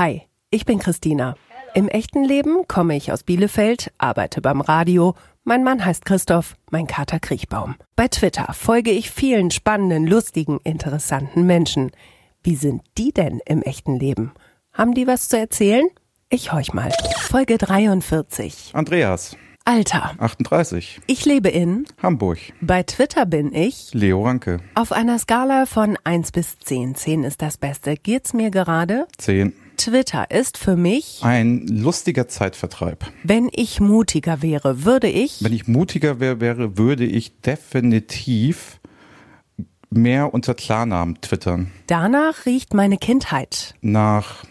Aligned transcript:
Hi, 0.00 0.22
ich 0.48 0.64
bin 0.64 0.78
Christina. 0.78 1.34
Im 1.74 1.86
echten 1.86 2.24
Leben 2.24 2.66
komme 2.66 2.96
ich 2.96 3.12
aus 3.12 3.22
Bielefeld, 3.22 3.92
arbeite 3.98 4.40
beim 4.40 4.62
Radio. 4.62 5.14
Mein 5.44 5.62
Mann 5.62 5.84
heißt 5.84 6.06
Christoph, 6.06 6.56
mein 6.70 6.86
Kater 6.86 7.20
Kriechbaum. 7.20 7.74
Bei 7.96 8.08
Twitter 8.08 8.50
folge 8.54 8.92
ich 8.92 9.10
vielen 9.10 9.50
spannenden, 9.50 10.06
lustigen, 10.06 10.58
interessanten 10.64 11.44
Menschen. 11.44 11.90
Wie 12.42 12.56
sind 12.56 12.80
die 12.96 13.12
denn 13.12 13.40
im 13.44 13.60
echten 13.60 13.94
Leben? 13.98 14.32
Haben 14.72 14.94
die 14.94 15.06
was 15.06 15.28
zu 15.28 15.38
erzählen? 15.38 15.86
Ich 16.30 16.50
horch 16.50 16.72
mal. 16.72 16.90
Folge 17.18 17.58
43. 17.58 18.70
Andreas, 18.72 19.36
Alter. 19.66 20.14
38, 20.18 21.02
Ich 21.08 21.26
lebe 21.26 21.50
in. 21.50 21.84
Hamburg. 22.02 22.38
Bei 22.62 22.84
Twitter 22.84 23.26
bin 23.26 23.54
ich. 23.54 23.92
Leo 23.92 24.24
Ranke, 24.24 24.60
Auf 24.74 24.92
einer 24.92 25.18
Skala 25.18 25.66
von 25.66 25.98
1 26.04 26.32
bis 26.32 26.58
10. 26.58 26.94
10 26.94 27.22
ist 27.24 27.42
das 27.42 27.58
Beste. 27.58 27.96
Geht's 27.96 28.32
mir 28.32 28.50
gerade? 28.50 29.06
10. 29.18 29.52
Twitter 29.80 30.30
ist 30.30 30.58
für 30.58 30.76
mich, 30.76 31.20
Ein 31.22 31.66
lustiger 31.66 32.28
Zeitvertreib. 32.28 33.06
wenn 33.24 33.48
ich 33.50 33.80
mutiger 33.80 34.42
wäre, 34.42 34.84
würde 34.84 35.08
ich. 35.08 35.42
Wenn 35.42 35.54
ich 35.54 35.66
mutiger 35.68 36.20
wär, 36.20 36.38
wäre, 36.38 36.76
würde 36.76 37.06
ich 37.06 37.40
definitiv 37.40 38.78
mehr 39.88 40.34
unter 40.34 40.52
Klarnamen 40.54 41.18
twittern. 41.22 41.70
Danach 41.86 42.44
riecht 42.44 42.74
meine 42.74 42.98
Kindheit. 42.98 43.74
Nach 43.80 44.44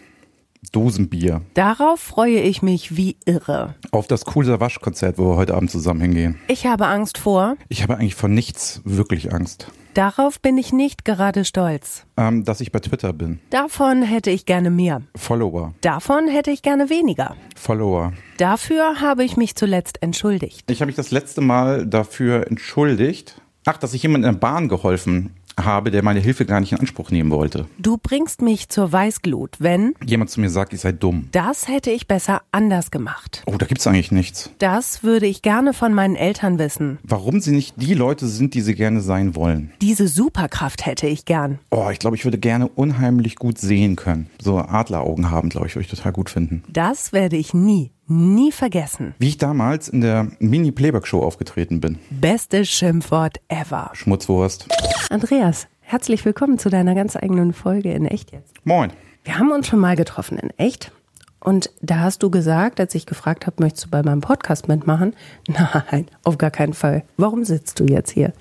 Dosenbier. 0.72 1.42
Darauf 1.54 2.00
freue 2.00 2.40
ich 2.40 2.60
mich 2.62 2.96
wie 2.96 3.16
irre. 3.24 3.76
Auf 3.92 4.08
das 4.08 4.24
coole 4.24 4.58
Waschkonzert, 4.58 5.16
wo 5.16 5.30
wir 5.30 5.36
heute 5.36 5.54
Abend 5.54 5.70
zusammen 5.70 6.00
hingehen. 6.00 6.38
Ich 6.48 6.66
habe 6.66 6.86
Angst 6.88 7.18
vor. 7.18 7.56
Ich 7.68 7.82
habe 7.84 7.96
eigentlich 7.96 8.14
vor 8.16 8.28
nichts 8.28 8.80
wirklich 8.84 9.32
Angst. 9.32 9.68
Darauf 9.94 10.40
bin 10.40 10.56
ich 10.56 10.72
nicht 10.72 11.04
gerade 11.04 11.44
stolz. 11.44 12.06
Ähm, 12.16 12.44
dass 12.44 12.60
ich 12.60 12.70
bei 12.70 12.78
Twitter 12.78 13.12
bin. 13.12 13.40
Davon 13.50 14.02
hätte 14.02 14.30
ich 14.30 14.46
gerne 14.46 14.70
mehr. 14.70 15.02
Follower. 15.16 15.74
Davon 15.80 16.28
hätte 16.28 16.50
ich 16.50 16.62
gerne 16.62 16.90
weniger. 16.90 17.36
Follower. 17.56 18.12
Dafür 18.38 19.00
habe 19.00 19.24
ich 19.24 19.36
mich 19.36 19.56
zuletzt 19.56 20.02
entschuldigt. 20.02 20.70
Ich 20.70 20.80
habe 20.80 20.86
mich 20.86 20.96
das 20.96 21.10
letzte 21.10 21.40
Mal 21.40 21.86
dafür 21.86 22.46
entschuldigt. 22.46 23.40
Ach, 23.66 23.76
dass 23.76 23.92
ich 23.92 24.02
jemandem 24.02 24.30
in 24.30 24.34
der 24.36 24.40
Bahn 24.40 24.68
geholfen 24.68 25.34
habe, 25.58 25.90
der 25.90 26.02
meine 26.02 26.20
Hilfe 26.20 26.44
gar 26.46 26.60
nicht 26.60 26.72
in 26.72 26.78
Anspruch 26.78 27.10
nehmen 27.10 27.30
wollte. 27.30 27.66
Du 27.78 27.96
bringst 27.96 28.42
mich 28.42 28.68
zur 28.68 28.92
Weißglut, 28.92 29.56
wenn. 29.58 29.94
Jemand 30.04 30.30
zu 30.30 30.40
mir 30.40 30.50
sagt, 30.50 30.72
ich 30.72 30.80
sei 30.80 30.92
dumm. 30.92 31.28
Das 31.32 31.68
hätte 31.68 31.90
ich 31.90 32.06
besser 32.06 32.42
anders 32.52 32.90
gemacht. 32.90 33.42
Oh, 33.46 33.56
da 33.56 33.66
gibt's 33.66 33.86
eigentlich 33.86 34.12
nichts. 34.12 34.50
Das 34.58 35.02
würde 35.02 35.26
ich 35.26 35.42
gerne 35.42 35.72
von 35.72 35.94
meinen 35.94 36.16
Eltern 36.16 36.58
wissen. 36.58 36.98
Warum 37.02 37.40
sie 37.40 37.52
nicht 37.52 37.74
die 37.76 37.94
Leute 37.94 38.26
sind, 38.26 38.54
die 38.54 38.60
sie 38.60 38.74
gerne 38.74 39.00
sein 39.00 39.34
wollen. 39.34 39.72
Diese 39.80 40.08
Superkraft 40.08 40.86
hätte 40.86 41.06
ich 41.06 41.24
gern. 41.24 41.58
Oh, 41.70 41.88
ich 41.90 41.98
glaube, 41.98 42.16
ich 42.16 42.24
würde 42.24 42.38
gerne 42.38 42.68
unheimlich 42.68 43.36
gut 43.36 43.58
sehen 43.58 43.96
können. 43.96 44.28
So 44.40 44.58
Adleraugen 44.58 45.30
haben, 45.30 45.48
glaube 45.48 45.66
ich, 45.66 45.74
würde 45.74 45.84
ich 45.84 45.90
total 45.90 46.12
gut 46.12 46.30
finden. 46.30 46.62
Das 46.68 47.12
werde 47.12 47.36
ich 47.36 47.54
nie, 47.54 47.92
nie 48.06 48.52
vergessen. 48.52 49.14
Wie 49.18 49.28
ich 49.28 49.38
damals 49.38 49.88
in 49.88 50.00
der 50.00 50.28
Mini-Playback-Show 50.38 51.22
aufgetreten 51.22 51.80
bin. 51.80 51.98
Bestes 52.10 52.68
Schimpfwort 52.68 53.40
ever. 53.48 53.90
Schmutzwurst. 53.94 54.66
Andreas, 55.10 55.66
herzlich 55.80 56.24
willkommen 56.24 56.56
zu 56.56 56.70
deiner 56.70 56.94
ganz 56.94 57.16
eigenen 57.16 57.52
Folge 57.52 57.92
in 57.92 58.06
Echt 58.06 58.30
jetzt. 58.30 58.54
Moin. 58.62 58.92
Wir 59.24 59.40
haben 59.40 59.50
uns 59.50 59.66
schon 59.66 59.80
mal 59.80 59.96
getroffen 59.96 60.38
in 60.38 60.50
Echt. 60.50 60.92
Und 61.40 61.72
da 61.82 61.98
hast 61.98 62.22
du 62.22 62.30
gesagt, 62.30 62.78
als 62.78 62.94
ich 62.94 63.06
gefragt 63.06 63.44
habe, 63.44 63.56
möchtest 63.60 63.86
du 63.86 63.90
bei 63.90 64.04
meinem 64.04 64.20
Podcast 64.20 64.68
mitmachen? 64.68 65.16
Nein, 65.48 66.06
auf 66.22 66.38
gar 66.38 66.52
keinen 66.52 66.74
Fall. 66.74 67.02
Warum 67.16 67.42
sitzt 67.42 67.80
du 67.80 67.86
jetzt 67.86 68.12
hier? 68.12 68.32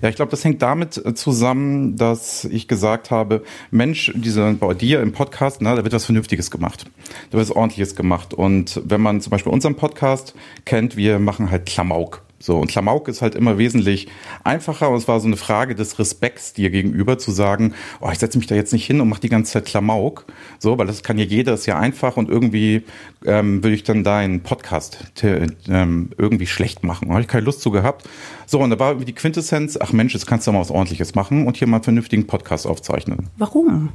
Ja, 0.00 0.08
ich 0.08 0.14
glaube, 0.14 0.30
das 0.30 0.44
hängt 0.44 0.62
damit 0.62 0.96
äh, 1.04 1.12
zusammen, 1.14 1.96
dass 1.96 2.44
ich 2.44 2.68
gesagt 2.68 3.10
habe, 3.10 3.42
Mensch, 3.72 4.12
diese, 4.14 4.52
bei 4.52 4.74
dir 4.74 5.00
im 5.00 5.10
Podcast, 5.10 5.60
na, 5.60 5.74
da 5.74 5.82
wird 5.82 5.92
was 5.92 6.04
Vernünftiges 6.04 6.52
gemacht. 6.52 6.84
Da 7.30 7.38
wird 7.38 7.50
was 7.50 7.56
Ordentliches 7.56 7.96
gemacht. 7.96 8.32
Und 8.32 8.80
wenn 8.84 9.00
man 9.00 9.20
zum 9.20 9.32
Beispiel 9.32 9.50
unseren 9.52 9.74
Podcast 9.74 10.36
kennt, 10.64 10.96
wir 10.96 11.18
machen 11.18 11.50
halt 11.50 11.66
Klamauk. 11.66 12.22
So, 12.38 12.58
und 12.58 12.68
Klamauk 12.68 13.08
ist 13.08 13.22
halt 13.22 13.34
immer 13.34 13.58
wesentlich 13.58 14.08
einfacher. 14.44 14.90
Und 14.90 14.98
es 14.98 15.08
war 15.08 15.20
so 15.20 15.26
eine 15.26 15.36
Frage 15.36 15.74
des 15.74 15.98
Respekts 15.98 16.52
dir 16.52 16.70
gegenüber, 16.70 17.18
zu 17.18 17.30
sagen, 17.30 17.74
oh, 18.00 18.10
ich 18.12 18.18
setze 18.18 18.38
mich 18.38 18.46
da 18.46 18.54
jetzt 18.54 18.72
nicht 18.72 18.86
hin 18.86 19.00
und 19.00 19.08
mache 19.08 19.20
die 19.20 19.28
ganze 19.28 19.52
Zeit 19.52 19.64
Klamauk. 19.64 20.26
So, 20.58 20.78
weil 20.78 20.86
das 20.86 21.02
kann 21.02 21.18
ja 21.18 21.24
jeder, 21.24 21.54
ist 21.54 21.66
ja 21.66 21.78
einfach 21.78 22.16
und 22.16 22.28
irgendwie 22.28 22.82
ähm, 23.24 23.62
würde 23.62 23.74
ich 23.74 23.84
dann 23.84 24.04
deinen 24.04 24.42
Podcast 24.42 25.12
ähm, 25.22 26.10
irgendwie 26.18 26.46
schlecht 26.46 26.84
machen. 26.84 27.08
Da 27.08 27.14
habe 27.14 27.22
ich 27.22 27.28
keine 27.28 27.44
Lust 27.44 27.60
zu 27.62 27.70
gehabt. 27.70 28.06
So, 28.46 28.60
und 28.60 28.70
da 28.70 28.78
war 28.78 28.94
die 28.96 29.14
Quintessenz, 29.14 29.78
ach 29.80 29.92
Mensch, 29.92 30.14
jetzt 30.14 30.26
kannst 30.26 30.46
du 30.46 30.52
mal 30.52 30.60
was 30.60 30.70
Ordentliches 30.70 31.14
machen 31.14 31.46
und 31.46 31.56
hier 31.56 31.68
mal 31.68 31.78
einen 31.78 31.84
vernünftigen 31.84 32.26
Podcast 32.26 32.66
aufzeichnen. 32.66 33.28
Warum? 33.38 33.90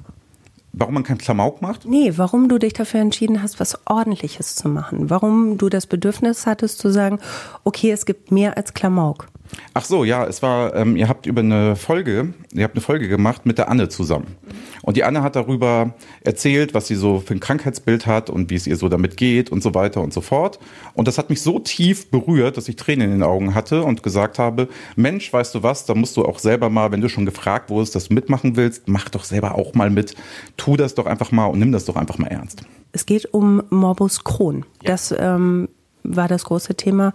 Warum 0.73 0.93
man 0.93 1.03
keinen 1.03 1.17
Klamauk 1.17 1.61
macht? 1.61 1.85
Nee, 1.85 2.13
warum 2.15 2.47
du 2.47 2.57
dich 2.57 2.73
dafür 2.73 3.01
entschieden 3.01 3.43
hast, 3.43 3.59
was 3.59 3.77
Ordentliches 3.85 4.55
zu 4.55 4.69
machen. 4.69 5.09
Warum 5.09 5.57
du 5.57 5.67
das 5.67 5.85
Bedürfnis 5.85 6.45
hattest 6.45 6.79
zu 6.79 6.89
sagen, 6.89 7.19
okay, 7.63 7.91
es 7.91 8.05
gibt 8.05 8.31
mehr 8.31 8.55
als 8.55 8.73
Klamauk. 8.73 9.27
Ach 9.73 9.85
so, 9.85 10.03
ja, 10.03 10.25
es 10.25 10.41
war, 10.41 10.75
ähm, 10.75 10.95
ihr 10.95 11.07
habt 11.07 11.25
über 11.25 11.41
eine 11.41 11.75
Folge, 11.75 12.33
ihr 12.53 12.63
habt 12.63 12.75
eine 12.75 12.81
Folge 12.81 13.07
gemacht 13.07 13.45
mit 13.45 13.57
der 13.57 13.69
Anne 13.69 13.89
zusammen. 13.89 14.35
Und 14.81 14.97
die 14.97 15.03
Anne 15.03 15.21
hat 15.21 15.35
darüber 15.35 15.93
erzählt, 16.21 16.73
was 16.73 16.87
sie 16.87 16.95
so 16.95 17.19
für 17.19 17.33
ein 17.33 17.39
Krankheitsbild 17.39 18.05
hat 18.05 18.29
und 18.29 18.49
wie 18.49 18.55
es 18.55 18.67
ihr 18.67 18.75
so 18.75 18.89
damit 18.89 19.17
geht 19.17 19.51
und 19.51 19.63
so 19.63 19.73
weiter 19.73 20.01
und 20.01 20.13
so 20.13 20.21
fort. 20.21 20.59
Und 20.93 21.07
das 21.07 21.17
hat 21.17 21.29
mich 21.29 21.41
so 21.41 21.59
tief 21.59 22.09
berührt, 22.09 22.57
dass 22.57 22.67
ich 22.67 22.75
Tränen 22.75 23.07
in 23.07 23.17
den 23.19 23.23
Augen 23.23 23.55
hatte 23.55 23.83
und 23.83 24.03
gesagt 24.03 24.39
habe, 24.39 24.67
Mensch, 24.95 25.31
weißt 25.31 25.55
du 25.55 25.63
was, 25.63 25.85
da 25.85 25.95
musst 25.95 26.17
du 26.17 26.25
auch 26.25 26.39
selber 26.39 26.69
mal, 26.69 26.91
wenn 26.91 27.01
du 27.01 27.09
schon 27.09 27.25
gefragt 27.25 27.69
wurdest, 27.69 27.95
dass 27.95 28.09
du 28.09 28.13
mitmachen 28.13 28.55
willst, 28.55 28.87
mach 28.87 29.09
doch 29.09 29.23
selber 29.23 29.55
auch 29.55 29.73
mal 29.73 29.89
mit. 29.89 30.15
Tu 30.57 30.75
das 30.77 30.95
doch 30.95 31.05
einfach 31.05 31.31
mal 31.31 31.45
und 31.45 31.59
nimm 31.59 31.71
das 31.71 31.85
doch 31.85 31.95
einfach 31.95 32.17
mal 32.17 32.27
ernst. 32.27 32.63
Es 32.91 33.05
geht 33.05 33.33
um 33.33 33.63
Morbus 33.69 34.23
Crohn. 34.23 34.65
Das 34.83 35.13
ähm, 35.17 35.69
war 36.03 36.27
das 36.27 36.45
große 36.45 36.75
Thema 36.75 37.13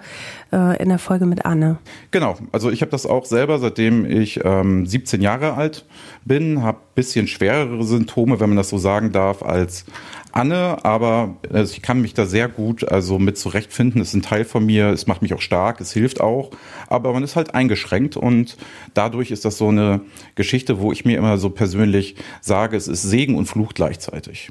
äh, 0.53 0.81
in 0.83 0.89
der 0.89 0.99
Folge 0.99 1.27
mit 1.27 1.45
Anne. 1.45 1.79
Genau, 2.11 2.37
also 2.53 2.71
ich 2.71 2.81
habe 2.81 2.91
das 2.91 3.07
auch 3.07 3.25
selber, 3.25 3.59
seitdem 3.59 4.05
ich 4.05 4.41
ähm, 4.45 4.87
17 4.87 5.21
Jahre 5.23 5.55
alt 5.55 5.85
bin, 6.25 6.63
habe 6.63 6.79
bisschen 6.95 7.29
schwerere 7.29 7.85
Symptome, 7.85 8.41
wenn 8.41 8.49
man 8.49 8.57
das 8.57 8.71
so 8.71 8.79
sagen 8.79 9.13
darf, 9.13 9.43
als 9.43 9.85
Anne, 10.33 10.85
aber 10.85 11.37
also 11.53 11.73
ich 11.73 11.83
kann 11.83 12.01
mich 12.01 12.15
da 12.15 12.27
sehr 12.27 12.49
gut 12.49 12.87
also 12.87 13.19
mit 13.19 13.39
zurechtfinden. 13.39 14.01
Es 14.01 14.09
ist 14.09 14.15
ein 14.15 14.23
Teil 14.23 14.45
von 14.45 14.67
mir, 14.67 14.89
es 14.89 15.07
macht 15.07 15.23
mich 15.23 15.33
auch 15.35 15.41
stark, 15.41 15.81
es 15.81 15.93
hilft 15.93 16.21
auch, 16.21 16.51
aber 16.89 17.13
man 17.13 17.23
ist 17.23 17.37
halt 17.37 17.55
eingeschränkt 17.55 18.17
und 18.17 18.57
dadurch 18.95 19.31
ist 19.31 19.45
das 19.45 19.59
so 19.59 19.69
eine 19.69 20.01
Geschichte, 20.35 20.81
wo 20.81 20.91
ich 20.91 21.05
mir 21.05 21.17
immer 21.17 21.39
so 21.39 21.51
persönlich 21.51 22.17
sage, 22.41 22.77
es 22.77 22.89
ist 22.89 23.03
Segen 23.03 23.37
und 23.37 23.47
Fluch 23.47 23.73
gleichzeitig. 23.75 24.51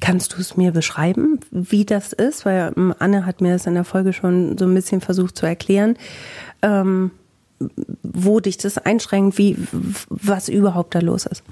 Kannst 0.00 0.34
du 0.34 0.40
es 0.40 0.56
mir 0.56 0.72
beschreiben, 0.72 1.40
wie 1.50 1.84
das 1.84 2.12
ist? 2.12 2.46
Weil 2.46 2.72
ähm, 2.76 2.94
Anne 2.98 3.26
hat 3.26 3.40
mir 3.40 3.52
das 3.52 3.66
in 3.66 3.74
der 3.74 3.84
Folge 3.84 4.12
schon 4.12 4.56
so 4.56 4.64
ein 4.64 4.74
bisschen 4.74 5.00
versucht 5.00 5.36
zu 5.36 5.46
erklären, 5.46 5.96
ähm, 6.62 7.10
wo 8.02 8.40
dich 8.40 8.56
das 8.56 8.78
einschränkt, 8.78 9.36
wie 9.36 9.56
was 10.08 10.48
überhaupt 10.48 10.94
da 10.94 11.00
los 11.00 11.26
ist. 11.26 11.42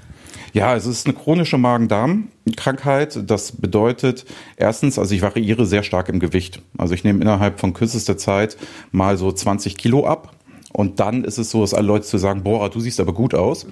Ja, 0.53 0.75
es 0.75 0.87
ist 0.87 1.05
eine 1.05 1.15
chronische 1.15 1.57
Magen-Darm-Krankheit. 1.57 3.29
Das 3.29 3.51
bedeutet 3.51 4.25
erstens, 4.57 4.97
also 4.97 5.13
ich 5.13 5.21
variiere 5.21 5.65
sehr 5.65 5.83
stark 5.83 6.09
im 6.09 6.19
Gewicht. 6.19 6.61
Also 6.77 6.95
ich 6.95 7.03
nehme 7.03 7.21
innerhalb 7.21 7.59
von 7.59 7.73
kürzester 7.73 8.17
Zeit 8.17 8.57
mal 8.91 9.17
so 9.17 9.31
20 9.31 9.77
Kilo 9.77 10.07
ab. 10.07 10.33
Und 10.73 10.99
dann 10.99 11.23
ist 11.23 11.37
es 11.37 11.51
so, 11.51 11.61
dass 11.61 11.73
alle 11.73 11.87
Leute 11.87 12.05
zu 12.05 12.17
sagen, 12.17 12.43
boah, 12.43 12.69
du 12.69 12.79
siehst 12.79 12.99
aber 12.99 13.13
gut 13.13 13.35
aus. 13.35 13.67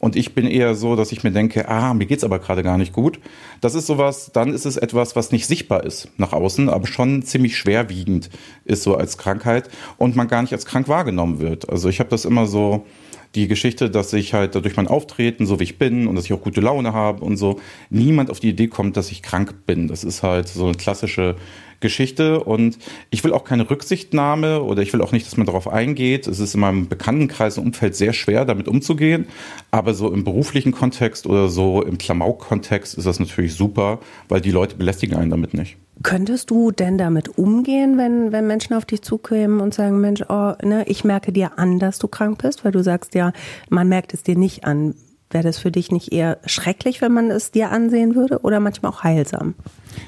Und 0.00 0.16
ich 0.16 0.34
bin 0.34 0.46
eher 0.46 0.74
so, 0.74 0.96
dass 0.96 1.12
ich 1.12 1.22
mir 1.22 1.30
denke, 1.30 1.68
ah, 1.68 1.92
mir 1.92 2.06
geht's 2.06 2.24
aber 2.24 2.38
gerade 2.38 2.62
gar 2.62 2.78
nicht 2.78 2.92
gut. 2.92 3.20
Das 3.60 3.74
ist 3.74 3.86
sowas, 3.86 4.30
dann 4.32 4.52
ist 4.52 4.64
es 4.64 4.78
etwas, 4.78 5.14
was 5.14 5.30
nicht 5.30 5.46
sichtbar 5.46 5.84
ist 5.84 6.08
nach 6.16 6.32
außen, 6.32 6.70
aber 6.70 6.86
schon 6.86 7.22
ziemlich 7.22 7.56
schwerwiegend 7.56 8.30
ist 8.64 8.82
so 8.82 8.96
als 8.96 9.18
Krankheit 9.18 9.68
und 9.98 10.16
man 10.16 10.26
gar 10.26 10.40
nicht 10.40 10.54
als 10.54 10.64
krank 10.64 10.88
wahrgenommen 10.88 11.38
wird. 11.38 11.68
Also 11.68 11.90
ich 11.90 12.00
habe 12.00 12.08
das 12.08 12.24
immer 12.24 12.46
so, 12.46 12.86
die 13.34 13.46
Geschichte, 13.46 13.90
dass 13.90 14.12
ich 14.12 14.34
halt 14.34 14.54
durch 14.56 14.76
mein 14.76 14.88
Auftreten, 14.88 15.46
so 15.46 15.60
wie 15.60 15.64
ich 15.64 15.78
bin 15.78 16.08
und 16.08 16.16
dass 16.16 16.24
ich 16.24 16.32
auch 16.32 16.40
gute 16.40 16.60
Laune 16.60 16.92
habe 16.92 17.24
und 17.24 17.36
so, 17.36 17.60
niemand 17.88 18.30
auf 18.30 18.40
die 18.40 18.48
Idee 18.48 18.66
kommt, 18.66 18.96
dass 18.96 19.12
ich 19.12 19.22
krank 19.22 19.66
bin. 19.66 19.86
Das 19.86 20.02
ist 20.02 20.22
halt 20.22 20.48
so 20.48 20.64
eine 20.64 20.74
klassische 20.74 21.36
Geschichte 21.80 22.44
und 22.44 22.78
ich 23.10 23.24
will 23.24 23.32
auch 23.32 23.44
keine 23.44 23.68
Rücksichtnahme 23.68 24.62
oder 24.62 24.82
ich 24.82 24.92
will 24.92 25.00
auch 25.00 25.12
nicht, 25.12 25.26
dass 25.26 25.36
man 25.36 25.46
darauf 25.46 25.68
eingeht. 25.68 26.26
Es 26.26 26.38
ist 26.38 26.54
in 26.54 26.60
meinem 26.60 26.88
Bekanntenkreis 26.88 27.58
und 27.58 27.66
Umfeld 27.66 27.96
sehr 27.96 28.12
schwer, 28.12 28.44
damit 28.44 28.68
umzugehen, 28.68 29.26
aber 29.70 29.94
so 29.94 30.12
im 30.12 30.24
beruflichen 30.24 30.72
Kontext 30.72 31.26
oder 31.26 31.48
so 31.48 31.82
im 31.82 31.98
Klamauk-Kontext 31.98 32.94
ist 32.94 33.06
das 33.06 33.20
natürlich 33.20 33.54
super, 33.54 33.98
weil 34.28 34.40
die 34.40 34.50
Leute 34.50 34.76
belästigen 34.76 35.16
einen 35.16 35.30
damit 35.30 35.54
nicht. 35.54 35.76
Könntest 36.02 36.50
du 36.50 36.70
denn 36.70 36.96
damit 36.96 37.36
umgehen, 37.36 37.98
wenn, 37.98 38.32
wenn 38.32 38.46
Menschen 38.46 38.74
auf 38.74 38.86
dich 38.86 39.02
zukämen 39.02 39.60
und 39.60 39.74
sagen, 39.74 40.00
Mensch, 40.00 40.22
oh, 40.28 40.52
ne, 40.62 40.84
ich 40.86 41.04
merke 41.04 41.30
dir 41.30 41.58
an, 41.58 41.78
dass 41.78 41.98
du 41.98 42.08
krank 42.08 42.42
bist, 42.42 42.64
weil 42.64 42.72
du 42.72 42.82
sagst 42.82 43.14
ja, 43.14 43.32
man 43.68 43.88
merkt 43.88 44.14
es 44.14 44.22
dir 44.22 44.36
nicht 44.36 44.64
an. 44.64 44.94
Wäre 45.30 45.44
das 45.44 45.58
für 45.58 45.70
dich 45.70 45.92
nicht 45.92 46.12
eher 46.12 46.38
schrecklich, 46.44 47.00
wenn 47.00 47.12
man 47.12 47.30
es 47.30 47.52
dir 47.52 47.70
ansehen 47.70 48.16
würde 48.16 48.40
oder 48.40 48.58
manchmal 48.58 48.90
auch 48.90 49.04
heilsam? 49.04 49.54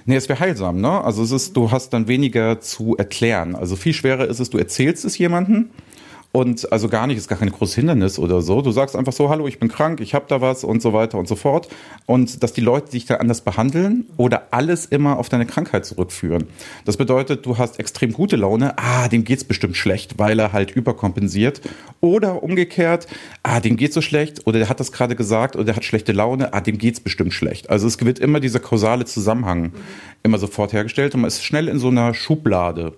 Nee, 0.04 0.16
es 0.16 0.28
wäre 0.28 0.40
heilsam, 0.40 0.80
ne? 0.80 1.00
Also 1.02 1.22
es 1.22 1.30
ist, 1.30 1.56
du 1.56 1.70
hast 1.70 1.90
dann 1.90 2.08
weniger 2.08 2.60
zu 2.60 2.96
erklären. 2.96 3.54
Also 3.54 3.76
viel 3.76 3.92
schwerer 3.92 4.26
ist 4.26 4.40
es, 4.40 4.50
du 4.50 4.58
erzählst 4.58 5.04
es 5.04 5.16
jemandem 5.18 5.70
und 6.32 6.72
also 6.72 6.88
gar 6.88 7.06
nicht, 7.06 7.18
ist 7.18 7.28
gar 7.28 7.38
kein 7.38 7.50
großes 7.50 7.74
Hindernis 7.74 8.18
oder 8.18 8.40
so. 8.40 8.62
Du 8.62 8.70
sagst 8.70 8.96
einfach 8.96 9.12
so, 9.12 9.28
hallo, 9.28 9.46
ich 9.46 9.58
bin 9.58 9.68
krank, 9.68 10.00
ich 10.00 10.14
habe 10.14 10.24
da 10.28 10.40
was 10.40 10.64
und 10.64 10.80
so 10.80 10.94
weiter 10.94 11.18
und 11.18 11.28
so 11.28 11.36
fort. 11.36 11.68
Und 12.06 12.42
dass 12.42 12.54
die 12.54 12.62
Leute 12.62 12.92
dich 12.92 13.04
da 13.04 13.16
anders 13.16 13.42
behandeln 13.42 14.06
oder 14.16 14.48
alles 14.50 14.86
immer 14.86 15.18
auf 15.18 15.28
deine 15.28 15.44
Krankheit 15.44 15.84
zurückführen. 15.84 16.44
Das 16.86 16.96
bedeutet, 16.96 17.44
du 17.44 17.58
hast 17.58 17.78
extrem 17.78 18.14
gute 18.14 18.36
Laune, 18.36 18.78
ah, 18.78 19.08
dem 19.08 19.24
geht's 19.24 19.44
bestimmt 19.44 19.76
schlecht, 19.76 20.18
weil 20.18 20.38
er 20.38 20.54
halt 20.54 20.70
überkompensiert. 20.70 21.60
Oder 22.00 22.42
umgekehrt, 22.42 23.08
ah, 23.42 23.60
dem 23.60 23.76
geht's 23.76 23.94
so 23.94 24.00
schlecht 24.00 24.46
oder 24.46 24.58
der 24.58 24.70
hat 24.70 24.80
das 24.80 24.90
gerade 24.90 25.14
gesagt 25.14 25.54
oder 25.54 25.66
der 25.66 25.76
hat 25.76 25.84
schlechte 25.84 26.12
Laune, 26.12 26.54
ah, 26.54 26.62
dem 26.62 26.78
geht's 26.78 27.00
bestimmt 27.00 27.34
schlecht. 27.34 27.68
Also 27.68 27.86
es 27.86 28.02
wird 28.02 28.18
immer 28.18 28.40
dieser 28.40 28.60
kausale 28.60 29.04
Zusammenhang 29.04 29.72
immer 30.22 30.38
sofort 30.38 30.72
hergestellt 30.72 31.14
und 31.14 31.20
man 31.20 31.28
ist 31.28 31.44
schnell 31.44 31.68
in 31.68 31.78
so 31.78 31.88
einer 31.88 32.14
Schublade 32.14 32.94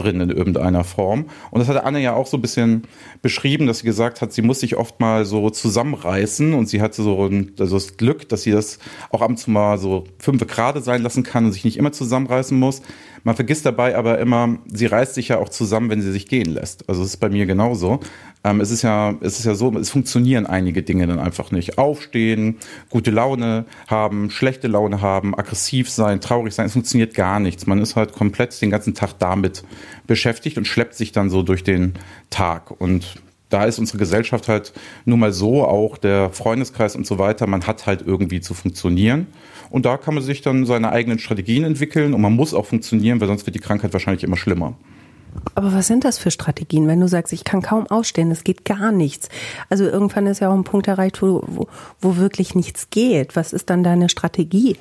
drin 0.00 0.20
in 0.20 0.30
irgendeiner 0.30 0.84
Form. 0.84 1.26
Und 1.50 1.60
das 1.60 1.68
hatte 1.68 1.84
Anne 1.84 2.00
ja 2.00 2.14
auch 2.14 2.26
so 2.26 2.36
ein 2.36 2.42
bisschen 2.42 2.82
beschrieben, 3.22 3.66
dass 3.66 3.80
sie 3.80 3.86
gesagt 3.86 4.20
hat, 4.20 4.32
sie 4.32 4.42
muss 4.42 4.60
sich 4.60 4.76
oft 4.76 5.00
mal 5.00 5.24
so 5.24 5.50
zusammenreißen 5.50 6.54
und 6.54 6.68
sie 6.68 6.82
hatte 6.82 7.02
so 7.02 7.26
ein, 7.26 7.52
also 7.58 7.76
das 7.76 7.96
Glück, 7.96 8.28
dass 8.28 8.42
sie 8.42 8.52
das 8.52 8.78
auch 9.10 9.22
ab 9.22 9.30
und 9.30 9.36
zu 9.36 9.50
mal 9.50 9.78
so 9.78 10.04
fünf 10.18 10.46
gerade 10.46 10.80
sein 10.80 11.02
lassen 11.02 11.22
kann 11.22 11.46
und 11.46 11.52
sich 11.52 11.64
nicht 11.64 11.76
immer 11.76 11.92
zusammenreißen 11.92 12.58
muss. 12.58 12.82
Man 13.24 13.34
vergisst 13.34 13.66
dabei 13.66 13.96
aber 13.96 14.18
immer, 14.18 14.58
sie 14.66 14.86
reißt 14.86 15.14
sich 15.14 15.28
ja 15.28 15.38
auch 15.38 15.48
zusammen, 15.48 15.90
wenn 15.90 16.00
sie 16.00 16.12
sich 16.12 16.26
gehen 16.26 16.52
lässt. 16.52 16.88
Also 16.88 17.02
es 17.02 17.10
ist 17.10 17.16
bei 17.18 17.28
mir 17.28 17.46
genauso. 17.46 18.00
Ähm, 18.42 18.60
es 18.60 18.70
ist 18.70 18.82
ja, 18.82 19.14
es 19.20 19.38
ist 19.38 19.44
ja 19.44 19.54
so, 19.54 19.76
es 19.76 19.90
funktionieren 19.90 20.46
einige 20.46 20.82
Dinge 20.82 21.06
dann 21.06 21.18
einfach 21.18 21.50
nicht. 21.50 21.78
Aufstehen, 21.78 22.56
gute 22.88 23.10
Laune 23.10 23.66
haben, 23.88 24.30
schlechte 24.30 24.68
Laune 24.68 25.02
haben, 25.02 25.38
aggressiv 25.38 25.90
sein, 25.90 26.20
traurig 26.20 26.54
sein, 26.54 26.66
es 26.66 26.72
funktioniert 26.72 27.14
gar 27.14 27.40
nichts. 27.40 27.66
Man 27.66 27.80
ist 27.80 27.96
halt 27.96 28.12
komplett 28.12 28.60
den 28.62 28.70
ganzen 28.70 28.94
Tag 28.94 29.18
damit 29.18 29.64
beschäftigt 30.06 30.56
und 30.56 30.66
schleppt 30.66 30.94
sich 30.94 31.12
dann 31.12 31.28
so 31.28 31.42
durch 31.42 31.64
den 31.64 31.94
Tag. 32.30 32.70
Und 32.70 33.16
da 33.50 33.64
ist 33.64 33.78
unsere 33.78 33.98
Gesellschaft 33.98 34.48
halt 34.48 34.72
nun 35.04 35.20
mal 35.20 35.32
so, 35.32 35.64
auch 35.64 35.98
der 35.98 36.30
Freundeskreis 36.30 36.96
und 36.96 37.06
so 37.06 37.18
weiter, 37.18 37.46
man 37.46 37.66
hat 37.66 37.86
halt 37.86 38.02
irgendwie 38.06 38.40
zu 38.40 38.54
funktionieren. 38.54 39.26
Und 39.68 39.86
da 39.86 39.96
kann 39.96 40.14
man 40.14 40.22
sich 40.22 40.42
dann 40.42 40.66
seine 40.66 40.90
eigenen 40.90 41.18
Strategien 41.18 41.64
entwickeln 41.64 42.14
und 42.14 42.20
man 42.20 42.34
muss 42.34 42.54
auch 42.54 42.66
funktionieren, 42.66 43.20
weil 43.20 43.28
sonst 43.28 43.46
wird 43.46 43.54
die 43.54 43.60
Krankheit 43.60 43.92
wahrscheinlich 43.92 44.24
immer 44.24 44.36
schlimmer. 44.36 44.74
Aber 45.54 45.72
was 45.72 45.86
sind 45.86 46.04
das 46.04 46.18
für 46.18 46.30
Strategien, 46.30 46.88
wenn 46.88 47.00
du 47.00 47.06
sagst, 47.06 47.32
ich 47.32 47.44
kann 47.44 47.62
kaum 47.62 47.86
ausstehen, 47.86 48.30
es 48.30 48.42
geht 48.42 48.64
gar 48.64 48.90
nichts? 48.90 49.28
Also 49.68 49.84
irgendwann 49.84 50.26
ist 50.26 50.40
ja 50.40 50.50
auch 50.50 50.54
ein 50.54 50.64
Punkt 50.64 50.88
erreicht, 50.88 51.22
wo, 51.22 51.42
wo, 51.46 51.68
wo 52.00 52.16
wirklich 52.16 52.54
nichts 52.54 52.90
geht. 52.90 53.36
Was 53.36 53.52
ist 53.52 53.70
dann 53.70 53.84
deine 53.84 54.08
Strategie? 54.08 54.76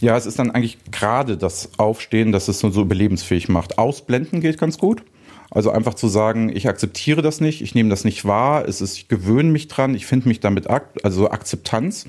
Ja, 0.00 0.16
es 0.16 0.24
ist 0.24 0.38
dann 0.38 0.50
eigentlich 0.50 0.78
gerade 0.90 1.36
das 1.36 1.70
Aufstehen, 1.76 2.32
das 2.32 2.48
es 2.48 2.60
so 2.60 2.68
überlebensfähig 2.80 3.48
macht. 3.50 3.78
Ausblenden 3.78 4.40
geht 4.40 4.58
ganz 4.58 4.78
gut. 4.78 5.02
Also 5.50 5.70
einfach 5.70 5.94
zu 5.94 6.06
sagen, 6.06 6.54
ich 6.54 6.68
akzeptiere 6.68 7.22
das 7.22 7.40
nicht, 7.40 7.60
ich 7.60 7.74
nehme 7.74 7.90
das 7.90 8.04
nicht 8.04 8.24
wahr, 8.24 8.68
es 8.68 8.80
ist, 8.80 8.96
ich 8.96 9.08
gewöhne 9.08 9.50
mich 9.50 9.66
dran, 9.66 9.94
ich 9.94 10.06
finde 10.06 10.28
mich 10.28 10.38
damit, 10.40 10.68
also 10.68 11.30
Akzeptanz 11.30 12.06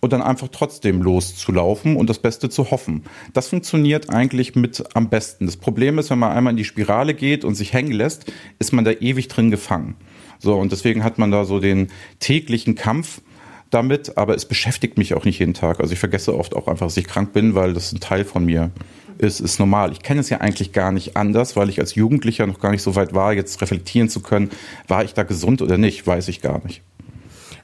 und 0.00 0.12
dann 0.12 0.20
einfach 0.20 0.48
trotzdem 0.52 1.00
loszulaufen 1.00 1.96
und 1.96 2.10
das 2.10 2.18
Beste 2.18 2.50
zu 2.50 2.70
hoffen. 2.70 3.04
Das 3.32 3.48
funktioniert 3.48 4.10
eigentlich 4.10 4.54
mit 4.54 4.84
am 4.94 5.08
besten. 5.08 5.46
Das 5.46 5.56
Problem 5.56 5.98
ist, 5.98 6.10
wenn 6.10 6.18
man 6.18 6.32
einmal 6.32 6.50
in 6.50 6.58
die 6.58 6.66
Spirale 6.66 7.14
geht 7.14 7.42
und 7.42 7.54
sich 7.54 7.72
hängen 7.72 7.92
lässt, 7.92 8.30
ist 8.58 8.74
man 8.74 8.84
da 8.84 8.90
ewig 8.90 9.28
drin 9.28 9.50
gefangen. 9.50 9.96
So, 10.38 10.56
und 10.56 10.72
deswegen 10.72 11.04
hat 11.04 11.16
man 11.16 11.30
da 11.30 11.46
so 11.46 11.58
den 11.58 11.88
täglichen 12.20 12.74
Kampf 12.74 13.22
damit, 13.70 14.18
aber 14.18 14.34
es 14.34 14.44
beschäftigt 14.44 14.98
mich 14.98 15.14
auch 15.14 15.24
nicht 15.24 15.38
jeden 15.38 15.54
Tag. 15.54 15.80
Also 15.80 15.94
ich 15.94 15.98
vergesse 15.98 16.36
oft 16.36 16.54
auch 16.54 16.68
einfach, 16.68 16.86
dass 16.86 16.98
ich 16.98 17.06
krank 17.06 17.32
bin, 17.32 17.54
weil 17.54 17.72
das 17.72 17.92
ein 17.92 18.00
Teil 18.00 18.26
von 18.26 18.44
mir 18.44 18.64
ist, 18.66 18.94
ist 19.18 19.58
normal. 19.58 19.92
Ich 19.92 20.02
kenne 20.02 20.20
es 20.20 20.30
ja 20.30 20.40
eigentlich 20.40 20.72
gar 20.72 20.92
nicht 20.92 21.16
anders, 21.16 21.56
weil 21.56 21.68
ich 21.68 21.80
als 21.80 21.94
Jugendlicher 21.94 22.46
noch 22.46 22.60
gar 22.60 22.70
nicht 22.70 22.82
so 22.82 22.96
weit 22.96 23.14
war, 23.14 23.32
jetzt 23.32 23.60
reflektieren 23.60 24.08
zu 24.08 24.20
können, 24.20 24.50
war 24.88 25.04
ich 25.04 25.14
da 25.14 25.22
gesund 25.22 25.62
oder 25.62 25.78
nicht, 25.78 26.06
weiß 26.06 26.28
ich 26.28 26.40
gar 26.40 26.62
nicht. 26.64 26.82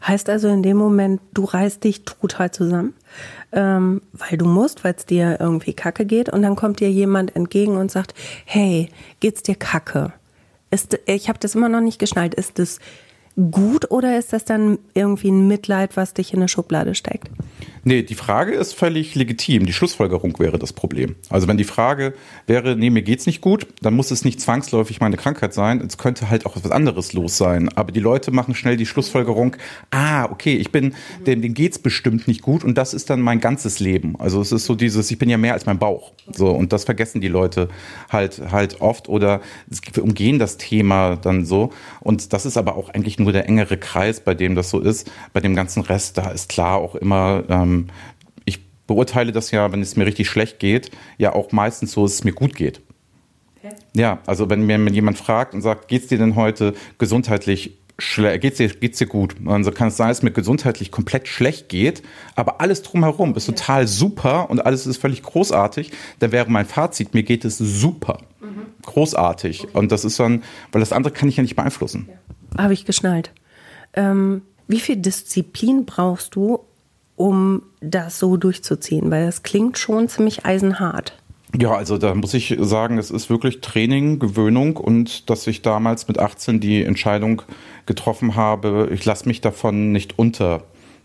Heißt 0.06 0.31
also 0.31 0.49
in 0.49 0.62
dem 0.62 0.79
Moment, 0.79 1.20
du 1.35 1.44
reißt 1.44 1.85
dich 1.85 2.05
total 2.05 2.50
zusammen, 2.50 2.94
ähm, 3.52 4.00
weil 4.12 4.38
du 4.38 4.47
musst, 4.47 4.82
weil 4.82 4.94
es 4.97 5.05
dir 5.05 5.37
irgendwie 5.41 5.75
kacke 5.75 6.06
geht 6.06 6.31
und 6.31 6.41
dann 6.43 6.56
kommt 6.56 6.81
dir 6.81 6.91
jemand 6.91 7.37
entgegen 7.37 7.76
und 7.76 7.91
sagt, 7.91 8.14
hey, 8.47 8.88
geht's 9.20 9.43
dir 9.43 9.56
kacke? 9.56 10.12
Ist, 10.70 10.99
ich 11.06 11.29
habe 11.29 11.38
das 11.38 11.55
immer 11.55 11.69
noch 11.69 11.81
nicht 11.82 11.99
geschnallt. 11.99 12.35
Ist 12.35 12.58
das 12.58 12.79
gut 13.50 13.91
oder 13.91 14.19
ist 14.19 14.32
das 14.32 14.44
dann 14.44 14.79
irgendwie 14.94 15.31
ein 15.31 15.47
Mitleid, 15.47 15.97
was 15.97 16.14
dich 16.14 16.32
in 16.32 16.41
eine 16.41 16.49
Schublade 16.49 16.94
steckt? 16.94 17.31
Nee, 17.82 18.03
die 18.03 18.15
Frage 18.15 18.53
ist 18.53 18.75
völlig 18.75 19.15
legitim. 19.15 19.65
Die 19.65 19.73
Schlussfolgerung 19.73 20.38
wäre 20.38 20.59
das 20.59 20.73
Problem. 20.73 21.17
Also 21.31 21.49
wenn 21.49 21.56
die 21.56 21.65
Frage 21.65 22.12
wäre, 22.47 22.77
nee, 22.77 22.91
mir 22.91 23.03
geht's 23.03 23.27
nicht 23.27 23.41
gut, 23.41 23.67
dann 23.81 23.94
muss 23.94 24.11
es 24.11 24.25
nicht 24.25 24.41
zwangsläufig 24.41 25.00
meine 25.00 25.17
Krankheit 25.17 25.55
sein. 25.55 25.81
Es 25.81 25.97
könnte 25.97 26.29
halt 26.29 26.44
auch 26.44 26.56
etwas 26.56 26.73
anderes 26.73 27.15
los 27.15 27.38
sein. 27.38 27.71
Aber 27.77 27.93
die 27.93 28.00
Leute 28.00 28.32
machen 28.32 28.55
schnell 28.55 28.77
die 28.77 28.87
Schlussfolgerung, 28.87 29.56
ah, 29.91 30.27
okay, 30.27 30.56
ich 30.56 30.71
bin, 30.71 30.94
dem, 31.27 31.41
dem 31.41 31.55
geht's 31.55 31.79
bestimmt 31.79 32.29
nicht 32.29 32.43
gut 32.43 32.65
und 32.65 32.77
das 32.77 32.93
ist 32.93 33.09
dann 33.09 33.21
mein 33.21 33.41
ganzes 33.41 33.81
Leben. 33.81 34.15
Also 34.19 34.43
es 34.43 34.53
ist 34.53 34.67
so 34.67 34.75
dieses, 34.75 35.11
ich 35.11 35.19
bin 35.19 35.31
ja 35.31 35.38
mehr 35.38 35.55
als 35.55 35.65
mein 35.65 35.79
Bauch. 35.79 36.12
So, 36.31 36.50
und 36.50 36.73
das 36.73 36.85
vergessen 36.85 37.21
die 37.21 37.29
Leute 37.29 37.69
halt, 38.11 38.43
halt 38.50 38.81
oft 38.81 39.09
oder 39.09 39.41
wir 39.94 40.05
umgehen 40.05 40.38
das 40.38 40.59
Thema 40.59 41.17
dann 41.17 41.47
so. 41.47 41.71
Und 42.00 42.33
das 42.33 42.44
ist 42.44 42.56
aber 42.56 42.76
auch 42.76 42.91
eigentlich 42.91 43.19
nur 43.19 43.33
der 43.33 43.49
engere 43.49 43.79
Kreis, 43.79 44.21
bei 44.21 44.35
dem 44.35 44.55
das 44.55 44.69
so 44.71 44.81
ist. 44.81 45.11
Bei 45.33 45.41
dem 45.41 45.55
ganzen 45.55 45.83
Rest, 45.83 46.19
da 46.19 46.31
ist 46.31 46.49
klar 46.49 46.76
auch 46.76 46.94
immer, 46.94 47.44
ähm, 47.49 47.69
ähm, 47.70 47.87
ich 48.44 48.61
beurteile 48.87 49.32
das 49.32 49.50
ja, 49.50 49.72
wenn 49.72 49.81
es 49.81 49.96
mir 49.96 50.06
richtig 50.06 50.28
schlecht 50.28 50.58
geht, 50.58 50.90
ja 51.19 51.32
auch 51.34 51.52
meistens 51.52 51.93
so, 51.93 52.02
dass 52.02 52.14
es 52.14 52.25
mir 52.25 52.32
gut 52.32 52.55
geht. 52.55 52.81
Okay. 53.62 53.75
Ja, 53.94 54.20
also 54.26 54.49
wenn 54.49 54.64
mir 54.64 54.78
jemand 54.90 55.19
fragt 55.19 55.55
und 55.55 55.62
sagt, 55.62 55.88
geht's 55.88 56.06
dir 56.08 56.19
denn 56.19 56.34
heute 56.34 56.75
gesundheitlich 56.99 57.76
geht's 58.40 58.58
dir, 58.58 58.69
geht's 58.69 58.99
dir 58.99 59.06
gut? 59.06 59.37
Und 59.44 59.64
so 59.64 59.72
kann 59.72 59.88
es 59.88 59.96
sein, 59.96 60.08
dass 60.08 60.19
es 60.19 60.22
mir 60.22 60.31
gesundheitlich 60.31 60.90
komplett 60.90 61.28
schlecht 61.28 61.69
geht, 61.69 62.02
aber 62.34 62.61
alles 62.61 62.82
drumherum 62.82 63.34
ist 63.34 63.46
total 63.46 63.87
super 63.87 64.50
und 64.50 64.64
alles 64.64 64.87
ist 64.87 64.96
völlig 64.96 65.23
großartig. 65.23 65.93
Dann 66.19 66.32
wäre 66.32 66.50
mein 66.50 66.66
Fazit, 66.66 67.14
mir 67.14 67.23
geht 67.23 67.44
es 67.44 67.58
super. 67.58 68.19
Mhm. 68.40 68.66
Großartig. 68.82 69.64
Okay. 69.64 69.78
Und 69.78 69.93
das 69.93 70.05
ist 70.05 70.19
dann, 70.19 70.43
weil 70.73 70.81
das 70.81 70.93
andere 70.93 71.12
kann 71.12 71.28
ich 71.28 71.37
ja 71.37 71.43
nicht 71.43 71.56
beeinflussen. 71.56 72.08
Ja. 72.08 72.62
Habe 72.62 72.73
ich 72.73 72.84
geschnallt. 72.84 73.32
Ähm, 73.93 74.43
wie 74.66 74.81
viel 74.81 74.96
Disziplin 74.96 75.84
brauchst 75.84 76.34
du, 76.34 76.61
um 77.20 77.62
das 77.81 78.19
so 78.19 78.38
durchzuziehen? 78.38 79.11
Weil 79.11 79.26
das 79.26 79.43
klingt 79.43 79.76
schon 79.76 80.08
ziemlich 80.08 80.46
eisenhart. 80.46 81.12
Ja, 81.55 81.72
also 81.72 81.99
da 81.99 82.14
muss 82.14 82.32
ich 82.32 82.56
sagen, 82.61 82.96
es 82.96 83.11
ist 83.11 83.28
wirklich 83.28 83.61
Training, 83.61 84.19
Gewöhnung 84.19 84.76
und 84.76 85.28
dass 85.28 85.46
ich 85.46 85.61
damals 85.62 86.08
mit 86.08 86.19
18 86.19 86.61
die 86.61 86.82
Entscheidung 86.82 87.43
getroffen 87.84 88.37
habe, 88.37 88.88
ich 88.93 89.05
lasse 89.05 89.28
mich 89.28 89.40
davon 89.40 89.93
nicht 89.93 90.19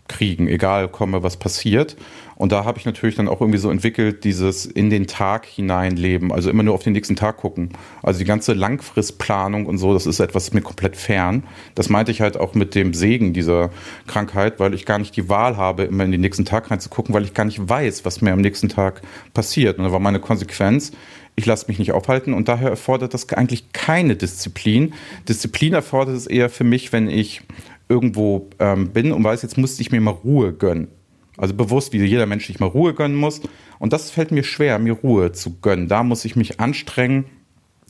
unterkriegen, 0.06 0.48
egal 0.48 0.88
komme, 0.88 1.22
was 1.22 1.36
passiert. 1.36 1.96
Und 2.36 2.52
da 2.52 2.64
habe 2.64 2.78
ich 2.78 2.84
natürlich 2.84 3.14
dann 3.14 3.28
auch 3.28 3.40
irgendwie 3.40 3.58
so 3.58 3.70
entwickelt, 3.70 4.24
dieses 4.24 4.66
in 4.66 4.90
den 4.90 5.06
Tag 5.06 5.46
hineinleben, 5.46 6.32
also 6.32 6.50
immer 6.50 6.62
nur 6.62 6.74
auf 6.74 6.82
den 6.82 6.92
nächsten 6.92 7.16
Tag 7.16 7.38
gucken. 7.38 7.70
Also 8.02 8.18
die 8.18 8.26
ganze 8.26 8.52
Langfristplanung 8.52 9.64
und 9.64 9.78
so, 9.78 9.94
das 9.94 10.04
ist 10.04 10.20
etwas 10.20 10.52
mir 10.52 10.60
komplett 10.60 10.96
fern. 10.96 11.44
Das 11.74 11.88
meinte 11.88 12.12
ich 12.12 12.20
halt 12.20 12.36
auch 12.36 12.54
mit 12.54 12.74
dem 12.74 12.92
Segen 12.92 13.32
dieser 13.32 13.70
Krankheit, 14.06 14.60
weil 14.60 14.74
ich 14.74 14.84
gar 14.84 14.98
nicht 14.98 15.16
die 15.16 15.30
Wahl 15.30 15.56
habe, 15.56 15.84
immer 15.84 16.04
in 16.04 16.12
den 16.12 16.20
nächsten 16.20 16.44
Tag 16.44 16.70
reinzugucken, 16.70 17.14
weil 17.14 17.24
ich 17.24 17.32
gar 17.32 17.44
nicht 17.44 17.68
weiß, 17.68 18.04
was 18.04 18.20
mir 18.20 18.32
am 18.32 18.40
nächsten 18.42 18.68
Tag 18.68 19.00
passiert. 19.32 19.78
Und 19.78 19.84
da 19.84 19.92
war 19.92 20.00
meine 20.00 20.20
Konsequenz, 20.20 20.92
ich 21.38 21.44
lasse 21.44 21.66
mich 21.68 21.78
nicht 21.78 21.92
aufhalten 21.92 22.32
und 22.32 22.48
daher 22.48 22.70
erfordert 22.70 23.12
das 23.12 23.30
eigentlich 23.30 23.72
keine 23.72 24.16
Disziplin. 24.16 24.94
Disziplin 25.28 25.74
erfordert 25.74 26.16
es 26.16 26.26
eher 26.26 26.48
für 26.48 26.64
mich, 26.64 26.92
wenn 26.92 27.10
ich 27.10 27.42
irgendwo 27.88 28.48
ähm, 28.58 28.90
bin 28.90 29.12
und 29.12 29.22
weiß, 29.22 29.42
jetzt 29.42 29.58
musste 29.58 29.82
ich 29.82 29.92
mir 29.92 30.00
mal 30.00 30.10
Ruhe 30.10 30.52
gönnen. 30.52 30.88
Also 31.36 31.54
bewusst, 31.54 31.92
wie 31.92 32.02
jeder 32.02 32.26
Mensch 32.26 32.46
sich 32.46 32.60
mal 32.60 32.66
Ruhe 32.66 32.94
gönnen 32.94 33.16
muss. 33.16 33.40
Und 33.78 33.92
das 33.92 34.10
fällt 34.10 34.30
mir 34.30 34.42
schwer, 34.42 34.78
mir 34.78 34.94
Ruhe 34.94 35.32
zu 35.32 35.58
gönnen. 35.60 35.88
Da 35.88 36.02
muss 36.02 36.24
ich 36.24 36.34
mich 36.34 36.60
anstrengen, 36.60 37.26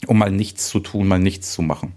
um 0.07 0.19
mal 0.19 0.33
nichts 0.33 0.69
zu 0.69 0.81
tun, 0.81 1.07
mal 1.07 1.19
nichts 1.19 1.53
zu 1.53 1.63
machen. 1.63 1.93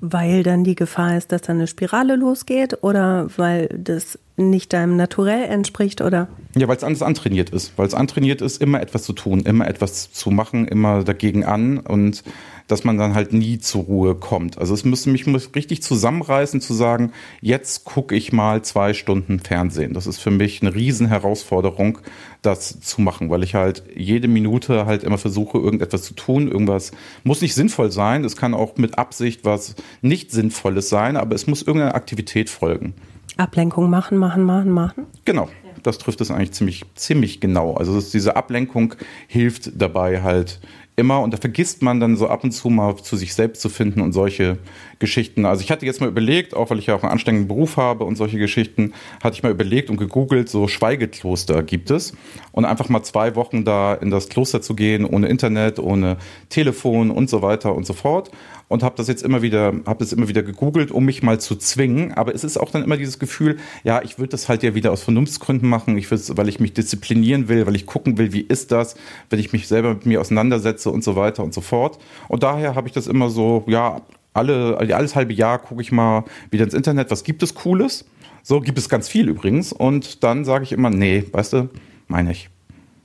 Weil 0.00 0.44
dann 0.44 0.62
die 0.62 0.76
Gefahr 0.76 1.16
ist, 1.16 1.32
dass 1.32 1.42
dann 1.42 1.56
eine 1.56 1.66
Spirale 1.66 2.14
losgeht 2.14 2.78
oder 2.82 3.26
weil 3.36 3.66
das 3.76 4.18
nicht 4.36 4.72
deinem 4.72 4.96
Naturell 4.96 5.44
entspricht 5.46 6.00
oder? 6.00 6.28
Ja, 6.56 6.68
weil 6.68 6.76
es 6.76 6.84
anders 6.84 7.02
antrainiert 7.02 7.50
ist. 7.50 7.72
Weil 7.76 7.88
es 7.88 7.94
antrainiert 7.94 8.40
ist, 8.40 8.62
immer 8.62 8.80
etwas 8.80 9.02
zu 9.02 9.12
tun, 9.12 9.40
immer 9.40 9.66
etwas 9.66 10.12
zu 10.12 10.30
machen, 10.30 10.68
immer 10.68 11.02
dagegen 11.02 11.44
an 11.44 11.78
und 11.78 12.22
dass 12.68 12.84
man 12.84 12.98
dann 12.98 13.14
halt 13.14 13.32
nie 13.32 13.58
zur 13.58 13.84
Ruhe 13.84 14.14
kommt. 14.14 14.58
Also 14.58 14.74
es 14.74 14.84
müsste 14.84 15.10
mich 15.10 15.26
muss 15.26 15.50
richtig 15.54 15.82
zusammenreißen 15.82 16.60
zu 16.60 16.74
sagen, 16.74 17.12
jetzt 17.40 17.84
gucke 17.84 18.14
ich 18.14 18.32
mal 18.32 18.62
zwei 18.62 18.94
Stunden 18.94 19.40
Fernsehen. 19.40 19.94
Das 19.94 20.06
ist 20.06 20.18
für 20.18 20.30
mich 20.30 20.62
eine 20.62 20.74
Riesenherausforderung, 20.74 21.98
das 22.42 22.78
zu 22.80 23.00
machen, 23.00 23.30
weil 23.30 23.42
ich 23.42 23.54
halt 23.54 23.82
jede 23.96 24.28
Minute 24.28 24.86
halt 24.86 25.02
immer 25.02 25.18
versuche, 25.18 25.58
irgendetwas 25.58 26.02
zu 26.02 26.14
tun. 26.14 26.48
Irgendwas 26.48 26.92
muss 27.24 27.40
nicht 27.40 27.54
sinnvoll 27.54 27.90
sein. 27.90 28.24
Es 28.24 28.36
kann 28.36 28.54
auch 28.54 28.76
mit 28.76 28.98
Absicht 28.98 29.44
was 29.44 29.74
nicht 30.02 30.30
Sinnvolles 30.30 30.88
sein, 30.88 31.16
aber 31.16 31.34
es 31.34 31.46
muss 31.46 31.62
irgendeine 31.62 31.94
Aktivität 31.94 32.50
folgen. 32.50 32.94
Ablenkung 33.38 33.88
machen, 33.88 34.18
machen, 34.18 34.42
machen, 34.42 34.70
machen. 34.70 35.06
Genau. 35.24 35.48
Das 35.82 35.98
trifft 35.98 36.20
es 36.20 36.30
eigentlich 36.30 36.52
ziemlich, 36.52 36.84
ziemlich 36.96 37.40
genau. 37.40 37.74
Also 37.74 38.00
diese 38.00 38.36
Ablenkung 38.36 38.94
hilft 39.28 39.80
dabei 39.80 40.22
halt 40.22 40.60
immer 40.98 41.20
und 41.20 41.32
da 41.32 41.38
vergisst 41.38 41.80
man 41.80 42.00
dann 42.00 42.16
so 42.16 42.28
ab 42.28 42.44
und 42.44 42.50
zu 42.50 42.68
mal 42.68 42.96
zu 42.96 43.16
sich 43.16 43.34
selbst 43.34 43.62
zu 43.62 43.68
finden 43.68 44.00
und 44.00 44.12
solche 44.12 44.58
Geschichten. 44.98 45.46
Also 45.46 45.62
ich 45.62 45.70
hatte 45.70 45.86
jetzt 45.86 46.00
mal 46.00 46.08
überlegt, 46.08 46.54
auch 46.54 46.70
weil 46.70 46.78
ich 46.78 46.86
ja 46.86 46.94
auch 46.94 47.02
einen 47.02 47.12
anstrengenden 47.12 47.48
Beruf 47.48 47.76
habe 47.76 48.04
und 48.04 48.16
solche 48.16 48.38
Geschichten, 48.38 48.92
hatte 49.22 49.34
ich 49.34 49.42
mal 49.42 49.52
überlegt 49.52 49.90
und 49.90 49.96
gegoogelt, 49.96 50.48
so 50.48 50.66
Schweigekloster 50.68 51.62
gibt 51.62 51.90
es 51.90 52.12
und 52.52 52.64
einfach 52.64 52.88
mal 52.88 53.02
zwei 53.02 53.36
Wochen 53.36 53.64
da 53.64 53.94
in 53.94 54.10
das 54.10 54.28
Kloster 54.28 54.60
zu 54.60 54.74
gehen, 54.74 55.04
ohne 55.04 55.28
Internet, 55.28 55.78
ohne 55.78 56.16
Telefon 56.48 57.10
und 57.10 57.30
so 57.30 57.42
weiter 57.42 57.74
und 57.74 57.86
so 57.86 57.92
fort 57.92 58.30
und 58.68 58.82
habe 58.82 58.94
das 58.96 59.08
jetzt 59.08 59.22
immer 59.22 59.42
wieder, 59.42 59.72
habe 59.86 59.98
das 60.00 60.12
immer 60.12 60.28
wieder 60.28 60.42
gegoogelt, 60.42 60.90
um 60.90 61.04
mich 61.04 61.22
mal 61.22 61.40
zu 61.40 61.56
zwingen. 61.56 62.12
Aber 62.12 62.34
es 62.34 62.44
ist 62.44 62.58
auch 62.58 62.70
dann 62.70 62.84
immer 62.84 62.96
dieses 62.96 63.18
Gefühl, 63.18 63.56
ja, 63.82 64.02
ich 64.02 64.18
würde 64.18 64.30
das 64.30 64.48
halt 64.48 64.62
ja 64.62 64.74
wieder 64.74 64.92
aus 64.92 65.02
Vernunftsgründen 65.02 65.68
machen, 65.68 65.96
ich 65.96 66.10
weil 66.10 66.48
ich 66.48 66.60
mich 66.60 66.74
disziplinieren 66.74 67.48
will, 67.48 67.66
weil 67.66 67.74
ich 67.74 67.86
gucken 67.86 68.18
will, 68.18 68.32
wie 68.32 68.42
ist 68.42 68.70
das, 68.70 68.94
wenn 69.30 69.38
ich 69.38 69.52
mich 69.52 69.68
selber 69.68 69.94
mit 69.94 70.06
mir 70.06 70.20
auseinandersetze 70.20 70.87
und 70.90 71.04
so 71.04 71.16
weiter 71.16 71.42
und 71.42 71.54
so 71.54 71.60
fort. 71.60 71.98
Und 72.28 72.42
daher 72.42 72.74
habe 72.74 72.88
ich 72.88 72.94
das 72.94 73.06
immer 73.06 73.30
so, 73.30 73.64
ja, 73.66 74.02
alle, 74.34 74.78
alles 74.78 75.14
halbe 75.16 75.32
Jahr 75.32 75.58
gucke 75.58 75.82
ich 75.82 75.92
mal 75.92 76.24
wieder 76.50 76.64
ins 76.64 76.74
Internet, 76.74 77.10
was 77.10 77.24
gibt 77.24 77.42
es 77.42 77.54
Cooles? 77.54 78.04
So 78.42 78.60
gibt 78.60 78.78
es 78.78 78.88
ganz 78.88 79.08
viel 79.08 79.28
übrigens. 79.28 79.72
Und 79.72 80.22
dann 80.22 80.44
sage 80.44 80.64
ich 80.64 80.72
immer, 80.72 80.90
nee, 80.90 81.24
weißt 81.30 81.52
du, 81.54 81.68
meine 82.06 82.32
ich. 82.32 82.48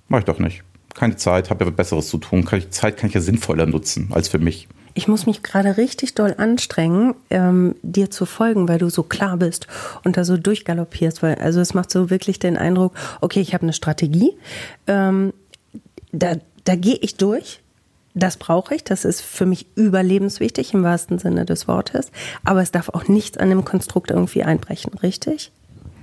Mach 0.07 0.19
ich 0.19 0.25
doch 0.25 0.39
nicht. 0.39 0.63
Keine 0.93 1.15
Zeit, 1.15 1.49
habe 1.49 1.63
ja 1.63 1.71
was 1.71 1.75
Besseres 1.75 2.07
zu 2.07 2.17
tun. 2.17 2.45
Kann 2.45 2.59
ich, 2.59 2.69
Zeit 2.69 2.97
kann 2.97 3.07
ich 3.07 3.15
ja 3.15 3.21
sinnvoller 3.21 3.65
nutzen 3.65 4.09
als 4.11 4.29
für 4.29 4.39
mich. 4.39 4.67
Ich 4.95 5.07
muss 5.07 5.25
mich 5.25 5.41
gerade 5.41 5.77
richtig 5.77 6.13
doll 6.13 6.35
anstrengen, 6.37 7.15
ähm, 7.31 7.73
dir 7.81 8.11
zu 8.11 8.27
folgen, 8.27 8.67
weil 8.67 8.77
du 8.77 8.89
so 8.89 9.01
klar 9.01 9.37
bist 9.37 9.65
und 10.03 10.17
da 10.17 10.23
so 10.23 10.37
durchgaloppierst. 10.37 11.23
Weil, 11.23 11.35
also 11.35 11.61
es 11.61 11.73
macht 11.73 11.89
so 11.89 12.11
wirklich 12.11 12.37
den 12.37 12.57
Eindruck, 12.57 12.93
okay, 13.19 13.41
ich 13.41 13.55
habe 13.55 13.63
eine 13.63 13.73
Strategie, 13.73 14.37
ähm, 14.85 15.33
da, 16.11 16.35
da 16.63 16.75
gehe 16.75 16.97
ich 17.01 17.17
durch 17.17 17.62
das 18.13 18.38
brauche 18.38 18.75
ich, 18.75 18.84
das 18.84 19.05
ist 19.05 19.22
für 19.22 19.46
mich 19.46 19.65
überlebenswichtig 19.75 20.74
im 20.74 20.84
wahrsten 20.84 21.20
Sinne 21.20 21.46
des 21.46 21.67
Wortes. 21.67 22.12
Aber 22.43 22.62
es 22.62 22.72
darf 22.72 22.89
auch 22.89 23.08
nichts 23.08 23.38
an 23.38 23.50
dem 23.50 23.65
Konstrukt 23.65 24.12
irgendwie 24.12 24.43
einbrechen, 24.43 24.93
richtig? 25.01 25.51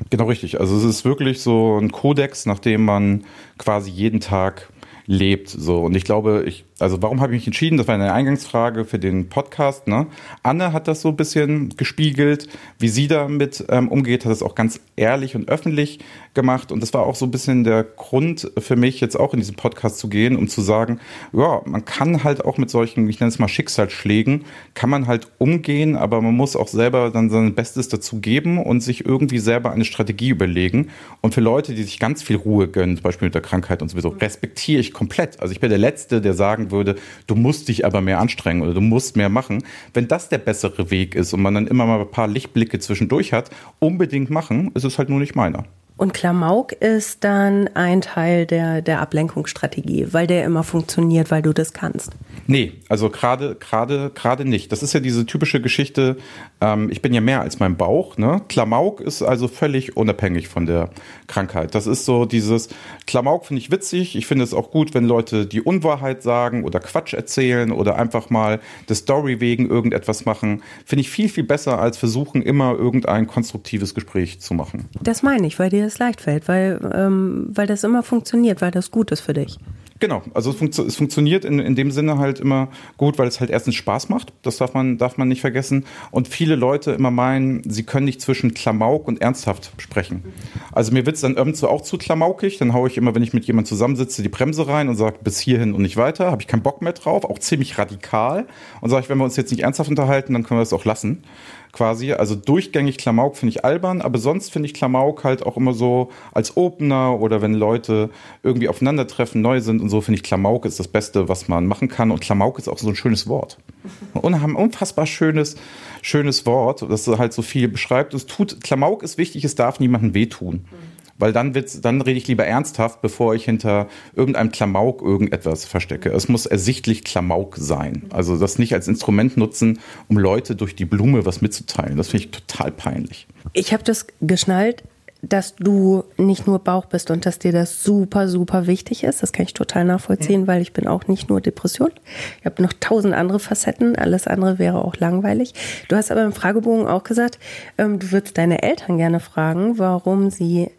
Genau 0.09 0.25
richtig. 0.25 0.59
Also 0.59 0.77
es 0.77 0.85
ist 0.85 1.05
wirklich 1.05 1.41
so 1.41 1.79
ein 1.79 1.93
Kodex, 1.93 2.47
nach 2.47 2.59
dem 2.59 2.85
man 2.85 3.25
quasi 3.59 3.91
jeden 3.91 4.21
Tag 4.21 4.71
lebt. 5.07 5.49
So. 5.51 5.81
Und 5.81 5.97
ich 5.97 6.05
glaube, 6.05 6.45
ich, 6.47 6.65
also 6.81 7.03
warum 7.03 7.21
habe 7.21 7.33
ich 7.35 7.41
mich 7.41 7.47
entschieden? 7.47 7.77
Das 7.77 7.87
war 7.89 7.95
eine 7.95 8.13
Eingangsfrage 8.13 8.85
für 8.85 8.99
den 8.99 9.29
Podcast. 9.29 9.87
Ne? 9.87 10.07
Anne 10.43 10.73
hat 10.73 10.89
das 10.89 11.03
so 11.03 11.09
ein 11.09 11.17
bisschen 11.17 11.77
gespiegelt, 11.77 12.49
wie 12.79 12.89
sie 12.89 13.07
damit 13.07 13.65
ähm, 13.69 13.89
umgeht, 13.89 14.25
hat 14.25 14.33
es 14.33 14.43
auch 14.43 14.55
ganz 14.55 14.81
ehrlich 14.97 15.37
und 15.37 15.49
öffentlich 15.49 16.01
gemacht. 16.35 16.73
Und 16.73 16.81
das 16.81 16.95
war 16.95 17.03
auch 17.03 17.15
so 17.15 17.27
ein 17.27 17.31
bisschen 17.31 17.65
der 17.65 17.85
Grund 17.85 18.51
für 18.59 18.77
mich, 18.77 19.01
jetzt 19.01 19.19
auch 19.19 19.35
in 19.35 19.41
diesen 19.41 19.57
Podcast 19.57 19.99
zu 19.99 20.09
gehen, 20.09 20.37
um 20.37 20.49
zu 20.49 20.63
sagen, 20.63 21.01
ja, 21.33 21.61
man 21.65 21.85
kann 21.85 22.25
halt 22.25 22.45
auch 22.45 22.57
mit 22.57 22.71
solchen, 22.71 23.09
ich 23.09 23.21
nenne 23.21 23.29
es 23.29 23.39
mal 23.39 23.49
Schicksalsschlägen, 23.49 24.45
kann 24.75 24.91
man 24.91 25.07
halt 25.07 25.29
umgehen, 25.39 25.97
aber 25.97 26.23
man 26.23 26.35
muss 26.35 26.57
auch 26.57 26.69
selber 26.69 27.11
dann 27.11 27.31
sein 27.31 27.55
Bestes 27.55 27.89
dazu 27.89 28.21
geben 28.21 28.59
und 28.59 28.81
sich 28.81 29.05
irgendwie 29.05 29.39
selber 29.39 29.73
eine 29.73 29.85
Strategie 29.85 30.31
überlegen. 30.31 30.89
Und 31.21 31.35
für 31.35 31.41
Leute, 31.41 31.75
die 31.75 31.83
sich 31.83 31.99
ganz 31.99 32.23
viel 32.23 32.37
Ruhe 32.37 32.69
gönnen, 32.69 32.97
zum 32.97 33.03
Beispiel 33.03 33.27
mit 33.27 33.35
der 33.35 33.43
Krankheit 33.43 33.83
und 33.83 33.89
sowieso, 33.89 34.09
respektiere 34.09 34.81
ich 34.81 34.93
komplett. 34.93 35.41
Also 35.41 35.53
ich 35.53 35.61
bin 35.61 35.69
der 35.69 35.79
Letzte, 35.79 36.21
der 36.21 36.35
sagen 36.35 36.70
würde, 36.71 36.97
du 37.27 37.35
musst 37.35 37.69
dich 37.69 37.85
aber 37.85 38.01
mehr 38.01 38.21
anstrengen 38.21 38.63
oder 38.63 38.75
du 38.75 38.81
musst 38.81 39.17
mehr 39.17 39.29
machen. 39.29 39.65
Wenn 39.95 40.09
das 40.09 40.29
der 40.29 40.39
bessere 40.39 40.91
Weg 40.91 41.15
ist 41.15 41.33
und 41.33 41.43
man 41.43 41.55
dann 41.55 41.67
immer 41.67 41.87
mal 41.87 42.01
ein 42.01 42.11
paar 42.11 42.29
Lichtblicke 42.29 42.79
zwischendurch 42.79 43.33
hat, 43.33 43.51
unbedingt 43.79 44.31
machen, 44.31 44.71
ist 44.75 44.85
es 44.85 44.99
halt 44.99 45.09
nur 45.09 45.21
nicht 45.21 45.35
meiner. 45.35 45.65
Und 46.01 46.15
Klamauk 46.15 46.73
ist 46.73 47.25
dann 47.25 47.69
ein 47.75 48.01
Teil 48.01 48.47
der, 48.47 48.81
der 48.81 49.03
Ablenkungsstrategie, 49.03 50.07
weil 50.13 50.27
der 50.27 50.47
immer 50.47 50.63
funktioniert, 50.65 51.31
weil 51.31 51.43
du 51.43 51.53
das 51.53 51.75
kannst. 51.75 52.13
Nee, 52.47 52.73
also 52.89 53.11
gerade 53.11 53.55
gerade 53.55 54.11
gerade 54.15 54.47
nicht. 54.47 54.73
Das 54.73 54.83
ist 54.83 54.95
ja 54.95 55.01
diese 55.01 55.27
typische 55.27 55.61
Geschichte, 55.61 56.17
ähm, 56.63 56.89
ich 56.91 57.03
bin 57.03 57.13
ja 57.13 57.21
mehr 57.21 57.43
als 57.43 57.59
mein 57.59 57.77
Bauch. 57.77 58.17
Ne? 58.17 58.41
Klamauk 58.49 59.03
ist 59.03 59.21
also 59.21 59.47
völlig 59.47 59.99
unabhängig 59.99 60.49
von 60.49 60.65
der 60.65 60.89
Krankheit. 61.27 61.75
Das 61.75 61.87
ist 61.87 62.07
so 62.07 62.25
dieses, 62.25 62.71
Klamauk 63.07 63.45
finde 63.45 63.61
ich 63.61 63.71
witzig. 63.71 64.17
Ich 64.17 64.27
finde 64.27 64.45
es 64.45 64.55
auch 64.55 64.71
gut, 64.71 64.95
wenn 64.95 65.05
Leute 65.05 65.45
die 65.45 65.61
Unwahrheit 65.61 66.23
sagen 66.23 66.65
oder 66.65 66.81
Quatsch 66.81 67.13
erzählen 67.13 67.73
oder 67.73 67.97
einfach 67.97 68.31
mal 68.31 68.61
der 68.89 68.97
Story 68.97 69.41
wegen 69.41 69.69
irgendetwas 69.69 70.25
machen. 70.25 70.63
Finde 70.87 71.03
ich 71.03 71.11
viel, 71.11 71.29
viel 71.29 71.45
besser, 71.45 71.79
als 71.79 71.99
versuchen, 71.99 72.41
immer 72.41 72.73
irgendein 72.73 73.27
konstruktives 73.27 73.95
Gespräch 73.95 74.41
zu 74.41 74.55
machen. 74.55 74.89
Das 75.03 75.23
meine 75.23 75.47
ich, 75.47 75.59
weil 75.59 75.69
dir 75.69 75.90
es 75.91 75.99
leicht 75.99 76.21
fällt, 76.21 76.49
weil, 76.49 76.81
ähm, 76.95 77.47
weil 77.51 77.67
das 77.67 77.85
immer 77.85 78.03
funktioniert, 78.03 78.61
weil 78.61 78.71
das 78.71 78.91
gut 78.91 79.11
ist 79.11 79.21
für 79.21 79.35
dich. 79.35 79.59
Genau, 80.01 80.23
also 80.33 80.51
es, 80.51 80.57
funktio 80.57 80.85
es 80.85 80.97
funktioniert 80.97 81.45
in, 81.45 81.59
in 81.59 81.75
dem 81.75 81.91
Sinne 81.91 82.17
halt 82.17 82.41
immer 82.41 82.69
gut, 82.97 83.19
weil 83.19 83.29
es 83.29 83.39
halt 83.39 83.51
erstens 83.51 83.75
Spaß 83.75 84.09
macht, 84.09 84.33
das 84.41 84.57
darf 84.57 84.73
man, 84.73 84.97
darf 84.97 85.19
man 85.19 85.29
nicht 85.29 85.43
vergessen. 85.43 85.85
Und 86.11 86.27
viele 86.27 86.57
Leute 86.57 86.93
immer 86.93 87.11
meinen, 87.11 87.63
sie 87.69 87.83
können 87.83 88.07
nicht 88.07 88.23
zwischen 88.23 88.55
Klamauk 88.55 89.07
und 89.07 89.21
ernsthaft 89.21 89.73
sprechen. 89.77 90.25
Also 90.73 90.93
mir 90.93 91.05
wird 91.05 91.17
es 91.17 91.23
dann 91.23 91.37
irgendwo 91.37 91.67
auch 91.67 91.83
zu 91.83 91.99
klamaukig, 91.99 92.57
dann 92.57 92.73
haue 92.73 92.89
ich 92.89 92.97
immer, 92.97 93.15
wenn 93.15 93.23
ich 93.23 93.35
mit 93.35 93.45
jemandem 93.45 93.69
zusammensitze, 93.69 94.23
die 94.23 94.31
Bremse 94.31 94.67
rein 94.67 94.89
und 94.89 94.97
sage 94.97 95.19
bis 95.23 95.39
hierhin 95.39 95.75
und 95.75 95.83
nicht 95.83 95.99
weiter, 95.99 96.31
habe 96.31 96.41
ich 96.41 96.49
keinen 96.49 96.63
Bock 96.63 96.81
mehr 96.81 96.95
drauf, 96.95 97.25
auch 97.27 97.39
ziemlich 97.39 97.77
radikal. 97.77 98.47
Und 98.81 98.89
sage 98.89 99.03
ich, 99.03 99.11
wenn 99.11 99.19
wir 99.19 99.25
uns 99.25 99.37
jetzt 99.37 99.51
nicht 99.51 99.65
ernsthaft 99.65 99.91
unterhalten, 99.91 100.33
dann 100.33 100.45
können 100.45 100.61
wir 100.61 100.63
das 100.63 100.73
auch 100.73 100.87
lassen 100.87 101.25
quasi. 101.73 102.13
Also 102.13 102.35
durchgängig 102.35 102.99
Klamauk 102.99 103.37
finde 103.37 103.51
ich 103.51 103.65
albern, 103.65 104.01
aber 104.01 104.19
sonst 104.19 104.53
finde 104.53 104.67
ich 104.67 104.75
Klamauk 104.75 105.25
halt 105.25 105.45
auch 105.45 105.57
immer 105.57 105.73
so 105.73 106.11
als 106.33 106.57
Opener 106.57 107.21
oder 107.21 107.43
wenn 107.43 107.55
Leute 107.55 108.11
irgendwie 108.43 108.69
aufeinandertreffen, 108.69 109.41
neu 109.41 109.61
sind 109.61 109.81
und 109.81 109.89
so, 109.89 110.01
finde 110.01 110.17
ich 110.17 110.23
Klamauk 110.23 110.65
ist 110.65 110.81
das 110.81 110.89
Beste, 110.89 111.29
was 111.29 111.49
man 111.49 111.67
machen 111.67 111.89
kann. 111.89 112.11
Und 112.11 112.21
Klamauk 112.21 112.59
ist 112.59 112.69
auch 112.69 112.79
so 112.79 112.89
ein 112.89 112.97
schönes 112.97 113.27
Wort. 113.27 113.59
Und 114.15 114.35
ein 114.35 114.55
unfassbar 114.55 115.07
schönes, 115.07 115.57
schönes 116.03 116.45
Wort, 116.45 116.85
das 116.89 117.07
halt 117.07 117.33
so 117.33 117.41
viel 117.41 117.67
beschreibt. 117.67 118.13
Es 118.13 118.27
tut, 118.27 118.63
Klamauk 118.63 119.03
ist 119.03 119.17
wichtig, 119.17 119.45
es 119.45 119.55
darf 119.55 119.81
niemandem 119.81 120.13
wehtun. 120.13 120.67
Mhm 120.71 120.90
weil 121.21 121.33
dann 121.33 121.55
wird's, 121.55 121.81
dann 121.81 122.01
rede 122.01 122.19
ich 122.19 122.27
lieber 122.27 122.45
ernsthaft, 122.45 123.03
bevor 123.03 123.35
ich 123.35 123.45
hinter 123.45 123.89
irgendeinem 124.15 124.51
Klamauk 124.51 125.03
irgendetwas 125.03 125.65
verstecke. 125.65 126.11
Es 126.11 126.29
muss 126.29 126.47
ersichtlich 126.47 127.05
Klamauk 127.05 127.57
sein. 127.59 128.07
Also 128.11 128.39
das 128.39 128.59
nicht 128.59 128.75
als 128.75 128.89
Instrument 128.89 129.37
nutzen, 129.37 129.81
um 130.09 130.19
Leute 130.19 130.57
durch 130.57 130.75
die 130.75 130.85
Blume 130.85 131.27
was 131.27 131.41
mitzuteilen. 131.41 131.97
Das 131.97 132.09
finde 132.09 132.27
ich 132.27 132.31
total 132.31 132.71
peinlich. 132.71 133.27
Ich 133.53 133.73
habe 133.73 133.85
das 133.85 134.07
geschnallt, 134.21 134.83
dass 135.23 135.55
du 135.57 136.05
nicht 136.17 136.47
nur 136.47 136.59
Bauch 136.61 136.87
bist 136.87 137.11
und 137.11 137.27
dass 137.27 137.39
dir 137.39 137.53
das 137.53 137.85
super, 137.85 138.29
super 138.29 138.67
wichtig 138.67 139.05
ist. 139.05 139.23
Das 139.23 139.33
kann 139.33 139.45
ich 139.45 139.55
total 139.55 139.85
nachvollziehen, 139.85 140.43
mhm. 140.43 140.47
weil 140.47 140.63
ich 140.63 140.73
bin 140.73 140.87
auch 140.87 141.09
nicht 141.09 141.29
nur 141.29 141.41
Depression. 141.41 141.91
Ich 142.39 142.47
habe 142.47 142.63
noch 142.63 142.73
tausend 142.81 143.15
andere 143.15 143.39
Facetten. 143.39 143.97
Alles 143.97 144.27
andere 144.27 144.59
wäre 144.59 144.83
auch 144.83 144.97
langweilig. 144.97 145.53
Du 145.89 145.97
hast 145.97 146.11
aber 146.11 146.25
im 146.25 146.33
Fragebogen 146.33 146.87
auch 146.87 147.05
gesagt, 147.05 147.39
ähm, 147.77 147.99
du 147.99 148.13
würdest 148.13 148.39
deine 148.39 148.63
Eltern 148.63 148.97
gerne 148.97 149.21
fragen, 149.21 149.79
warum 149.79 150.31
sie 150.31 150.71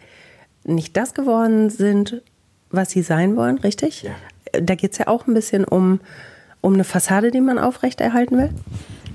nicht 0.63 0.97
das 0.97 1.13
geworden 1.13 1.69
sind, 1.69 2.21
was 2.69 2.91
sie 2.91 3.01
sein 3.01 3.35
wollen, 3.35 3.57
richtig? 3.57 4.03
Ja. 4.03 4.11
Da 4.59 4.75
geht 4.75 4.93
es 4.93 4.97
ja 4.97 5.07
auch 5.07 5.27
ein 5.27 5.33
bisschen 5.33 5.65
um, 5.65 5.99
um 6.61 6.73
eine 6.73 6.83
Fassade, 6.83 7.31
die 7.31 7.41
man 7.41 7.57
aufrechterhalten 7.57 8.37
will. 8.37 8.49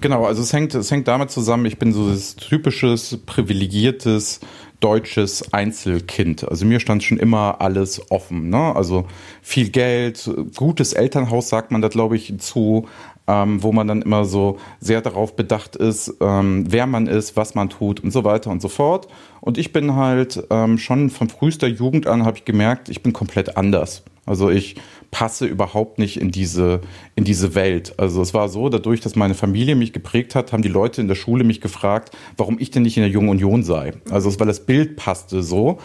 Genau, 0.01 0.25
also 0.25 0.43
es 0.43 0.53
hängt, 0.53 0.75
es 0.75 0.91
hängt 0.91 1.09
damit 1.09 1.31
zusammen, 1.31 1.65
ich 1.65 1.79
bin 1.79 1.93
so 1.93 2.11
das 2.11 2.37
typisches, 2.37 3.19
privilegiertes, 3.25 4.41
deutsches 4.81 5.55
Einzelkind. 5.55 6.49
Also 6.49 6.67
mir 6.67 6.81
stand 6.81 7.03
schon 7.03 7.19
immer 7.19 7.61
alles 7.61 8.11
offen. 8.11 8.51
Ne? 8.51 8.77
Also 8.77 9.07
viel 9.41 9.71
Geld, 9.71 10.31
gutes 10.55 10.93
Elternhaus 10.93 11.49
sagt 11.49 11.71
man 11.71 11.81
da, 11.81 11.89
glaube 11.89 12.17
ich, 12.17 12.39
zu, 12.39 12.87
ähm, 13.29 13.63
wo 13.63 13.73
man 13.73 13.89
dann 13.89 14.03
immer 14.03 14.25
so 14.25 14.59
sehr 14.81 15.01
darauf 15.01 15.37
bedacht 15.37 15.77
ist, 15.77 16.15
ähm, 16.21 16.65
wer 16.69 16.87
man 16.87 17.07
ist, 17.07 17.37
was 17.37 17.55
man 17.55 17.69
tut 17.69 18.01
und 18.01 18.13
so 18.13 18.25
weiter 18.25 18.51
und 18.51 18.63
so 18.63 18.69
fort. 18.69 19.09
Und 19.41 19.59
ich 19.59 19.73
bin 19.73 19.95
halt 19.97 20.45
ähm, 20.51 20.79
schon 20.79 21.11
von 21.11 21.29
frühester 21.29 21.67
Jugend 21.67 22.07
an 22.07 22.25
habe 22.25 22.39
ich 22.39 22.45
gemerkt, 22.45 22.89
ich 22.89 23.03
bin 23.03 23.13
komplett 23.13 23.57
anders. 23.57 24.03
Also 24.27 24.51
ich 24.51 24.75
passe 25.13 25.47
überhaupt 25.47 25.99
nicht 25.99 26.21
in 26.21 26.33
diese, 26.33 26.81
in 27.15 27.25
diese 27.25 27.55
Welt. 27.55 27.95
Also 27.97 28.21
es 28.21 28.35
war 28.35 28.49
so, 28.49 28.69
dadurch, 28.69 29.01
dass 29.01 29.15
meine 29.15 29.35
Familie 29.35 29.77
mich 29.77 29.93
geprägt 29.93 30.35
hat, 30.35 30.53
haben 30.53 30.63
die 30.63 30.69
Leute 30.69 31.01
in 31.01 31.07
der 31.09 31.15
Schule 31.15 31.45
mich 31.45 31.61
gefragt, 31.61 32.11
warum 32.37 32.59
ich 32.59 32.73
denn 32.73 32.83
nicht 32.83 32.97
in 32.97 33.05
der 33.05 33.11
Jungen 33.11 33.29
Union 33.29 33.63
sei. 33.63 33.93
Also 34.11 34.39
weil 34.39 34.49
das 34.49 34.67
Bild 34.67 34.97
passte 34.97 35.43
so. 35.43 35.79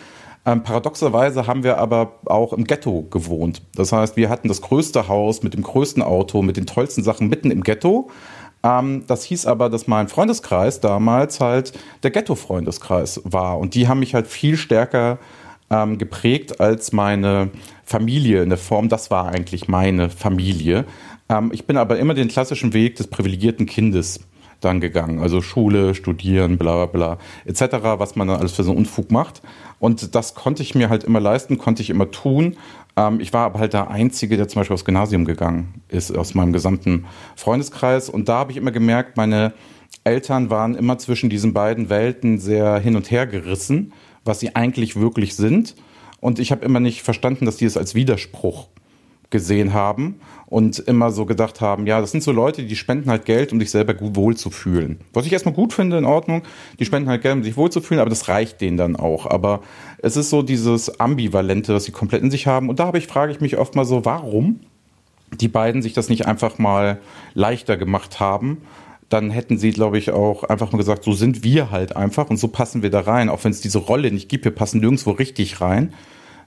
Ähm, 0.45 0.63
paradoxerweise 0.63 1.45
haben 1.45 1.63
wir 1.63 1.77
aber 1.77 2.19
auch 2.25 2.53
im 2.53 2.63
Ghetto 2.63 3.03
gewohnt. 3.03 3.61
Das 3.75 3.91
heißt, 3.91 4.17
wir 4.17 4.29
hatten 4.29 4.47
das 4.47 4.61
größte 4.61 5.07
Haus 5.07 5.43
mit 5.43 5.53
dem 5.53 5.61
größten 5.61 6.01
Auto, 6.01 6.41
mit 6.41 6.57
den 6.57 6.65
tollsten 6.65 7.03
Sachen 7.03 7.29
mitten 7.29 7.51
im 7.51 7.63
Ghetto. 7.63 8.09
Ähm, 8.63 9.03
das 9.07 9.23
hieß 9.23 9.45
aber, 9.45 9.69
dass 9.69 9.87
mein 9.87 10.07
Freundeskreis 10.07 10.79
damals 10.79 11.39
halt 11.39 11.73
der 12.03 12.11
Ghetto-Freundeskreis 12.11 13.21
war. 13.23 13.59
Und 13.59 13.75
die 13.75 13.87
haben 13.87 13.99
mich 13.99 14.15
halt 14.15 14.27
viel 14.27 14.57
stärker 14.57 15.19
ähm, 15.69 15.97
geprägt 15.97 16.59
als 16.59 16.91
meine 16.91 17.49
Familie 17.85 18.43
in 18.43 18.49
der 18.49 18.57
Form, 18.57 18.89
das 18.89 19.09
war 19.09 19.29
eigentlich 19.29 19.67
meine 19.67 20.09
Familie. 20.09 20.85
Ähm, 21.29 21.51
ich 21.53 21.65
bin 21.65 21.77
aber 21.77 21.97
immer 21.97 22.13
den 22.13 22.27
klassischen 22.27 22.73
Weg 22.73 22.97
des 22.97 23.07
privilegierten 23.07 23.65
Kindes 23.65 24.19
dann 24.59 24.79
gegangen. 24.79 25.19
Also 25.19 25.41
Schule, 25.41 25.95
Studieren, 25.95 26.57
bla 26.57 26.85
bla 26.85 27.15
bla, 27.15 27.17
etc., 27.45 27.77
was 27.97 28.15
man 28.15 28.27
dann 28.27 28.39
alles 28.39 28.51
für 28.51 28.63
so 28.63 28.71
einen 28.71 28.79
Unfug 28.79 29.11
macht. 29.11 29.41
Und 29.81 30.13
das 30.13 30.35
konnte 30.35 30.61
ich 30.61 30.75
mir 30.75 30.89
halt 30.89 31.03
immer 31.03 31.19
leisten, 31.19 31.57
konnte 31.57 31.81
ich 31.81 31.89
immer 31.89 32.11
tun. 32.11 32.55
Ähm, 32.95 33.19
ich 33.19 33.33
war 33.33 33.47
aber 33.47 33.59
halt 33.59 33.73
der 33.73 33.89
Einzige, 33.89 34.37
der 34.37 34.47
zum 34.47 34.59
Beispiel 34.59 34.75
aufs 34.75 34.85
Gymnasium 34.85 35.25
gegangen 35.25 35.81
ist, 35.87 36.15
aus 36.15 36.35
meinem 36.35 36.53
gesamten 36.53 37.05
Freundeskreis. 37.35 38.07
Und 38.07 38.29
da 38.29 38.35
habe 38.35 38.51
ich 38.51 38.57
immer 38.57 38.71
gemerkt, 38.71 39.17
meine 39.17 39.53
Eltern 40.03 40.51
waren 40.51 40.75
immer 40.75 40.99
zwischen 40.99 41.31
diesen 41.31 41.53
beiden 41.53 41.89
Welten 41.89 42.37
sehr 42.37 42.77
hin 42.77 42.95
und 42.95 43.09
her 43.09 43.25
gerissen, 43.25 43.91
was 44.23 44.39
sie 44.39 44.55
eigentlich 44.55 44.97
wirklich 44.97 45.35
sind. 45.35 45.75
Und 46.19 46.37
ich 46.37 46.51
habe 46.51 46.63
immer 46.63 46.79
nicht 46.79 47.01
verstanden, 47.01 47.47
dass 47.47 47.57
die 47.57 47.65
es 47.65 47.75
als 47.75 47.95
Widerspruch 47.95 48.67
gesehen 49.31 49.73
haben 49.73 50.19
und 50.45 50.79
immer 50.79 51.11
so 51.11 51.25
gedacht 51.25 51.61
haben, 51.61 51.87
ja, 51.87 52.01
das 52.01 52.11
sind 52.11 52.23
so 52.23 52.31
Leute, 52.31 52.63
die 52.63 52.75
spenden 52.75 53.09
halt 53.09 53.25
Geld, 53.25 53.51
um 53.51 53.59
sich 53.59 53.71
selber 53.71 53.93
gut 53.93 54.15
wohlzufühlen. 54.15 54.99
Was 55.13 55.25
ich 55.25 55.33
erstmal 55.33 55.55
gut 55.55 55.73
finde, 55.73 55.97
in 55.97 56.05
Ordnung, 56.05 56.43
die 56.79 56.85
spenden 56.85 57.09
halt 57.09 57.21
Geld, 57.21 57.35
um 57.35 57.43
sich 57.43 57.57
wohlzufühlen, 57.57 58.01
aber 58.01 58.09
das 58.09 58.27
reicht 58.27 58.61
denen 58.61 58.77
dann 58.77 58.95
auch. 58.95 59.25
Aber 59.25 59.61
es 59.99 60.17
ist 60.17 60.29
so 60.29 60.41
dieses 60.41 60.99
Ambivalente, 60.99 61.73
das 61.73 61.85
sie 61.85 61.91
komplett 61.91 62.21
in 62.21 62.29
sich 62.31 62.47
haben. 62.47 62.69
Und 62.69 62.79
da 62.79 62.85
habe 62.85 62.97
ich, 62.97 63.07
frage 63.07 63.31
ich 63.31 63.41
mich 63.41 63.57
oft 63.57 63.75
mal 63.75 63.85
so, 63.85 64.05
warum 64.05 64.59
die 65.39 65.47
beiden 65.47 65.81
sich 65.81 65.93
das 65.93 66.09
nicht 66.09 66.27
einfach 66.27 66.59
mal 66.59 66.99
leichter 67.33 67.77
gemacht 67.77 68.19
haben 68.19 68.57
dann 69.11 69.29
hätten 69.29 69.57
sie, 69.57 69.71
glaube 69.71 69.97
ich, 69.97 70.11
auch 70.11 70.45
einfach 70.45 70.71
mal 70.71 70.77
gesagt, 70.77 71.03
so 71.03 71.11
sind 71.11 71.43
wir 71.43 71.69
halt 71.69 71.95
einfach 71.95 72.29
und 72.29 72.37
so 72.37 72.47
passen 72.47 72.81
wir 72.81 72.89
da 72.89 73.01
rein, 73.01 73.27
auch 73.27 73.43
wenn 73.43 73.51
es 73.51 73.59
diese 73.59 73.79
Rolle 73.79 74.09
nicht 74.09 74.29
gibt, 74.29 74.45
wir 74.45 74.55
passen 74.55 74.79
nirgendwo 74.79 75.11
richtig 75.11 75.59
rein. 75.59 75.93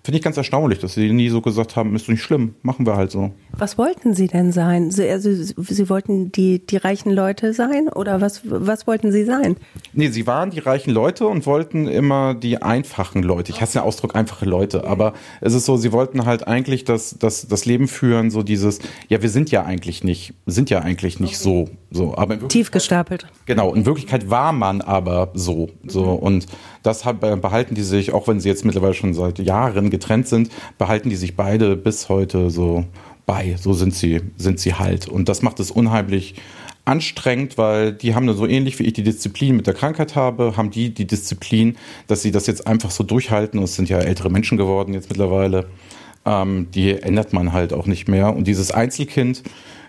Finde 0.05 0.19
ich 0.19 0.23
ganz 0.23 0.37
erstaunlich, 0.37 0.81
dass 0.81 0.93
sie 0.93 1.11
nie 1.13 1.31
so 1.31 1.41
gesagt 1.41 1.77
haben, 1.77 1.97
ist 1.97 2.11
nicht 2.11 2.21
schlimm, 2.21 2.57
machen 2.61 2.85
wir 2.85 2.95
halt 2.95 3.11
so. 3.11 3.31
Was 3.53 3.79
wollten 3.79 4.13
Sie 4.13 4.27
denn 4.27 4.53
sein? 4.53 4.91
Sie, 4.91 5.09
also, 5.09 5.31
Sie 5.33 5.89
wollten 5.89 6.31
die, 6.31 6.59
die 6.59 6.77
reichen 6.77 7.11
Leute 7.11 7.55
sein 7.55 7.89
oder 7.89 8.21
was, 8.21 8.43
was 8.45 8.87
wollten 8.87 9.13
Sie 9.13 9.25
sein? 9.25 9.57
Nee, 9.95 10.09
Sie 10.09 10.27
waren 10.27 10.51
die 10.51 10.59
reichen 10.59 10.91
Leute 10.91 11.27
und 11.27 11.47
wollten 11.47 11.89
immer 11.89 12.35
die 12.35 12.61
einfachen 12.61 13.23
Leute. 13.23 13.51
Ich 13.51 13.63
hasse 13.63 13.79
den 13.79 13.83
Ausdruck 13.83 14.15
einfache 14.15 14.45
Leute, 14.45 14.85
aber 14.85 15.15
es 15.41 15.55
ist 15.55 15.65
so, 15.65 15.79
Sie 15.79 15.91
wollten 15.91 16.27
halt 16.27 16.47
eigentlich 16.47 16.85
das, 16.85 17.17
das, 17.19 17.49
das 17.49 17.65
Leben 17.65 17.89
führen, 17.89 18.31
so 18.31 18.43
dieses, 18.43 18.81
ja, 19.09 19.23
wir 19.23 19.31
sind 19.31 19.51
ja 19.51 19.65
eigentlich 19.65 20.05
nicht, 20.05 20.35
sind 20.45 20.69
ja 20.69 20.81
eigentlich 20.81 21.19
nicht 21.19 21.39
so, 21.39 21.71
so. 21.91 22.15
Aber 22.15 22.47
Tief 22.49 22.71
gestapelt. 22.71 23.27
Genau, 23.47 23.73
in 23.73 23.87
Wirklichkeit 23.87 24.29
war 24.29 24.53
man 24.53 24.83
aber 24.83 25.31
so, 25.33 25.71
so 25.87 26.11
und 26.13 26.47
das 26.85 27.03
behalten 27.03 27.75
die 27.75 27.83
sich, 27.83 28.13
auch 28.13 28.29
wenn 28.29 28.41
sie 28.41 28.49
jetzt 28.49 28.65
mittlerweile 28.65 28.95
schon 28.95 29.15
seit 29.15 29.39
Jahren 29.39 29.89
getrennt 29.91 30.29
sind, 30.29 30.51
behalten 30.79 31.09
die 31.09 31.17
sich 31.17 31.35
beide 31.35 31.77
bis 31.77 32.11
heute 32.11 32.51
so 32.51 32.85
bei. 33.25 33.57
So 33.59 33.73
sind 33.73 33.95
sie, 33.95 34.21
sind 34.37 34.61
sie 34.61 34.75
halt. 34.75 35.09
Und 35.09 35.31
das 35.31 35.41
macht 35.41 35.61
es 35.61 35.71
unheimlich 35.71 36.35
anstrengend, 36.85 37.57
weil 37.57 37.95
die 37.95 38.15
haben 38.15 38.31
so 38.35 38.47
ähnlich 38.47 38.79
wie 38.79 38.83
ich 38.83 38.93
die 38.93 39.03
Disziplin 39.03 39.57
mit 39.57 39.67
der 39.67 39.73
Krankheit 39.73 40.15
habe, 40.15 40.59
haben 40.59 40.71
die 40.71 40.93
die 40.93 41.07
Disziplin, 41.07 41.77
dass 42.07 42.21
sie 42.21 42.31
das 42.31 42.47
jetzt 42.47 42.67
einfach 42.67 42.91
so 42.91 43.03
durchhalten. 43.03 43.59
Und 43.59 43.65
es 43.65 43.77
sind 43.77 43.89
ja 43.89 43.99
ältere 43.99 44.31
Menschen 44.31 44.59
geworden 44.59 44.93
jetzt 44.93 45.09
mittlerweile. 45.09 45.67
Ähm, 46.27 46.69
die 46.75 46.91
ändert 46.91 47.33
man 47.33 47.55
halt 47.55 47.73
auch 47.73 47.87
nicht 47.87 48.09
mehr. 48.09 48.37
Und 48.37 48.47
dieses 48.47 48.73
Einzelkind, 48.73 49.43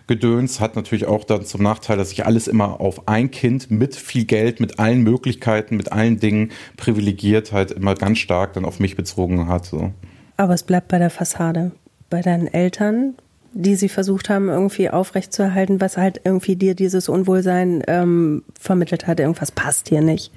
Gedöns 0.07 0.59
hat 0.59 0.75
natürlich 0.75 1.05
auch 1.05 1.23
dann 1.23 1.45
zum 1.45 1.63
Nachteil, 1.63 1.97
dass 1.97 2.09
sich 2.09 2.25
alles 2.25 2.47
immer 2.47 2.79
auf 2.79 3.07
ein 3.07 3.31
Kind 3.31 3.71
mit 3.71 3.95
viel 3.95 4.25
Geld, 4.25 4.59
mit 4.59 4.79
allen 4.79 5.01
Möglichkeiten, 5.01 5.77
mit 5.77 5.91
allen 5.91 6.19
Dingen 6.19 6.51
privilegiert 6.77 7.51
halt 7.51 7.71
immer 7.71 7.95
ganz 7.95 8.19
stark 8.19 8.53
dann 8.53 8.65
auf 8.65 8.79
mich 8.79 8.95
bezogen 8.95 9.47
hat. 9.47 9.65
So. 9.65 9.91
Aber 10.37 10.53
es 10.53 10.63
bleibt 10.63 10.89
bei 10.89 10.99
der 10.99 11.09
Fassade. 11.09 11.71
Bei 12.09 12.21
deinen 12.21 12.47
Eltern, 12.47 13.15
die 13.53 13.75
sie 13.75 13.89
versucht 13.89 14.29
haben, 14.29 14.49
irgendwie 14.49 14.89
aufrechtzuerhalten, 14.89 15.81
was 15.81 15.97
halt 15.97 16.21
irgendwie 16.23 16.55
dir 16.55 16.75
dieses 16.75 17.09
Unwohlsein 17.09 17.83
ähm, 17.87 18.43
vermittelt 18.59 19.07
hat, 19.07 19.19
irgendwas 19.19 19.51
passt 19.51 19.89
hier 19.89 20.01
nicht. 20.01 20.31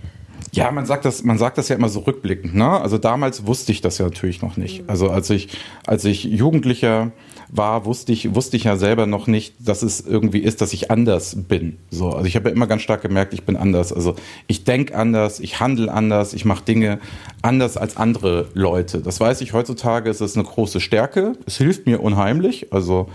Ja, 0.53 0.71
man 0.71 0.87
sagt 0.87 1.05
das, 1.05 1.23
man 1.25 1.39
sagt 1.39 1.59
das 1.59 1.69
ja 1.69 1.77
immer 1.77 1.89
so 1.89 2.01
rückblickend, 2.01 2.55
ne? 2.55 2.81
Also 2.81 2.99
damals 2.99 3.47
wusste 3.47 3.73
ich 3.73 3.81
das 3.81 3.99
ja 3.99 4.07
natürlich 4.07 4.43
noch 4.43 4.57
nicht. 4.57 4.85
Also 4.89 5.11
als 5.11 5.31
ich, 5.31 5.49
als 5.87 6.05
ich 6.05 6.25
Jugendlicher 6.25 7.13
war, 7.51 7.85
wusste 7.85 8.13
ich, 8.13 8.35
wusste 8.35 8.57
ich 8.57 8.65
ja 8.65 8.77
selber 8.77 9.07
noch 9.07 9.27
nicht, 9.27 9.55
dass 9.59 9.83
es 9.83 10.01
irgendwie 10.01 10.41
ist, 10.41 10.61
dass 10.61 10.73
ich 10.73 10.91
anders 10.91 11.37
bin. 11.49 11.79
So, 11.91 12.11
also 12.11 12.27
ich 12.27 12.37
habe 12.37 12.49
ja 12.49 12.55
immer 12.55 12.67
ganz 12.67 12.83
stark 12.83 13.03
gemerkt, 13.03 13.35
ich 13.35 13.45
bin 13.45 13.57
anders. 13.57 13.93
Also 13.93 14.17
ich 14.47 14.65
denke 14.65 14.95
anders, 14.95 15.41
ich 15.41 15.61
handle 15.61 15.93
anders, 15.93 16.35
ich 16.35 16.45
mache 16.45 16.65
Dinge 16.65 16.99
anders 17.43 17.77
als 17.77 17.97
andere 17.97 18.49
Leute. 18.55 19.01
Das 19.01 19.21
weiß 19.21 19.41
ich 19.41 19.53
heutzutage, 19.53 20.11
ist 20.11 20.21
es 20.21 20.35
eine 20.35 20.45
große 20.45 20.81
Stärke. 20.81 21.35
Es 21.47 21.57
hilft 21.57 21.87
mir 21.87 22.03
unheimlich. 22.03 22.73
Also 22.73 23.09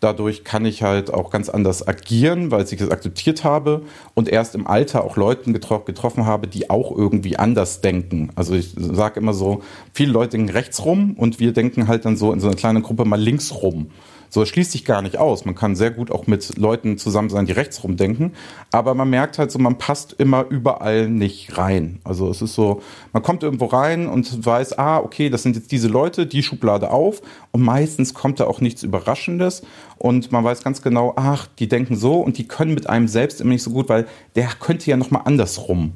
Dadurch 0.00 0.44
kann 0.44 0.64
ich 0.64 0.84
halt 0.84 1.12
auch 1.12 1.30
ganz 1.30 1.48
anders 1.48 1.86
agieren, 1.86 2.52
weil 2.52 2.64
ich 2.64 2.80
es 2.80 2.90
akzeptiert 2.90 3.42
habe 3.42 3.82
und 4.14 4.28
erst 4.28 4.54
im 4.54 4.66
Alter 4.66 5.02
auch 5.02 5.16
Leuten 5.16 5.52
getro 5.52 5.80
getroffen 5.80 6.24
habe, 6.24 6.46
die 6.46 6.70
auch 6.70 6.96
irgendwie 6.96 7.36
anders 7.36 7.80
denken. 7.80 8.30
Also 8.36 8.54
ich 8.54 8.74
sage 8.76 9.18
immer 9.18 9.32
so, 9.32 9.62
viele 9.92 10.12
Leute 10.12 10.36
denken 10.36 10.50
rechts 10.52 10.84
rum 10.84 11.14
und 11.16 11.40
wir 11.40 11.52
denken 11.52 11.88
halt 11.88 12.04
dann 12.04 12.16
so 12.16 12.32
in 12.32 12.38
so 12.38 12.46
einer 12.46 12.56
kleinen 12.56 12.82
Gruppe 12.82 13.04
mal 13.04 13.20
links 13.20 13.52
rum. 13.52 13.90
So, 14.30 14.42
es 14.42 14.48
schließt 14.48 14.72
sich 14.72 14.84
gar 14.84 15.02
nicht 15.02 15.18
aus. 15.18 15.44
Man 15.44 15.54
kann 15.54 15.76
sehr 15.76 15.90
gut 15.90 16.10
auch 16.10 16.26
mit 16.26 16.58
Leuten 16.58 16.98
zusammen 16.98 17.30
sein, 17.30 17.46
die 17.46 17.52
rechtsrum 17.52 17.96
denken. 17.96 18.32
Aber 18.70 18.94
man 18.94 19.08
merkt 19.10 19.38
halt 19.38 19.50
so, 19.50 19.58
man 19.58 19.78
passt 19.78 20.14
immer 20.18 20.46
überall 20.48 21.08
nicht 21.08 21.56
rein. 21.56 22.00
Also 22.04 22.30
es 22.30 22.42
ist 22.42 22.54
so, 22.54 22.82
man 23.12 23.22
kommt 23.22 23.42
irgendwo 23.42 23.66
rein 23.66 24.06
und 24.06 24.44
weiß, 24.44 24.78
ah, 24.78 24.98
okay, 24.98 25.30
das 25.30 25.42
sind 25.42 25.56
jetzt 25.56 25.72
diese 25.72 25.88
Leute, 25.88 26.26
die 26.26 26.42
Schublade 26.42 26.90
auf. 26.90 27.22
Und 27.52 27.62
meistens 27.62 28.14
kommt 28.14 28.40
da 28.40 28.46
auch 28.46 28.60
nichts 28.60 28.82
Überraschendes. 28.82 29.62
Und 29.96 30.30
man 30.30 30.44
weiß 30.44 30.62
ganz 30.62 30.82
genau, 30.82 31.14
ach, 31.16 31.48
die 31.58 31.68
denken 31.68 31.96
so 31.96 32.20
und 32.20 32.38
die 32.38 32.46
können 32.46 32.74
mit 32.74 32.88
einem 32.88 33.08
selbst 33.08 33.40
immer 33.40 33.52
nicht 33.52 33.62
so 33.62 33.70
gut, 33.70 33.88
weil 33.88 34.06
der 34.36 34.48
könnte 34.60 34.90
ja 34.90 34.96
nochmal 34.96 35.22
andersrum 35.24 35.94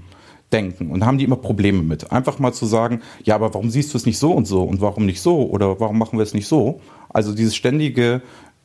denken 0.52 0.90
und 0.90 1.04
haben 1.04 1.18
die 1.18 1.24
immer 1.24 1.36
Probleme 1.36 1.82
mit. 1.82 2.12
Einfach 2.12 2.38
mal 2.38 2.52
zu 2.52 2.66
sagen, 2.66 3.00
ja, 3.24 3.34
aber 3.34 3.54
warum 3.54 3.70
siehst 3.70 3.92
du 3.92 3.98
es 3.98 4.06
nicht 4.06 4.18
so 4.18 4.32
und 4.32 4.46
so 4.46 4.62
und 4.62 4.80
warum 4.80 5.06
nicht 5.06 5.20
so 5.20 5.48
oder 5.48 5.80
warum 5.80 5.98
machen 5.98 6.18
wir 6.18 6.22
es 6.22 6.34
nicht 6.34 6.46
so? 6.46 6.80
Also 7.12 7.34
dieses 7.34 7.54
ständige, 7.54 8.22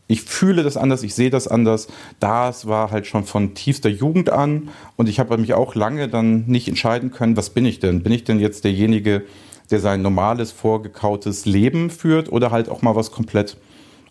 ich 0.08 0.22
fühle 0.22 0.64
das 0.64 0.78
anders, 0.78 1.04
ich 1.04 1.14
sehe 1.14 1.30
das 1.30 1.48
anders, 1.48 1.88
das 2.20 2.68
war 2.68 2.92
halt 2.92 3.08
schon 3.08 3.26
von 3.26 3.54
tiefster 3.56 3.90
Jugend 3.90 4.30
an 4.30 4.70
und 4.96 5.10
ich 5.10 5.20
habe 5.20 5.38
mich 5.38 5.54
auch 5.54 5.76
lange 5.76 6.08
dann 6.08 6.46
nicht 6.48 6.68
entscheiden 6.68 7.12
können, 7.12 7.36
was 7.36 7.50
bin 7.50 7.66
ich 7.66 7.80
denn? 7.80 8.04
Bin 8.04 8.14
ich 8.14 8.24
denn 8.24 8.40
jetzt 8.40 8.64
derjenige, 8.64 9.24
der 9.70 9.80
sein 9.80 10.02
normales, 10.02 10.52
vorgekautes 10.52 11.46
Leben 11.46 11.90
führt 11.90 12.32
oder 12.32 12.52
halt 12.52 12.70
auch 12.70 12.82
mal 12.82 12.96
was 12.96 13.12
komplett 13.12 13.58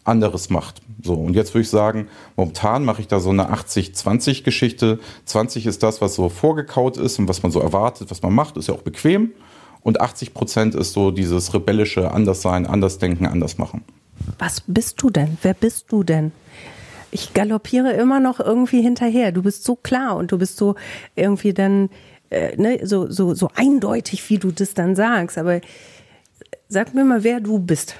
anderes 0.04 0.50
macht. 0.50 0.82
So, 1.02 1.14
und 1.14 1.34
jetzt 1.34 1.52
würde 1.54 1.62
ich 1.62 1.70
sagen, 1.70 2.08
momentan 2.36 2.84
mache 2.84 3.00
ich 3.00 3.08
da 3.08 3.20
so 3.20 3.30
eine 3.30 3.52
80-20-Geschichte. 3.52 5.00
20 5.24 5.66
ist 5.66 5.82
das, 5.82 6.00
was 6.00 6.14
so 6.14 6.28
vorgekaut 6.28 6.96
ist 6.96 7.18
und 7.18 7.28
was 7.28 7.42
man 7.42 7.52
so 7.52 7.60
erwartet, 7.60 8.10
was 8.10 8.22
man 8.22 8.34
macht, 8.34 8.56
ist 8.56 8.68
ja 8.68 8.74
auch 8.74 8.82
bequem. 8.82 9.32
Und 9.80 10.00
80 10.00 10.34
Prozent 10.34 10.74
ist 10.74 10.92
so 10.92 11.10
dieses 11.10 11.54
rebellische 11.54 12.10
Anderssein, 12.10 12.66
Andersdenken, 12.66 13.26
Andersmachen. 13.26 13.82
Was 14.38 14.62
bist 14.66 15.02
du 15.02 15.10
denn? 15.10 15.38
Wer 15.42 15.54
bist 15.54 15.86
du 15.90 16.02
denn? 16.02 16.32
Ich 17.10 17.34
galoppiere 17.34 17.92
immer 17.92 18.20
noch 18.20 18.40
irgendwie 18.40 18.82
hinterher. 18.82 19.32
Du 19.32 19.42
bist 19.42 19.64
so 19.64 19.76
klar 19.76 20.16
und 20.16 20.32
du 20.32 20.38
bist 20.38 20.56
so 20.56 20.74
irgendwie 21.14 21.54
dann 21.54 21.88
äh, 22.30 22.56
ne, 22.56 22.80
so, 22.82 23.10
so, 23.10 23.34
so 23.34 23.50
eindeutig, 23.54 24.28
wie 24.30 24.38
du 24.38 24.50
das 24.50 24.74
dann 24.74 24.96
sagst. 24.96 25.38
Aber 25.38 25.60
sag 26.68 26.94
mir 26.94 27.04
mal, 27.04 27.24
wer 27.24 27.40
du 27.40 27.58
bist. 27.58 27.96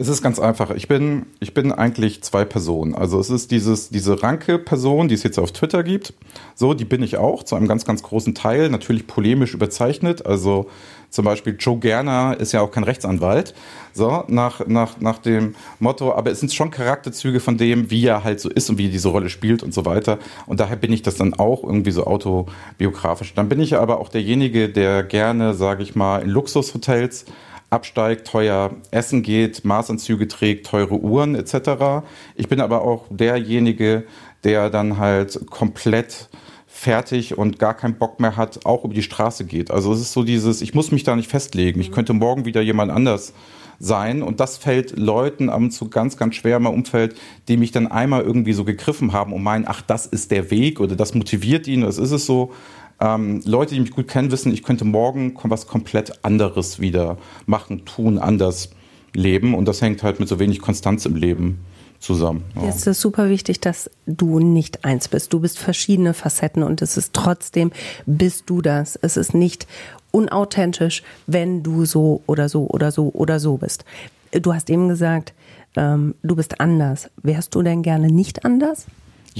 Es 0.00 0.08
ist 0.08 0.22
ganz 0.22 0.38
einfach. 0.38 0.70
Ich 0.70 0.88
bin, 0.88 1.26
ich 1.40 1.52
bin 1.52 1.72
eigentlich 1.72 2.22
zwei 2.22 2.46
Personen. 2.46 2.94
Also 2.94 3.20
es 3.20 3.28
ist 3.28 3.50
dieses, 3.50 3.90
diese 3.90 4.22
Ranke-Person, 4.22 5.08
die 5.08 5.14
es 5.14 5.22
jetzt 5.24 5.38
auf 5.38 5.52
Twitter 5.52 5.82
gibt. 5.82 6.14
So, 6.54 6.72
die 6.72 6.86
bin 6.86 7.02
ich 7.02 7.18
auch, 7.18 7.42
zu 7.42 7.54
einem 7.54 7.68
ganz, 7.68 7.84
ganz 7.84 8.02
großen 8.02 8.34
Teil. 8.34 8.70
Natürlich 8.70 9.06
polemisch 9.06 9.52
überzeichnet. 9.52 10.24
Also 10.24 10.70
zum 11.10 11.26
Beispiel 11.26 11.54
Joe 11.58 11.78
Gerner 11.78 12.34
ist 12.40 12.52
ja 12.52 12.62
auch 12.62 12.70
kein 12.70 12.84
Rechtsanwalt. 12.84 13.52
So, 13.92 14.24
nach, 14.28 14.66
nach, 14.66 14.98
nach 15.00 15.18
dem 15.18 15.54
Motto, 15.80 16.14
aber 16.14 16.30
es 16.30 16.40
sind 16.40 16.54
schon 16.54 16.70
Charakterzüge 16.70 17.38
von 17.38 17.58
dem, 17.58 17.90
wie 17.90 18.06
er 18.06 18.24
halt 18.24 18.40
so 18.40 18.48
ist 18.48 18.70
und 18.70 18.78
wie 18.78 18.86
er 18.86 18.92
diese 18.92 19.08
Rolle 19.08 19.28
spielt 19.28 19.62
und 19.62 19.74
so 19.74 19.84
weiter. 19.84 20.18
Und 20.46 20.60
daher 20.60 20.76
bin 20.76 20.94
ich 20.94 21.02
das 21.02 21.16
dann 21.16 21.34
auch 21.34 21.62
irgendwie 21.62 21.90
so 21.90 22.04
autobiografisch. 22.04 23.34
Dann 23.34 23.50
bin 23.50 23.60
ich 23.60 23.76
aber 23.76 24.00
auch 24.00 24.08
derjenige, 24.08 24.70
der 24.70 25.02
gerne, 25.02 25.52
sage 25.52 25.82
ich 25.82 25.94
mal, 25.94 26.22
in 26.22 26.30
Luxushotels 26.30 27.26
absteigt, 27.70 28.26
teuer 28.26 28.72
essen 28.90 29.22
geht, 29.22 29.64
Maßanzüge 29.64 30.28
trägt, 30.28 30.66
teure 30.66 30.96
Uhren 30.96 31.34
etc. 31.34 32.04
Ich 32.34 32.48
bin 32.48 32.60
aber 32.60 32.82
auch 32.82 33.06
derjenige, 33.10 34.04
der 34.44 34.70
dann 34.70 34.98
halt 34.98 35.46
komplett 35.50 36.28
fertig 36.66 37.36
und 37.36 37.58
gar 37.58 37.74
keinen 37.74 37.98
Bock 37.98 38.20
mehr 38.20 38.36
hat, 38.36 38.64
auch 38.64 38.84
über 38.84 38.94
die 38.94 39.02
Straße 39.02 39.44
geht. 39.44 39.70
Also 39.70 39.92
es 39.92 40.00
ist 40.00 40.12
so 40.12 40.24
dieses, 40.24 40.62
ich 40.62 40.74
muss 40.74 40.92
mich 40.92 41.04
da 41.04 41.14
nicht 41.14 41.30
festlegen. 41.30 41.80
Ich 41.80 41.92
könnte 41.92 42.12
morgen 42.12 42.44
wieder 42.44 42.60
jemand 42.60 42.90
anders 42.90 43.34
sein. 43.80 44.22
Und 44.22 44.40
das 44.40 44.58
fällt 44.58 44.96
Leuten 44.98 45.48
ab 45.48 45.58
und 45.58 45.72
zu 45.72 45.88
ganz, 45.88 46.16
ganz 46.16 46.36
schwer 46.36 46.58
im 46.58 46.66
Umfeld, 46.66 47.16
die 47.48 47.56
mich 47.56 47.72
dann 47.72 47.86
einmal 47.86 48.22
irgendwie 48.22 48.52
so 48.52 48.64
gegriffen 48.64 49.12
haben 49.12 49.32
und 49.32 49.42
meinen, 49.42 49.64
ach, 49.66 49.82
das 49.82 50.06
ist 50.06 50.30
der 50.30 50.50
Weg 50.50 50.80
oder 50.80 50.94
das 50.94 51.14
motiviert 51.14 51.66
ihn, 51.66 51.80
das 51.80 51.98
ist 51.98 52.12
es 52.12 52.26
so. 52.26 52.52
Ähm, 53.00 53.42
Leute, 53.44 53.74
die 53.74 53.80
mich 53.80 53.92
gut 53.92 54.08
kennen, 54.08 54.30
wissen, 54.30 54.52
ich 54.52 54.62
könnte 54.62 54.84
morgen 54.84 55.34
was 55.42 55.66
komplett 55.66 56.24
anderes 56.24 56.80
wieder 56.80 57.16
machen, 57.46 57.84
tun, 57.86 58.18
anders 58.18 58.70
leben. 59.14 59.54
Und 59.54 59.66
das 59.66 59.80
hängt 59.80 60.02
halt 60.02 60.20
mit 60.20 60.28
so 60.28 60.38
wenig 60.38 60.60
Konstanz 60.60 61.06
im 61.06 61.16
Leben 61.16 61.60
zusammen. 61.98 62.44
Ja. 62.56 62.66
Jetzt 62.66 62.86
ist 62.86 63.00
super 63.00 63.28
wichtig, 63.28 63.60
dass 63.60 63.90
du 64.06 64.38
nicht 64.38 64.84
eins 64.84 65.08
bist. 65.08 65.32
Du 65.32 65.40
bist 65.40 65.58
verschiedene 65.58 66.14
Facetten 66.14 66.62
und 66.62 66.82
es 66.82 66.96
ist 66.96 67.12
trotzdem, 67.12 67.72
bist 68.06 68.44
du 68.46 68.62
das. 68.62 68.98
Es 69.00 69.16
ist 69.16 69.34
nicht 69.34 69.66
unauthentisch, 70.10 71.02
wenn 71.26 71.62
du 71.62 71.84
so 71.84 72.22
oder 72.26 72.48
so 72.48 72.66
oder 72.66 72.90
so 72.90 73.10
oder 73.12 73.38
so 73.38 73.58
bist. 73.58 73.84
Du 74.32 74.54
hast 74.54 74.70
eben 74.70 74.88
gesagt, 74.88 75.34
ähm, 75.76 76.14
du 76.22 76.36
bist 76.36 76.60
anders. 76.60 77.10
Wärst 77.22 77.54
du 77.54 77.62
denn 77.62 77.82
gerne 77.82 78.08
nicht 78.08 78.44
anders? 78.44 78.86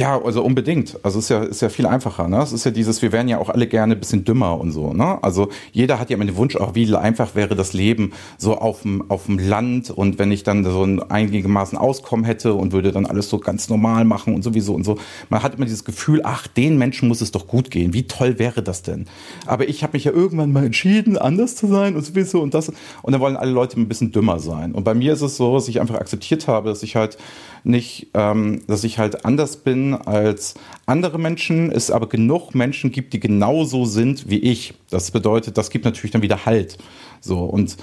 Ja, 0.00 0.18
also 0.18 0.42
unbedingt. 0.42 0.98
Also 1.02 1.18
es 1.18 1.26
ist 1.26 1.28
ja, 1.28 1.42
ist 1.42 1.60
ja 1.60 1.68
viel 1.68 1.84
einfacher. 1.84 2.26
Ne? 2.26 2.38
Es 2.38 2.52
ist 2.52 2.64
ja 2.64 2.70
dieses, 2.70 3.02
wir 3.02 3.12
wären 3.12 3.28
ja 3.28 3.36
auch 3.36 3.50
alle 3.50 3.66
gerne 3.66 3.94
ein 3.94 4.00
bisschen 4.00 4.24
dümmer 4.24 4.58
und 4.58 4.72
so. 4.72 4.94
Ne? 4.94 5.22
Also 5.22 5.50
jeder 5.72 6.00
hat 6.00 6.08
ja 6.08 6.16
immer 6.16 6.24
den 6.24 6.38
Wunsch, 6.38 6.56
auch 6.56 6.74
wie 6.74 6.96
einfach 6.96 7.34
wäre 7.34 7.54
das 7.54 7.74
Leben 7.74 8.12
so 8.38 8.56
auf 8.56 8.80
dem, 8.80 9.10
auf 9.10 9.26
dem 9.26 9.38
Land 9.38 9.90
und 9.90 10.18
wenn 10.18 10.32
ich 10.32 10.42
dann 10.42 10.64
so 10.64 10.84
ein 10.84 11.02
einigermaßen 11.02 11.76
Auskommen 11.76 12.24
hätte 12.24 12.54
und 12.54 12.72
würde 12.72 12.92
dann 12.92 13.04
alles 13.04 13.28
so 13.28 13.40
ganz 13.40 13.68
normal 13.68 14.06
machen 14.06 14.34
und 14.34 14.42
sowieso 14.42 14.72
und 14.72 14.84
so. 14.84 14.96
Man 15.28 15.42
hat 15.42 15.56
immer 15.56 15.66
dieses 15.66 15.84
Gefühl, 15.84 16.22
ach, 16.24 16.46
den 16.46 16.78
Menschen 16.78 17.06
muss 17.06 17.20
es 17.20 17.30
doch 17.30 17.46
gut 17.46 17.70
gehen. 17.70 17.92
Wie 17.92 18.04
toll 18.04 18.38
wäre 18.38 18.62
das 18.62 18.80
denn? 18.80 19.04
Aber 19.44 19.68
ich 19.68 19.82
habe 19.82 19.92
mich 19.92 20.04
ja 20.04 20.12
irgendwann 20.12 20.50
mal 20.50 20.64
entschieden, 20.64 21.18
anders 21.18 21.56
zu 21.56 21.66
sein 21.66 21.94
und 21.94 22.06
sowieso 22.06 22.40
und 22.40 22.54
das. 22.54 22.70
Und 23.02 23.12
dann 23.12 23.20
wollen 23.20 23.36
alle 23.36 23.52
Leute 23.52 23.78
ein 23.78 23.86
bisschen 23.86 24.12
dümmer 24.12 24.38
sein. 24.38 24.72
Und 24.72 24.84
bei 24.84 24.94
mir 24.94 25.12
ist 25.12 25.20
es 25.20 25.36
so, 25.36 25.52
dass 25.52 25.68
ich 25.68 25.78
einfach 25.78 25.96
akzeptiert 25.96 26.48
habe, 26.48 26.70
dass 26.70 26.82
ich 26.82 26.96
halt 26.96 27.18
nicht, 27.64 28.08
ähm, 28.14 28.62
dass 28.66 28.84
ich 28.84 28.98
halt 28.98 29.24
anders 29.24 29.58
bin 29.58 29.94
als 29.94 30.54
andere 30.86 31.18
Menschen, 31.18 31.70
es 31.70 31.90
aber 31.90 32.08
genug 32.08 32.54
Menschen 32.54 32.92
gibt, 32.92 33.12
die 33.12 33.20
genauso 33.20 33.84
sind 33.84 34.28
wie 34.30 34.38
ich. 34.38 34.74
Das 34.90 35.10
bedeutet, 35.10 35.58
das 35.58 35.70
gibt 35.70 35.84
natürlich 35.84 36.10
dann 36.10 36.22
wieder 36.22 36.46
Halt. 36.46 36.78
So 37.20 37.44
und 37.44 37.76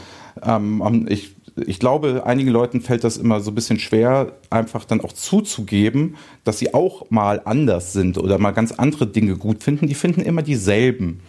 ähm, 0.44 1.06
ich 1.10 1.36
ich 1.66 1.80
glaube, 1.80 2.24
einigen 2.26 2.52
Leuten 2.52 2.82
fällt 2.82 3.04
das 3.04 3.18
immer 3.18 3.40
so 3.40 3.52
ein 3.52 3.56
bisschen 3.56 3.80
schwer, 3.80 4.34
einfach 4.50 4.86
dann 4.86 5.02
auch 5.02 5.12
zuzugeben, 5.12 6.16
dass 6.44 6.60
sie 6.60 6.74
auch 6.74 7.10
mal 7.10 7.42
anders 7.46 7.94
sind 7.94 8.18
oder 8.18 8.38
mal 8.38 8.52
ganz 8.52 8.74
andere 8.74 9.08
Dinge 9.08 9.36
gut 9.38 9.64
finden. 9.64 9.88
Die 9.88 9.96
finden 9.96 10.22
immer 10.22 10.44
dieselben 10.44 11.22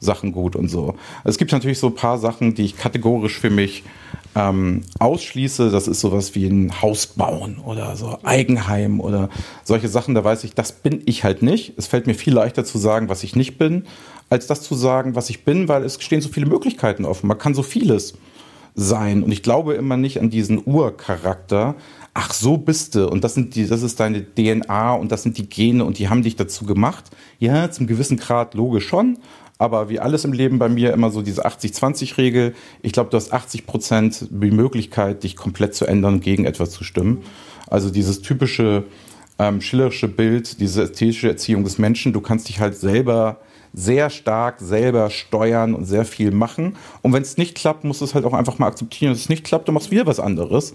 Sachen 0.00 0.32
gut 0.32 0.56
und 0.56 0.68
so. 0.68 0.96
Es 1.24 1.38
gibt 1.38 1.52
natürlich 1.52 1.78
so 1.78 1.88
ein 1.88 1.94
paar 1.94 2.18
Sachen, 2.18 2.54
die 2.54 2.64
ich 2.64 2.76
kategorisch 2.76 3.38
für 3.38 3.50
mich 3.50 3.84
ähm, 4.36 4.82
ausschließe, 4.98 5.70
das 5.70 5.88
ist 5.88 6.00
sowas 6.00 6.34
wie 6.34 6.46
ein 6.46 6.82
Haus 6.82 7.06
bauen 7.06 7.58
oder 7.64 7.96
so 7.96 8.18
Eigenheim 8.22 9.00
oder 9.00 9.30
solche 9.64 9.88
Sachen, 9.88 10.14
da 10.14 10.22
weiß 10.22 10.44
ich, 10.44 10.54
das 10.54 10.72
bin 10.72 11.02
ich 11.06 11.24
halt 11.24 11.42
nicht. 11.42 11.72
Es 11.78 11.86
fällt 11.86 12.06
mir 12.06 12.14
viel 12.14 12.34
leichter 12.34 12.64
zu 12.64 12.76
sagen, 12.76 13.08
was 13.08 13.22
ich 13.22 13.34
nicht 13.34 13.56
bin, 13.56 13.86
als 14.28 14.46
das 14.46 14.60
zu 14.60 14.74
sagen, 14.74 15.14
was 15.14 15.30
ich 15.30 15.44
bin, 15.44 15.68
weil 15.68 15.84
es 15.84 16.02
stehen 16.02 16.20
so 16.20 16.28
viele 16.28 16.46
Möglichkeiten 16.46 17.06
offen. 17.06 17.28
Man 17.28 17.38
kann 17.38 17.54
so 17.54 17.62
vieles 17.62 18.14
sein. 18.74 19.22
Und 19.22 19.32
ich 19.32 19.42
glaube 19.42 19.74
immer 19.74 19.96
nicht 19.96 20.20
an 20.20 20.28
diesen 20.28 20.62
Urcharakter. 20.66 21.74
Ach, 22.12 22.32
so 22.32 22.58
bist 22.58 22.94
du. 22.94 23.08
Und 23.08 23.24
das 23.24 23.34
sind 23.34 23.54
die, 23.54 23.66
das 23.66 23.82
ist 23.82 23.98
deine 24.00 24.22
DNA 24.22 24.94
und 24.94 25.10
das 25.12 25.22
sind 25.22 25.38
die 25.38 25.48
Gene 25.48 25.84
und 25.84 25.98
die 25.98 26.10
haben 26.10 26.22
dich 26.22 26.36
dazu 26.36 26.66
gemacht. 26.66 27.04
Ja, 27.38 27.70
zum 27.70 27.86
gewissen 27.86 28.18
Grad 28.18 28.52
logisch 28.52 28.86
schon. 28.86 29.18
Aber 29.58 29.88
wie 29.88 30.00
alles 30.00 30.24
im 30.24 30.32
Leben 30.32 30.58
bei 30.58 30.68
mir 30.68 30.92
immer 30.92 31.10
so 31.10 31.22
diese 31.22 31.46
80-20-Regel. 31.46 32.54
Ich 32.82 32.92
glaube, 32.92 33.10
du 33.10 33.16
hast 33.16 33.32
80 33.32 33.66
Prozent 33.66 34.26
die 34.30 34.50
Möglichkeit, 34.50 35.22
dich 35.22 35.34
komplett 35.34 35.74
zu 35.74 35.86
ändern 35.86 36.20
gegen 36.20 36.44
etwas 36.44 36.70
zu 36.70 36.84
stimmen. 36.84 37.22
Also 37.66 37.90
dieses 37.90 38.20
typische 38.20 38.84
ähm, 39.38 39.60
schillerische 39.60 40.08
Bild, 40.08 40.60
diese 40.60 40.82
ästhetische 40.82 41.28
Erziehung 41.28 41.64
des 41.64 41.78
Menschen. 41.78 42.12
Du 42.12 42.20
kannst 42.20 42.48
dich 42.48 42.60
halt 42.60 42.76
selber 42.76 43.40
sehr 43.76 44.08
stark 44.08 44.60
selber 44.60 45.10
steuern 45.10 45.74
und 45.74 45.84
sehr 45.84 46.06
viel 46.06 46.30
machen. 46.30 46.76
Und 47.02 47.12
wenn 47.12 47.22
es 47.22 47.36
nicht 47.36 47.54
klappt, 47.54 47.84
musst 47.84 48.00
du 48.00 48.06
es 48.06 48.14
halt 48.14 48.24
auch 48.24 48.32
einfach 48.32 48.58
mal 48.58 48.68
akzeptieren. 48.68 49.10
Wenn 49.10 49.18
es 49.18 49.28
nicht 49.28 49.44
klappt, 49.44 49.68
dann 49.68 49.74
machst 49.74 49.88
du 49.88 49.90
wieder 49.92 50.06
was 50.06 50.18
anderes. 50.18 50.74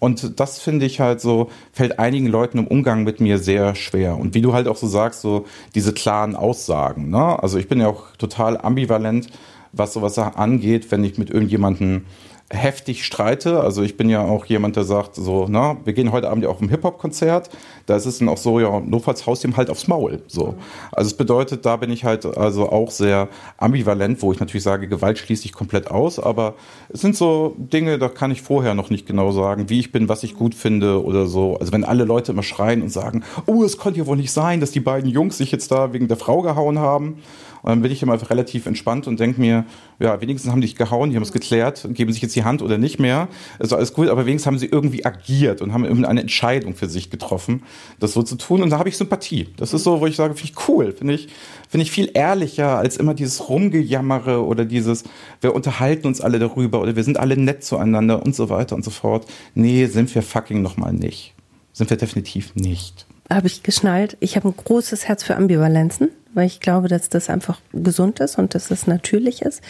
Und 0.00 0.40
das 0.40 0.58
finde 0.58 0.86
ich 0.86 0.98
halt 0.98 1.20
so, 1.20 1.50
fällt 1.72 1.98
einigen 1.98 2.26
Leuten 2.26 2.58
im 2.58 2.66
Umgang 2.66 3.04
mit 3.04 3.20
mir 3.20 3.38
sehr 3.38 3.74
schwer. 3.74 4.18
Und 4.18 4.34
wie 4.34 4.40
du 4.40 4.54
halt 4.54 4.66
auch 4.66 4.76
so 4.76 4.88
sagst, 4.88 5.20
so 5.20 5.46
diese 5.74 5.92
klaren 5.92 6.34
Aussagen. 6.34 7.10
Ne? 7.10 7.40
Also 7.40 7.58
ich 7.58 7.68
bin 7.68 7.80
ja 7.80 7.86
auch 7.88 8.16
total 8.16 8.56
ambivalent, 8.56 9.28
was 9.72 9.92
sowas 9.92 10.18
angeht, 10.18 10.90
wenn 10.90 11.04
ich 11.04 11.18
mit 11.18 11.30
irgendjemandem 11.30 12.06
heftig 12.52 13.04
streite. 13.04 13.60
Also 13.60 13.82
ich 13.82 13.96
bin 13.96 14.10
ja 14.10 14.22
auch 14.22 14.44
jemand, 14.44 14.74
der 14.74 14.82
sagt 14.82 15.14
so, 15.14 15.46
na, 15.48 15.76
wir 15.84 15.92
gehen 15.92 16.10
heute 16.10 16.28
Abend 16.28 16.42
ja 16.42 16.50
auch 16.50 16.60
im 16.60 16.68
Hip-Hop-Konzert. 16.68 17.48
Da 17.86 17.94
ist 17.94 18.06
es 18.06 18.18
dann 18.18 18.28
auch 18.28 18.36
so, 18.36 18.58
ja, 18.58 18.80
notfalls 18.80 19.24
haust 19.26 19.44
ihm 19.44 19.56
halt 19.56 19.70
aufs 19.70 19.86
Maul. 19.86 20.22
So. 20.26 20.56
Also 20.90 21.08
es 21.08 21.16
bedeutet, 21.16 21.64
da 21.64 21.76
bin 21.76 21.90
ich 21.90 22.04
halt 22.04 22.26
also 22.26 22.68
auch 22.68 22.90
sehr 22.90 23.28
ambivalent, 23.56 24.20
wo 24.20 24.32
ich 24.32 24.40
natürlich 24.40 24.64
sage, 24.64 24.88
Gewalt 24.88 25.18
schließe 25.18 25.44
ich 25.44 25.52
komplett 25.52 25.90
aus. 25.90 26.18
Aber 26.18 26.54
es 26.88 27.00
sind 27.00 27.14
so 27.16 27.54
Dinge, 27.56 27.98
da 27.98 28.08
kann 28.08 28.32
ich 28.32 28.42
vorher 28.42 28.74
noch 28.74 28.90
nicht 28.90 29.06
genau 29.06 29.30
sagen, 29.30 29.70
wie 29.70 29.78
ich 29.78 29.92
bin, 29.92 30.08
was 30.08 30.24
ich 30.24 30.34
gut 30.34 30.56
finde 30.56 31.04
oder 31.04 31.26
so. 31.26 31.56
Also 31.56 31.72
wenn 31.72 31.84
alle 31.84 32.04
Leute 32.04 32.32
immer 32.32 32.42
schreien 32.42 32.82
und 32.82 32.90
sagen, 32.90 33.22
oh, 33.46 33.62
es 33.62 33.78
konnte 33.78 34.00
ja 34.00 34.06
wohl 34.06 34.16
nicht 34.16 34.32
sein, 34.32 34.60
dass 34.60 34.72
die 34.72 34.80
beiden 34.80 35.08
Jungs 35.08 35.38
sich 35.38 35.52
jetzt 35.52 35.70
da 35.70 35.92
wegen 35.92 36.08
der 36.08 36.16
Frau 36.16 36.42
gehauen 36.42 36.80
haben. 36.80 37.18
Und 37.62 37.70
dann 37.70 37.82
bin 37.82 37.92
ich 37.92 38.02
immer 38.02 38.18
relativ 38.30 38.66
entspannt 38.66 39.06
und 39.06 39.20
denke 39.20 39.40
mir, 39.40 39.64
ja, 39.98 40.20
wenigstens 40.20 40.50
haben 40.50 40.60
die 40.60 40.66
sich 40.66 40.76
gehauen, 40.76 41.10
die 41.10 41.16
haben 41.16 41.22
es 41.22 41.32
geklärt, 41.32 41.86
geben 41.90 42.12
sich 42.12 42.22
jetzt 42.22 42.34
die 42.34 42.44
Hand 42.44 42.62
oder 42.62 42.78
nicht 42.78 42.98
mehr. 42.98 43.28
Also 43.58 43.76
alles 43.76 43.92
gut, 43.92 44.08
aber 44.08 44.26
wenigstens 44.26 44.46
haben 44.46 44.58
sie 44.58 44.66
irgendwie 44.66 45.04
agiert 45.04 45.60
und 45.60 45.72
haben 45.72 45.84
irgendeine 45.84 46.20
Entscheidung 46.20 46.74
für 46.74 46.88
sich 46.88 47.10
getroffen, 47.10 47.62
das 47.98 48.12
so 48.12 48.22
zu 48.22 48.36
tun. 48.36 48.62
Und 48.62 48.70
da 48.70 48.78
habe 48.78 48.88
ich 48.88 48.96
Sympathie. 48.96 49.48
Das 49.56 49.74
ist 49.74 49.84
so, 49.84 50.00
wo 50.00 50.06
ich 50.06 50.16
sage, 50.16 50.34
finde 50.34 50.52
ich 50.52 50.68
cool, 50.68 50.92
finde 50.92 51.14
ich, 51.14 51.28
finde 51.68 51.82
ich 51.82 51.90
viel 51.90 52.10
ehrlicher 52.14 52.78
als 52.78 52.96
immer 52.96 53.14
dieses 53.14 53.48
Rumgejammere 53.48 54.44
oder 54.44 54.64
dieses, 54.64 55.04
wir 55.40 55.54
unterhalten 55.54 56.06
uns 56.06 56.20
alle 56.20 56.38
darüber 56.38 56.80
oder 56.80 56.96
wir 56.96 57.04
sind 57.04 57.18
alle 57.18 57.36
nett 57.36 57.62
zueinander 57.64 58.22
und 58.24 58.34
so 58.34 58.48
weiter 58.48 58.74
und 58.74 58.84
so 58.84 58.90
fort. 58.90 59.26
Nee, 59.54 59.86
sind 59.86 60.14
wir 60.14 60.22
fucking 60.22 60.62
nochmal 60.62 60.92
nicht. 60.92 61.34
Sind 61.72 61.90
wir 61.90 61.96
definitiv 61.96 62.54
nicht 62.54 63.06
habe 63.30 63.46
ich 63.46 63.62
geschnallt, 63.62 64.16
ich 64.20 64.36
habe 64.36 64.48
ein 64.48 64.56
großes 64.56 65.06
Herz 65.06 65.22
für 65.22 65.36
Ambivalenzen, 65.36 66.10
weil 66.34 66.46
ich 66.46 66.60
glaube, 66.60 66.88
dass 66.88 67.08
das 67.08 67.30
einfach 67.30 67.60
gesund 67.72 68.20
ist 68.20 68.38
und 68.38 68.54
dass 68.54 68.70
es 68.70 68.86
natürlich 68.86 69.42
ist. 69.42 69.62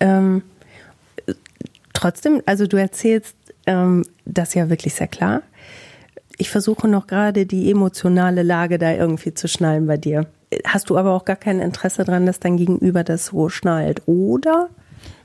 Ähm, 0.00 0.42
trotzdem, 1.92 2.42
also 2.46 2.66
du 2.66 2.76
erzählst 2.76 3.34
ähm, 3.66 4.04
das 4.24 4.54
ja 4.54 4.68
wirklich 4.68 4.94
sehr 4.94 5.08
klar. 5.08 5.42
Ich 6.36 6.50
versuche 6.50 6.86
noch 6.86 7.06
gerade 7.06 7.46
die 7.46 7.70
emotionale 7.70 8.42
Lage 8.42 8.78
da 8.78 8.92
irgendwie 8.92 9.34
zu 9.34 9.48
schnallen 9.48 9.86
bei 9.86 9.96
dir. 9.96 10.26
Hast 10.64 10.88
du 10.88 10.96
aber 10.96 11.12
auch 11.12 11.24
gar 11.24 11.36
kein 11.36 11.60
Interesse 11.60 12.04
daran, 12.04 12.26
dass 12.26 12.40
dein 12.40 12.56
Gegenüber 12.56 13.04
das 13.04 13.26
so 13.26 13.48
schnallt, 13.48 14.02
oder? 14.06 14.68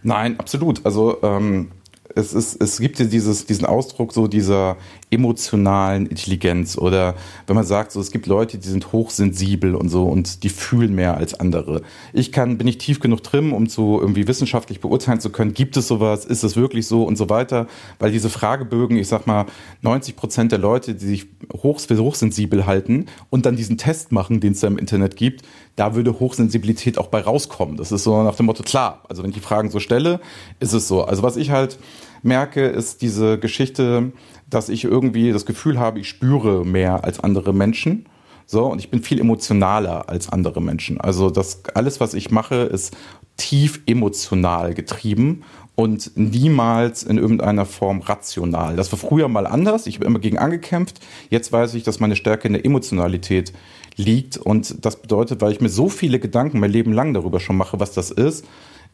Nein, 0.01 0.39
absolut. 0.39 0.85
Also 0.85 1.21
ähm, 1.21 1.71
es, 2.15 2.33
ist, 2.33 2.61
es 2.61 2.79
gibt 2.79 2.99
ja 2.99 3.05
dieses, 3.05 3.45
diesen 3.45 3.65
Ausdruck 3.65 4.13
so 4.13 4.27
dieser 4.27 4.77
emotionalen 5.13 6.05
Intelligenz 6.07 6.77
oder 6.77 7.15
wenn 7.47 7.55
man 7.55 7.65
sagt, 7.65 7.91
so 7.91 7.99
es 7.99 8.11
gibt 8.11 8.25
Leute, 8.27 8.57
die 8.57 8.67
sind 8.67 8.91
hochsensibel 8.91 9.75
und 9.75 9.89
so 9.89 10.05
und 10.05 10.43
die 10.43 10.49
fühlen 10.49 10.95
mehr 10.95 11.17
als 11.17 11.39
andere. 11.39 11.81
Ich 12.11 12.31
kann, 12.31 12.57
bin 12.57 12.67
ich 12.67 12.77
tief 12.77 12.99
genug 12.99 13.23
drin, 13.23 13.51
um 13.51 13.69
zu 13.69 13.99
irgendwie 14.01 14.27
wissenschaftlich 14.27 14.79
beurteilen 14.79 15.19
zu 15.19 15.29
können, 15.29 15.53
gibt 15.53 15.77
es 15.77 15.87
sowas, 15.87 16.25
ist 16.25 16.43
es 16.43 16.55
wirklich 16.55 16.87
so 16.87 17.03
und 17.03 17.17
so 17.17 17.29
weiter, 17.29 17.67
weil 17.99 18.11
diese 18.11 18.29
Fragebögen, 18.29 18.97
ich 18.97 19.07
sag 19.07 19.27
mal, 19.27 19.45
90 19.81 20.15
Prozent 20.15 20.51
der 20.51 20.59
Leute, 20.59 20.95
die 20.95 21.05
sich 21.05 21.27
hoch, 21.53 21.79
für 21.79 21.97
hochsensibel 21.97 22.65
halten 22.65 23.07
und 23.29 23.45
dann 23.45 23.55
diesen 23.55 23.77
Test 23.77 24.11
machen, 24.11 24.39
den 24.39 24.53
es 24.53 24.59
da 24.59 24.67
im 24.67 24.77
Internet 24.77 25.15
gibt, 25.15 25.43
da 25.75 25.95
würde 25.95 26.19
Hochsensibilität 26.19 26.97
auch 26.97 27.07
bei 27.07 27.21
rauskommen. 27.21 27.77
Das 27.77 27.91
ist 27.91 28.03
so 28.03 28.21
nach 28.23 28.35
dem 28.35 28.45
Motto 28.45 28.63
klar. 28.63 29.03
Also 29.09 29.23
wenn 29.23 29.29
ich 29.29 29.35
die 29.35 29.41
Fragen 29.41 29.69
so 29.69 29.79
stelle, 29.79 30.19
ist 30.59 30.73
es 30.73 30.87
so. 30.87 31.03
Also 31.03 31.23
was 31.23 31.35
ich 31.35 31.49
halt 31.51 31.79
merke, 32.23 32.65
ist 32.65 33.01
diese 33.01 33.37
Geschichte, 33.37 34.11
dass 34.49 34.69
ich 34.69 34.83
irgendwie 34.83 35.31
das 35.31 35.45
Gefühl 35.45 35.79
habe, 35.79 35.99
ich 35.99 36.09
spüre 36.09 36.65
mehr 36.65 37.03
als 37.03 37.19
andere 37.19 37.53
Menschen. 37.53 38.05
So, 38.45 38.65
und 38.65 38.79
ich 38.79 38.91
bin 38.91 39.01
viel 39.01 39.19
emotionaler 39.19 40.09
als 40.09 40.29
andere 40.29 40.61
Menschen. 40.61 40.99
Also 40.99 41.29
das 41.29 41.63
alles, 41.73 41.99
was 41.99 42.13
ich 42.13 42.29
mache, 42.29 42.55
ist 42.55 42.95
tief 43.37 43.81
emotional 43.85 44.73
getrieben 44.73 45.43
und 45.75 46.11
niemals 46.15 47.03
in 47.03 47.17
irgendeiner 47.17 47.65
Form 47.65 48.01
rational. 48.01 48.75
Das 48.75 48.91
war 48.91 48.99
früher 48.99 49.27
mal 49.27 49.47
anders. 49.47 49.87
Ich 49.87 49.95
habe 49.95 50.05
immer 50.05 50.19
gegen 50.19 50.37
angekämpft. 50.37 50.99
Jetzt 51.29 51.51
weiß 51.51 51.73
ich, 51.73 51.83
dass 51.83 51.99
meine 51.99 52.15
Stärke 52.15 52.47
in 52.47 52.53
der 52.53 52.65
Emotionalität 52.65 53.53
liegt. 53.95 54.37
Und 54.37 54.85
das 54.85 55.01
bedeutet, 55.01 55.41
weil 55.41 55.51
ich 55.51 55.61
mir 55.61 55.69
so 55.69 55.89
viele 55.89 56.19
Gedanken 56.19 56.59
mein 56.59 56.71
Leben 56.71 56.93
lang 56.93 57.13
darüber 57.13 57.39
schon 57.39 57.57
mache, 57.57 57.79
was 57.79 57.91
das 57.93 58.11
ist, 58.11 58.45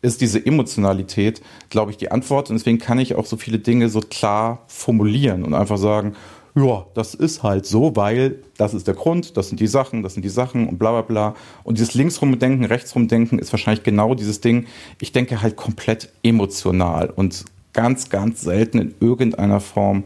ist 0.01 0.21
diese 0.21 0.45
Emotionalität, 0.45 1.41
glaube 1.69 1.91
ich, 1.91 1.97
die 1.97 2.11
Antwort. 2.11 2.49
Und 2.49 2.57
deswegen 2.57 2.79
kann 2.79 2.99
ich 2.99 3.15
auch 3.15 3.25
so 3.25 3.37
viele 3.37 3.59
Dinge 3.59 3.89
so 3.89 3.99
klar 3.99 4.63
formulieren 4.67 5.43
und 5.43 5.53
einfach 5.53 5.77
sagen, 5.77 6.15
ja, 6.55 6.85
das 6.93 7.13
ist 7.13 7.43
halt 7.43 7.65
so, 7.65 7.95
weil 7.95 8.39
das 8.57 8.73
ist 8.73 8.87
der 8.87 8.95
Grund, 8.95 9.37
das 9.37 9.49
sind 9.49 9.59
die 9.59 9.67
Sachen, 9.67 10.03
das 10.03 10.13
sind 10.15 10.23
die 10.23 10.29
Sachen 10.29 10.67
und 10.67 10.79
bla 10.79 10.91
bla 10.91 11.01
bla. 11.01 11.35
Und 11.63 11.77
dieses 11.77 11.93
Linksrumdenken, 11.93 12.65
Rechtsrumdenken 12.65 13.39
ist 13.39 13.53
wahrscheinlich 13.53 13.83
genau 13.83 14.15
dieses 14.15 14.41
Ding. 14.41 14.65
Ich 14.99 15.11
denke 15.11 15.41
halt 15.41 15.55
komplett 15.55 16.09
emotional 16.23 17.09
und 17.15 17.45
ganz, 17.73 18.09
ganz 18.09 18.41
selten 18.41 18.79
in 18.79 18.95
irgendeiner 18.99 19.59
Form 19.59 20.03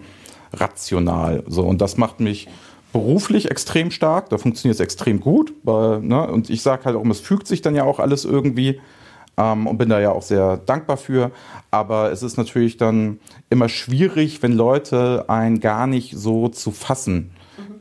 rational. 0.53 1.43
So, 1.47 1.63
und 1.63 1.81
das 1.81 1.97
macht 1.97 2.19
mich 2.19 2.47
beruflich 2.91 3.49
extrem 3.49 3.89
stark, 3.89 4.29
da 4.29 4.37
funktioniert 4.37 4.75
es 4.75 4.79
extrem 4.79 5.19
gut. 5.19 5.53
Weil, 5.63 6.01
ne, 6.01 6.29
und 6.29 6.49
ich 6.49 6.61
sage 6.61 6.85
halt 6.85 6.95
auch, 6.95 7.05
es 7.05 7.19
fügt 7.19 7.47
sich 7.47 7.61
dann 7.61 7.75
ja 7.75 7.83
auch 7.83 7.99
alles 7.99 8.25
irgendwie. 8.25 8.79
Ähm, 9.37 9.67
und 9.67 9.77
bin 9.77 9.89
da 9.89 9.99
ja 9.99 10.11
auch 10.11 10.21
sehr 10.21 10.57
dankbar 10.57 10.97
für. 10.97 11.31
Aber 11.71 12.11
es 12.11 12.23
ist 12.23 12.37
natürlich 12.37 12.77
dann 12.77 13.19
immer 13.49 13.69
schwierig, 13.69 14.43
wenn 14.43 14.53
Leute 14.53 15.25
einen 15.27 15.59
gar 15.59 15.87
nicht 15.87 16.15
so 16.15 16.49
zu 16.49 16.71
fassen 16.71 17.31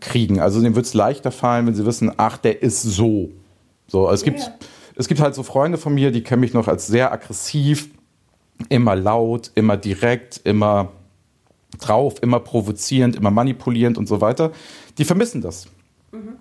kriegen. 0.01 0.41
Also 0.41 0.61
denen 0.61 0.75
wird 0.75 0.87
es 0.87 0.95
leichter 0.95 1.31
fallen, 1.31 1.67
wenn 1.67 1.75
sie 1.75 1.87
wissen, 1.87 2.13
ach, 2.17 2.39
der 2.39 2.63
ist 2.63 2.83
so. 2.83 3.31
So, 3.87 4.11
es 4.11 4.23
gibt, 4.23 4.41
ja. 4.41 4.55
es 4.97 5.09
gibt 5.09 5.21
halt 5.21 5.35
so 5.35 5.43
Freunde 5.43 5.79
von 5.79 5.95
mir, 5.95 6.11
die 6.11 6.23
kennen 6.23 6.41
mich 6.41 6.55
noch 6.55 6.69
als 6.69 6.87
sehr 6.87 7.13
aggressiv, 7.13 7.91
immer 8.69 8.97
laut, 8.97 9.51
immer 9.55 9.77
direkt, 9.77 10.41
immer 10.45 10.89
drauf, 11.79 12.15
immer 12.23 12.41
provozierend, 12.41 13.17
immer 13.17 13.31
manipulierend 13.31 13.99
und 13.99 14.07
so 14.07 14.21
weiter. 14.21 14.53
Die 14.99 15.05
vermissen 15.05 15.41
das. 15.41 15.67
Mhm 16.13 16.39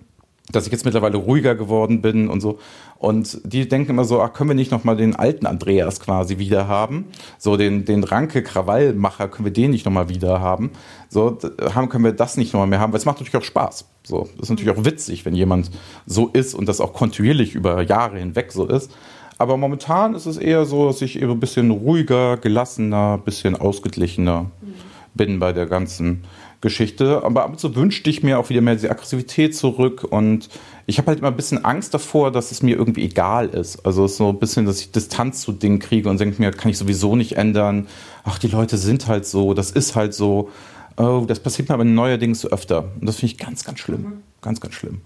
dass 0.50 0.66
ich 0.66 0.72
jetzt 0.72 0.84
mittlerweile 0.84 1.16
ruhiger 1.16 1.54
geworden 1.54 2.02
bin 2.02 2.28
und 2.28 2.40
so. 2.40 2.58
Und 2.98 3.40
die 3.44 3.68
denken 3.68 3.90
immer 3.90 4.04
so, 4.04 4.20
ach, 4.20 4.32
können 4.32 4.50
wir 4.50 4.54
nicht 4.54 4.72
nochmal 4.72 4.96
den 4.96 5.14
alten 5.14 5.46
Andreas 5.46 6.00
quasi 6.00 6.38
wieder 6.38 6.66
haben? 6.66 7.06
So 7.38 7.56
den, 7.56 7.84
den 7.84 8.02
Ranke-Krawallmacher, 8.02 9.28
können 9.28 9.44
wir 9.44 9.52
den 9.52 9.70
nicht 9.70 9.86
nochmal 9.86 10.08
wieder 10.08 10.40
haben? 10.40 10.70
So, 11.08 11.38
haben, 11.74 11.88
können 11.88 12.04
wir 12.04 12.12
das 12.12 12.36
nicht 12.36 12.52
nochmal 12.52 12.66
mehr 12.66 12.80
haben? 12.80 12.92
Weil 12.92 12.98
es 12.98 13.04
macht 13.04 13.20
natürlich 13.20 13.36
auch 13.36 13.46
Spaß. 13.46 13.86
So, 14.04 14.28
das 14.36 14.44
ist 14.44 14.50
natürlich 14.50 14.76
auch 14.76 14.84
witzig, 14.84 15.24
wenn 15.24 15.34
jemand 15.34 15.70
so 16.06 16.28
ist 16.28 16.54
und 16.54 16.68
das 16.68 16.80
auch 16.80 16.92
kontinuierlich 16.92 17.54
über 17.54 17.80
Jahre 17.82 18.18
hinweg 18.18 18.50
so 18.50 18.66
ist. 18.66 18.90
Aber 19.38 19.56
momentan 19.56 20.14
ist 20.14 20.26
es 20.26 20.36
eher 20.36 20.64
so, 20.64 20.86
dass 20.86 21.02
ich 21.02 21.20
eben 21.20 21.32
ein 21.32 21.40
bisschen 21.40 21.70
ruhiger, 21.70 22.36
gelassener, 22.36 23.14
ein 23.14 23.24
bisschen 23.24 23.56
ausgeglichener 23.56 24.42
mhm. 24.42 24.74
bin 25.14 25.38
bei 25.38 25.52
der 25.52 25.66
ganzen 25.66 26.24
Geschichte. 26.62 27.22
Aber 27.22 27.44
ab 27.44 27.50
und 27.50 27.60
zu 27.60 27.74
wünschte 27.76 28.08
ich 28.08 28.22
mir 28.22 28.38
auch 28.38 28.48
wieder 28.48 28.62
mehr 28.62 28.74
diese 28.74 28.90
Aggressivität 28.90 29.54
zurück. 29.54 30.04
Und 30.08 30.48
ich 30.86 30.96
habe 30.96 31.08
halt 31.08 31.18
immer 31.18 31.28
ein 31.28 31.36
bisschen 31.36 31.62
Angst 31.62 31.92
davor, 31.92 32.32
dass 32.32 32.50
es 32.50 32.62
mir 32.62 32.76
irgendwie 32.76 33.04
egal 33.04 33.50
ist. 33.50 33.84
Also 33.84 34.06
so 34.06 34.30
ein 34.30 34.38
bisschen, 34.38 34.64
dass 34.64 34.80
ich 34.80 34.92
Distanz 34.92 35.42
zu 35.42 35.52
Dingen 35.52 35.78
kriege 35.78 36.08
und 36.08 36.18
denke 36.18 36.40
mir, 36.40 36.50
kann 36.52 36.70
ich 36.70 36.78
sowieso 36.78 37.14
nicht 37.16 37.36
ändern. 37.36 37.88
Ach, 38.24 38.38
die 38.38 38.48
Leute 38.48 38.78
sind 38.78 39.06
halt 39.08 39.26
so, 39.26 39.52
das 39.52 39.70
ist 39.70 39.94
halt 39.94 40.14
so. 40.14 40.50
Oh, 40.96 41.24
das 41.26 41.40
passiert 41.40 41.68
mir 41.68 41.74
aber 41.74 41.84
neuerdings 41.84 42.46
öfter. 42.46 42.84
Und 43.00 43.06
das 43.06 43.16
finde 43.16 43.32
ich 43.32 43.38
ganz, 43.38 43.64
ganz 43.64 43.78
schlimm. 43.78 44.22
Ganz, 44.40 44.60
ganz 44.60 44.74
schlimm. 44.74 45.00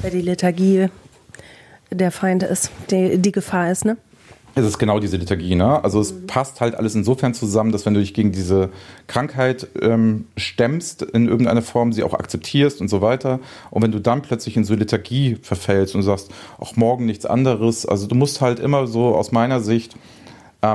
Weil 0.00 0.10
die 0.10 0.20
Lethargie 0.20 0.88
der 1.90 2.10
Feind 2.10 2.42
ist, 2.42 2.70
die, 2.90 3.18
die 3.18 3.32
Gefahr 3.32 3.70
ist, 3.70 3.84
ne? 3.84 3.96
Es 4.54 4.66
ist 4.66 4.78
genau 4.78 5.00
diese 5.00 5.16
Liturgie, 5.16 5.54
ne? 5.54 5.82
Also 5.82 6.00
es 6.00 6.12
mhm. 6.12 6.26
passt 6.26 6.60
halt 6.60 6.74
alles 6.74 6.94
insofern 6.94 7.32
zusammen, 7.32 7.72
dass 7.72 7.86
wenn 7.86 7.94
du 7.94 8.00
dich 8.00 8.12
gegen 8.12 8.32
diese 8.32 8.68
Krankheit 9.06 9.66
ähm, 9.80 10.26
stemmst 10.36 11.02
in 11.02 11.26
irgendeiner 11.26 11.62
Form, 11.62 11.92
sie 11.92 12.02
auch 12.02 12.14
akzeptierst 12.14 12.80
und 12.80 12.88
so 12.88 13.00
weiter. 13.00 13.40
Und 13.70 13.82
wenn 13.82 13.92
du 13.92 14.00
dann 14.00 14.20
plötzlich 14.20 14.56
in 14.56 14.64
so 14.64 14.74
Liturgie 14.74 15.36
verfällst 15.40 15.94
und 15.94 16.02
sagst, 16.02 16.30
auch 16.58 16.76
morgen 16.76 17.06
nichts 17.06 17.24
anderes, 17.24 17.86
also 17.86 18.06
du 18.06 18.14
musst 18.14 18.40
halt 18.40 18.60
immer 18.60 18.86
so 18.86 19.14
aus 19.14 19.32
meiner 19.32 19.60
Sicht 19.60 19.96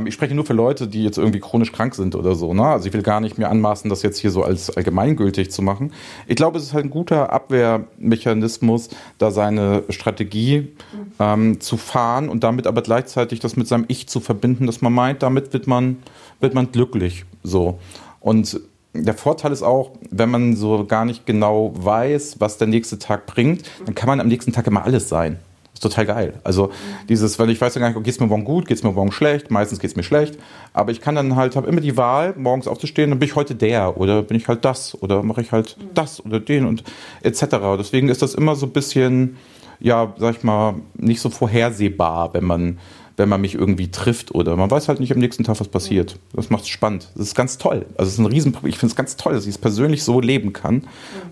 ich 0.06 0.14
spreche 0.14 0.36
nur 0.36 0.46
für 0.46 0.54
Leute, 0.54 0.88
die 0.88 1.04
jetzt 1.04 1.18
irgendwie 1.18 1.40
chronisch 1.40 1.72
krank 1.72 1.96
sind 1.96 2.14
oder 2.16 2.36
so. 2.36 2.54
Ne? 2.54 2.64
Also 2.64 2.88
ich 2.88 2.94
will 2.94 3.04
gar 3.04 3.22
nicht 3.22 3.38
mir 3.38 3.50
anmaßen, 3.50 3.90
das 3.90 4.02
jetzt 4.02 4.18
hier 4.18 4.32
so 4.32 4.44
als 4.44 4.70
allgemeingültig 4.70 5.50
zu 5.50 5.62
machen. 5.62 5.94
Ich 6.28 6.36
glaube, 6.36 6.58
es 6.58 6.66
ist 6.66 6.74
halt 6.74 6.86
ein 6.86 6.90
guter 6.90 7.32
Abwehrmechanismus, 7.32 8.90
da 9.18 9.32
seine 9.32 9.84
Strategie 9.90 10.74
ähm, 11.20 11.62
zu 11.62 11.78
fahren 11.78 12.28
und 12.28 12.44
damit 12.44 12.68
aber 12.68 12.82
gleichzeitig 12.82 13.40
das 13.40 13.56
mit 13.56 13.68
seinem 13.68 13.86
Ich 13.88 14.08
zu 14.10 14.20
verbinden, 14.20 14.66
dass 14.66 14.82
man 14.82 14.92
meint, 14.92 15.24
damit 15.24 15.54
wird 15.54 15.68
man, 15.68 15.98
wird 16.42 16.54
man 16.54 16.72
glücklich. 16.74 17.24
So. 17.44 17.80
Und 18.20 18.60
der 18.94 19.14
Vorteil 19.14 19.54
ist 19.54 19.64
auch, 19.64 19.92
wenn 20.10 20.30
man 20.30 20.56
so 20.58 20.86
gar 20.86 21.06
nicht 21.06 21.26
genau 21.26 21.72
weiß, 21.76 22.40
was 22.40 22.58
der 22.58 22.68
nächste 22.68 23.00
Tag 23.00 23.26
bringt, 23.26 23.64
dann 23.86 23.96
kann 23.96 24.08
man 24.08 24.20
am 24.20 24.28
nächsten 24.28 24.52
Tag 24.52 24.68
immer 24.68 24.84
alles 24.84 25.08
sein 25.08 25.40
ist 25.78 25.84
total 25.84 26.06
geil. 26.06 26.34
Also 26.44 26.72
dieses, 27.08 27.38
weil 27.40 27.50
ich 27.50 27.62
weiß 27.62 27.76
ja 27.76 27.82
gar 27.82 27.90
nicht, 27.90 28.04
geht 28.04 28.14
es 28.14 28.20
mir 28.20 28.28
morgen 28.28 28.44
gut, 28.44 28.68
geht 28.68 28.78
es 28.78 28.84
mir 28.84 28.92
morgen 28.92 29.12
schlecht, 29.12 29.52
meistens 29.52 29.80
geht 29.80 29.92
es 29.92 29.96
mir 29.96 30.04
schlecht, 30.04 30.38
aber 30.74 30.92
ich 30.92 31.02
kann 31.02 31.16
dann 31.16 31.36
halt, 31.36 31.56
habe 31.56 31.68
immer 31.68 31.82
die 31.82 31.98
Wahl, 31.98 32.34
morgens 32.38 32.68
aufzustehen, 32.68 33.12
dann 33.12 33.20
bin 33.20 33.30
ich 33.30 33.36
heute 33.36 33.56
der 33.56 33.98
oder 33.98 34.24
bin 34.24 34.36
ich 34.36 34.48
halt 34.48 34.66
das 34.66 35.02
oder 35.02 35.24
mache 35.24 35.42
ich 35.42 35.52
halt 35.52 35.78
das 35.94 36.24
oder 36.26 36.40
den 36.40 36.66
und 36.66 36.84
etc. 37.22 37.46
Deswegen 37.78 38.10
ist 38.10 38.22
das 38.22 38.34
immer 38.34 38.56
so 38.56 38.66
ein 38.66 38.72
bisschen, 38.72 39.38
ja, 39.80 40.14
sag 40.18 40.38
ich 40.38 40.44
mal, 40.44 40.76
nicht 40.96 41.22
so 41.22 41.30
vorhersehbar, 41.30 42.34
wenn 42.34 42.46
man 42.46 42.80
wenn 43.18 43.28
man 43.28 43.42
mich 43.42 43.56
irgendwie 43.56 43.90
trifft 43.90 44.34
oder 44.34 44.56
man 44.56 44.70
weiß 44.70 44.88
halt 44.88 45.00
nicht 45.00 45.12
am 45.12 45.20
nächsten 45.20 45.44
Tag, 45.44 45.60
was 45.60 45.68
passiert. 45.68 46.20
Das 46.34 46.50
macht 46.50 46.64
es 46.64 46.70
spannend. 46.70 47.10
Das 47.16 47.28
ist 47.28 47.36
ganz 47.36 47.58
toll. 47.58 47.86
Also 47.98 48.08
es 48.08 48.14
ist 48.14 48.20
ein 48.20 48.28
Riesen, 48.28 48.56
ich 48.64 48.78
finde 48.78 48.92
es 48.92 48.96
ganz 48.96 49.18
toll, 49.18 49.34
dass 49.34 49.44
ich 49.44 49.56
es 49.56 49.58
persönlich 49.58 50.04
so 50.04 50.22
leben 50.22 50.54
kann, 50.54 50.84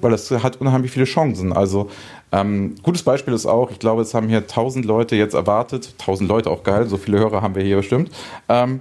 weil 0.02 0.12
das 0.12 0.30
hat 0.32 0.60
unheimlich 0.60 0.92
viele 0.92 1.06
Chancen. 1.06 1.54
Also 1.54 1.90
ähm, 2.32 2.76
gutes 2.82 3.04
Beispiel 3.04 3.34
ist 3.34 3.46
auch, 3.46 3.70
ich 3.70 3.80
glaube, 3.80 4.02
es 4.02 4.16
haben 4.16 4.28
hier 4.28 4.48
tausend 4.48 4.86
Leute 4.86 5.16
jetzt 5.16 5.36
erwartet. 5.36 5.94
Tausend 6.00 6.28
Leute 6.28 6.50
auch 6.50 6.64
geil, 6.64 6.88
so 6.88 6.98
viele 6.98 7.20
Hörer 7.20 7.42
haben 7.42 7.56
wir 7.56 7.64
hier 7.64 7.78
bestimmt. 7.78 8.10
Ähm, 8.50 8.80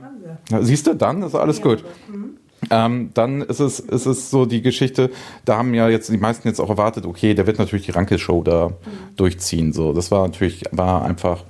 siehst 0.60 0.86
du, 0.86 0.94
dann 0.94 1.22
ist 1.22 1.34
alles 1.34 1.60
gut. 1.60 1.84
Mhm. 2.10 2.38
Ähm, 2.70 3.10
dann 3.12 3.42
ist 3.42 3.60
es, 3.60 3.80
ist 3.80 4.06
es 4.06 4.30
so 4.30 4.46
die 4.46 4.62
Geschichte, 4.62 5.10
da 5.44 5.58
haben 5.58 5.74
ja 5.74 5.90
jetzt 5.90 6.10
die 6.10 6.16
meisten 6.16 6.48
jetzt 6.48 6.60
auch 6.60 6.70
erwartet, 6.70 7.04
okay, 7.04 7.34
der 7.34 7.46
wird 7.46 7.58
natürlich 7.58 7.84
die 7.84 7.90
Ranke-Show 7.90 8.42
da 8.42 8.68
mhm. 8.68 9.16
durchziehen. 9.16 9.74
So, 9.74 9.92
das 9.92 10.10
war 10.10 10.26
natürlich, 10.26 10.64
war 10.70 11.04
einfach, 11.04 11.44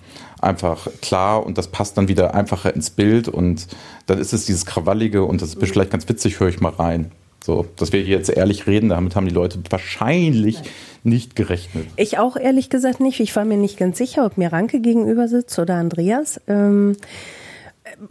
einfach 0.44 0.88
klar 1.00 1.44
und 1.44 1.58
das 1.58 1.68
passt 1.68 1.96
dann 1.98 2.08
wieder 2.08 2.34
einfacher 2.34 2.74
ins 2.74 2.90
Bild 2.90 3.28
und 3.28 3.66
dann 4.06 4.18
ist 4.18 4.32
es 4.32 4.46
dieses 4.46 4.66
Krawallige 4.66 5.24
und 5.24 5.42
das 5.42 5.50
ist 5.50 5.60
mhm. 5.60 5.66
vielleicht 5.66 5.90
ganz 5.90 6.08
witzig, 6.08 6.40
höre 6.40 6.48
ich 6.48 6.60
mal 6.60 6.72
rein. 6.72 7.10
So, 7.44 7.66
dass 7.76 7.92
wir 7.92 8.00
hier 8.00 8.16
jetzt 8.16 8.30
ehrlich 8.30 8.66
reden, 8.66 8.88
damit 8.88 9.16
haben 9.16 9.28
die 9.28 9.34
Leute 9.34 9.58
wahrscheinlich 9.68 10.62
nicht 11.02 11.36
gerechnet. 11.36 11.86
Ich 11.96 12.16
auch 12.18 12.36
ehrlich 12.36 12.70
gesagt 12.70 13.00
nicht. 13.00 13.20
Ich 13.20 13.36
war 13.36 13.44
mir 13.44 13.58
nicht 13.58 13.76
ganz 13.76 13.98
sicher, 13.98 14.24
ob 14.24 14.38
mir 14.38 14.50
Ranke 14.50 14.80
gegenüber 14.80 15.28
sitzt 15.28 15.58
oder 15.58 15.74
Andreas. 15.74 16.40
Ähm, 16.48 16.96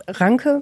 Ranke 0.07 0.61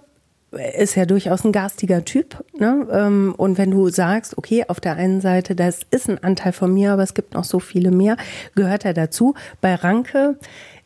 ist 0.74 0.96
ja 0.96 1.06
durchaus 1.06 1.46
ein 1.46 1.52
garstiger 1.52 2.04
Typ. 2.04 2.44
Ne? 2.58 2.88
Ähm, 2.92 3.34
und 3.38 3.58
wenn 3.58 3.72
du 3.72 3.90
sagst, 3.90 4.38
okay, 4.38 4.66
auf 4.68 4.80
der 4.80 4.96
einen 4.96 5.22
Seite, 5.22 5.56
das 5.56 5.82
ist 5.92 6.10
ein 6.10 6.22
Anteil 6.24 6.52
von 6.52 6.74
mir, 6.74 6.94
aber 6.94 7.04
es 7.04 7.14
gibt 7.14 7.34
noch 7.34 7.46
so 7.46 7.60
viele 7.60 7.92
mehr, 7.92 8.18
gehört 8.56 8.86
er 8.86 8.94
dazu. 8.94 9.36
Bei 9.62 9.76
Ranke 9.76 10.38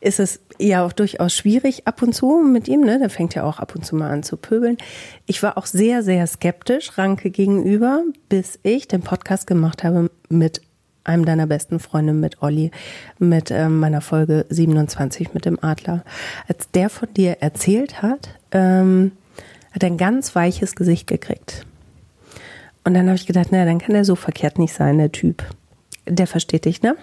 ist 0.02 0.20
es 0.20 0.42
ja 0.60 0.86
auch 0.86 0.94
durchaus 0.94 1.34
schwierig 1.34 1.88
ab 1.88 2.02
und 2.02 2.14
zu 2.14 2.42
mit 2.44 2.68
ihm. 2.68 2.82
Ne? 2.82 3.00
Der 3.00 3.10
fängt 3.10 3.36
ja 3.36 3.44
auch 3.44 3.60
ab 3.60 3.76
und 3.76 3.86
zu 3.86 3.96
mal 3.96 4.10
an 4.10 4.24
zu 4.24 4.38
pöbeln. 4.38 4.78
Ich 5.26 5.42
war 5.44 5.58
auch 5.58 5.66
sehr, 5.66 6.04
sehr 6.04 6.26
skeptisch 6.28 6.98
Ranke 6.98 7.30
gegenüber, 7.32 8.04
bis 8.30 8.60
ich 8.64 8.88
den 8.88 9.02
Podcast 9.02 9.48
gemacht 9.48 9.84
habe 9.84 10.10
mit 10.30 10.62
einem 11.04 11.26
deiner 11.26 11.48
besten 11.48 11.80
Freunde, 11.80 12.14
mit 12.14 12.42
Olli, 12.42 12.72
mit 13.20 13.52
ähm, 13.52 13.80
meiner 13.80 14.02
Folge 14.02 14.46
27 14.50 15.34
mit 15.34 15.46
dem 15.46 15.64
Adler. 15.64 16.04
Als 16.48 16.72
der 16.72 16.90
von 16.90 17.14
dir 17.14 17.38
erzählt 17.42 18.02
hat, 18.02 18.30
ähm, 18.52 19.12
hat 19.72 19.84
er 19.84 19.90
ein 19.90 19.98
ganz 19.98 20.36
weiches 20.36 20.76
Gesicht 20.76 21.08
gekriegt. 21.08 21.66
Und 22.84 22.94
dann 22.94 23.08
habe 23.08 23.16
ich 23.16 23.28
gedacht, 23.28 23.52
naja, 23.52 23.66
dann 23.66 23.80
kann 23.80 23.96
er 23.96 24.06
so 24.06 24.16
verkehrt 24.16 24.60
nicht 24.60 24.74
sein, 24.74 24.98
der 24.98 25.12
Typ. 25.12 25.44
Der 26.08 26.28
versteht 26.28 26.66
dich, 26.66 26.82
ne? 26.82 26.96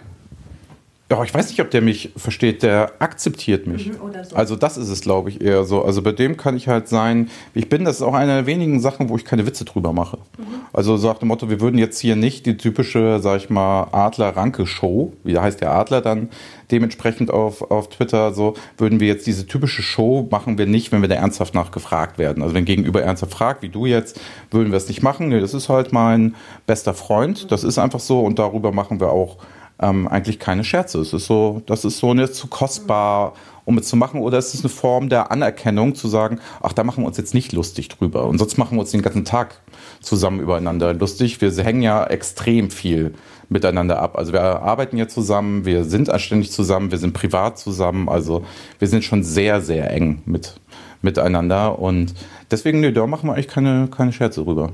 Ja, 1.13 1.23
ich 1.23 1.35
weiß 1.35 1.51
nicht, 1.51 1.61
ob 1.61 1.71
der 1.71 1.83
mich 1.83 2.11
versteht, 2.17 2.63
der 2.63 2.93
akzeptiert 2.99 3.67
mich. 3.67 3.89
Mhm, 3.89 3.97
so. 4.23 4.35
Also 4.35 4.57
das 4.57 4.79
ist 4.79 4.89
es, 4.89 5.03
glaube 5.03 5.29
ich, 5.29 5.43
eher 5.43 5.65
so. 5.65 5.85
Also 5.85 6.01
bei 6.01 6.13
dem 6.13 6.39
kann 6.39 6.57
ich 6.57 6.69
halt 6.69 6.89
sein, 6.89 7.29
wie 7.53 7.59
ich 7.59 7.69
bin. 7.69 7.85
Das 7.85 7.97
ist 7.97 8.03
auch 8.03 8.15
eine 8.15 8.33
der 8.33 8.47
wenigen 8.47 8.81
Sachen, 8.81 9.11
wo 9.11 9.17
ich 9.17 9.27
keine 9.27 9.47
Witze 9.47 9.67
drüber 9.67 9.93
mache. 9.93 10.17
Mhm. 10.39 10.45
Also 10.73 10.97
so 10.97 11.09
nach 11.09 11.19
dem 11.19 11.29
Motto, 11.29 11.51
wir 11.51 11.61
würden 11.61 11.77
jetzt 11.77 11.99
hier 11.99 12.17
nicht 12.17 12.47
die 12.47 12.57
typische, 12.57 13.19
sag 13.21 13.37
ich 13.37 13.51
mal, 13.51 13.89
Adler-Ranke-Show, 13.93 15.13
wie 15.23 15.39
heißt 15.39 15.61
der 15.61 15.73
Adler 15.73 16.01
dann 16.01 16.31
dementsprechend 16.71 17.31
auf, 17.31 17.71
auf 17.71 17.91
Twitter, 17.91 18.33
so 18.33 18.55
würden 18.79 18.99
wir 18.99 19.07
jetzt 19.07 19.27
diese 19.27 19.47
typische 19.47 19.83
Show 19.83 20.27
machen 20.31 20.57
wir 20.57 20.65
nicht, 20.65 20.93
wenn 20.93 21.03
wir 21.03 21.11
da 21.11 21.17
ernsthaft 21.17 21.55
nachgefragt 21.55 22.17
werden. 22.17 22.43
Also 22.43 22.55
wenn 22.55 22.65
gegenüber 22.65 23.03
ernsthaft 23.03 23.35
fragt, 23.35 23.61
wie 23.61 23.69
du 23.69 23.85
jetzt, 23.85 24.19
würden 24.51 24.73
wir 24.73 24.79
es 24.79 24.89
nicht 24.89 25.03
machen. 25.03 25.29
Nee, 25.29 25.41
das 25.41 25.53
ist 25.53 25.69
halt 25.69 25.93
mein 25.93 26.35
bester 26.67 26.95
Freund. 26.95 27.53
Das 27.53 27.65
ist 27.65 27.77
einfach 27.77 28.01
so 28.01 28.21
und 28.21 28.39
darüber 28.39 28.73
machen 28.73 28.99
wir 28.99 29.11
auch 29.11 29.37
ähm, 29.83 30.09
eigentlich 30.09 30.39
keine 30.39 30.65
Scherze. 30.65 31.01
Es 31.01 31.13
ist 31.13 31.27
so, 31.27 31.63
das 31.67 31.85
ist 31.85 31.99
so 31.99 32.15
nicht 32.15 32.35
zu 32.35 32.47
kostbar, 32.47 33.35
um 33.65 33.79
es 33.79 33.89
zu 33.89 33.97
machen, 33.97 34.21
oder 34.21 34.39
ist 34.39 34.55
es 34.55 34.61
eine 34.61 34.71
Form 34.71 35.09
der 35.09 35.31
Anerkennung, 35.31 35.95
zu 35.95 36.09
sagen, 36.09 36.41
ach, 36.63 36.73
da 36.73 36.83
machen 36.85 37.05
wir 37.05 37.09
uns 37.09 37.17
jetzt 37.17 37.35
nicht 37.35 37.53
lustig 37.53 37.89
drüber. 37.89 38.27
Und 38.27 38.39
sonst 38.39 38.59
machen 38.59 38.77
wir 38.77 38.81
uns 38.81 38.91
den 38.91 39.03
ganzen 39.03 39.25
Tag 39.25 39.61
zusammen 40.01 40.41
übereinander 40.41 40.95
lustig. 40.95 41.41
Wir 41.41 41.53
hängen 41.63 41.83
ja 41.83 42.05
extrem 42.05 42.71
viel 42.71 43.15
miteinander 43.49 44.01
ab. 44.01 44.19
Also 44.19 44.33
wir 44.33 44.43
arbeiten 44.43 44.97
ja 44.97 45.07
zusammen, 45.07 45.65
wir 45.65 45.85
sind 45.85 46.11
anständig 46.11 46.51
zusammen, 46.51 46.91
wir 46.91 46.99
sind 46.99 47.13
privat 47.13 47.59
zusammen. 47.59 48.09
Also 48.09 48.45
wir 48.79 48.89
sind 48.89 49.05
schon 49.05 49.23
sehr, 49.23 49.61
sehr 49.61 49.91
eng 49.91 50.23
mit, 50.25 50.55
miteinander. 51.03 51.79
Und 51.79 52.15
deswegen, 52.51 52.81
nee, 52.81 52.93
da 52.93 53.07
machen 53.07 53.29
wir 53.29 53.35
eigentlich 53.35 53.49
keine, 53.49 53.89
keine 53.89 54.13
Scherze 54.13 54.43
drüber. 54.43 54.73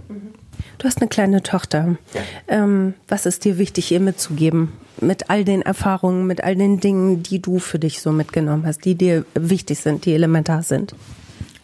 Du 0.78 0.86
hast 0.86 1.00
eine 1.00 1.08
kleine 1.08 1.42
Tochter. 1.42 1.96
Ja. 2.14 2.20
Ähm, 2.48 2.94
was 3.08 3.26
ist 3.26 3.44
dir 3.44 3.58
wichtig, 3.58 3.92
ihr 3.92 4.00
mitzugeben? 4.00 4.72
mit 5.00 5.30
all 5.30 5.44
den 5.44 5.62
Erfahrungen, 5.62 6.26
mit 6.26 6.42
all 6.42 6.56
den 6.56 6.80
Dingen, 6.80 7.22
die 7.22 7.40
du 7.40 7.58
für 7.58 7.78
dich 7.78 8.00
so 8.00 8.12
mitgenommen 8.12 8.64
hast, 8.66 8.84
die 8.84 8.94
dir 8.94 9.24
wichtig 9.34 9.78
sind, 9.78 10.04
die 10.04 10.14
elementar 10.14 10.62
sind? 10.62 10.94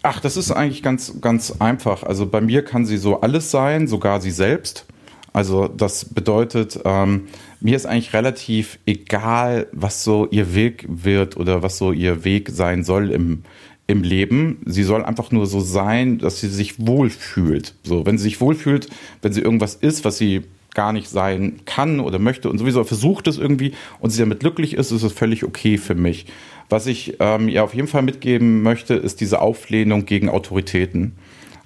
Ach, 0.03 0.20
das 0.20 0.37
ist 0.37 0.50
eigentlich 0.50 0.83
ganz, 0.83 1.20
ganz 1.20 1.55
einfach. 1.61 2.03
Also 2.03 2.27
bei 2.27 2.40
mir 2.40 2.64
kann 2.64 2.85
sie 2.85 2.98
so 2.98 3.20
alles 3.20 3.50
sein, 3.50 3.87
sogar 3.87 4.20
sie 4.20 4.31
selbst. 4.31 4.87
Also 5.33 5.66
das 5.66 6.05
bedeutet, 6.05 6.79
ähm, 6.85 7.29
mir 7.61 7.74
ist 7.74 7.87
eigentlich 7.87 8.12
relativ 8.12 8.79
egal, 8.87 9.66
was 9.72 10.05
so 10.05 10.29
ihr 10.31 10.55
Weg 10.55 10.87
wird 10.88 11.37
oder 11.37 11.62
was 11.62 11.79
so 11.79 11.90
ihr 11.90 12.24
Weg 12.24 12.50
sein 12.50 12.85
soll 12.85 13.11
im, 13.11 13.42
im 13.87 14.03
Leben. 14.03 14.59
Sie 14.64 14.83
soll 14.83 15.05
einfach 15.05 15.31
nur 15.31 15.47
so 15.47 15.61
sein, 15.61 16.18
dass 16.18 16.40
sie 16.40 16.49
sich 16.49 16.87
wohlfühlt. 16.87 17.75
So, 17.83 18.07
wenn 18.07 18.18
sie 18.18 18.25
sich 18.25 18.40
wohlfühlt, 18.40 18.88
wenn 19.23 19.33
sie 19.33 19.40
irgendwas 19.40 19.75
ist, 19.75 20.05
was 20.05 20.18
sie 20.18 20.42
gar 20.75 20.92
nicht 20.92 21.09
sein 21.09 21.61
kann 21.66 22.01
oder 22.01 22.18
möchte 22.18 22.51
und 22.51 22.59
sowieso 22.59 22.83
versucht 22.85 23.29
es 23.29 23.38
irgendwie 23.38 23.75
und 24.01 24.11
sie 24.11 24.18
damit 24.18 24.40
glücklich 24.40 24.75
ist, 24.75 24.90
ist 24.90 25.03
es 25.03 25.12
völlig 25.12 25.44
okay 25.44 25.79
für 25.79 25.94
mich. 25.94 26.27
Was 26.68 26.87
ich 26.87 27.16
ähm, 27.20 27.49
ihr 27.49 27.62
auf 27.62 27.75
jeden 27.75 27.88
Fall 27.88 28.03
mitgeben 28.03 28.62
möchte, 28.62 28.94
ist 28.94 29.20
diese 29.20 29.40
Auflehnung 29.40 30.07
gegen 30.07 30.29
Autoritäten. 30.29 31.12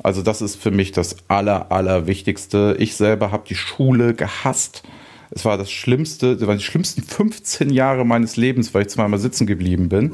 Also 0.02 0.22
das 0.22 0.42
ist 0.42 0.56
für 0.56 0.70
mich 0.70 0.92
das 0.92 1.16
Aller, 1.28 1.72
Allerwichtigste. 1.72 2.76
Ich 2.78 2.96
selber 2.96 3.32
habe 3.32 3.44
die 3.48 3.54
Schule 3.54 4.14
gehasst. 4.14 4.82
Es 5.30 5.44
war 5.44 5.58
das 5.58 5.70
Schlimmste, 5.70 6.36
das 6.36 6.46
waren 6.46 6.58
die 6.58 6.64
schlimmsten 6.64 7.02
15 7.02 7.70
Jahre 7.70 8.04
meines 8.04 8.36
Lebens, 8.36 8.74
weil 8.74 8.82
ich 8.82 8.88
zweimal 8.88 9.18
sitzen 9.18 9.46
geblieben 9.46 9.88
bin. 9.88 10.12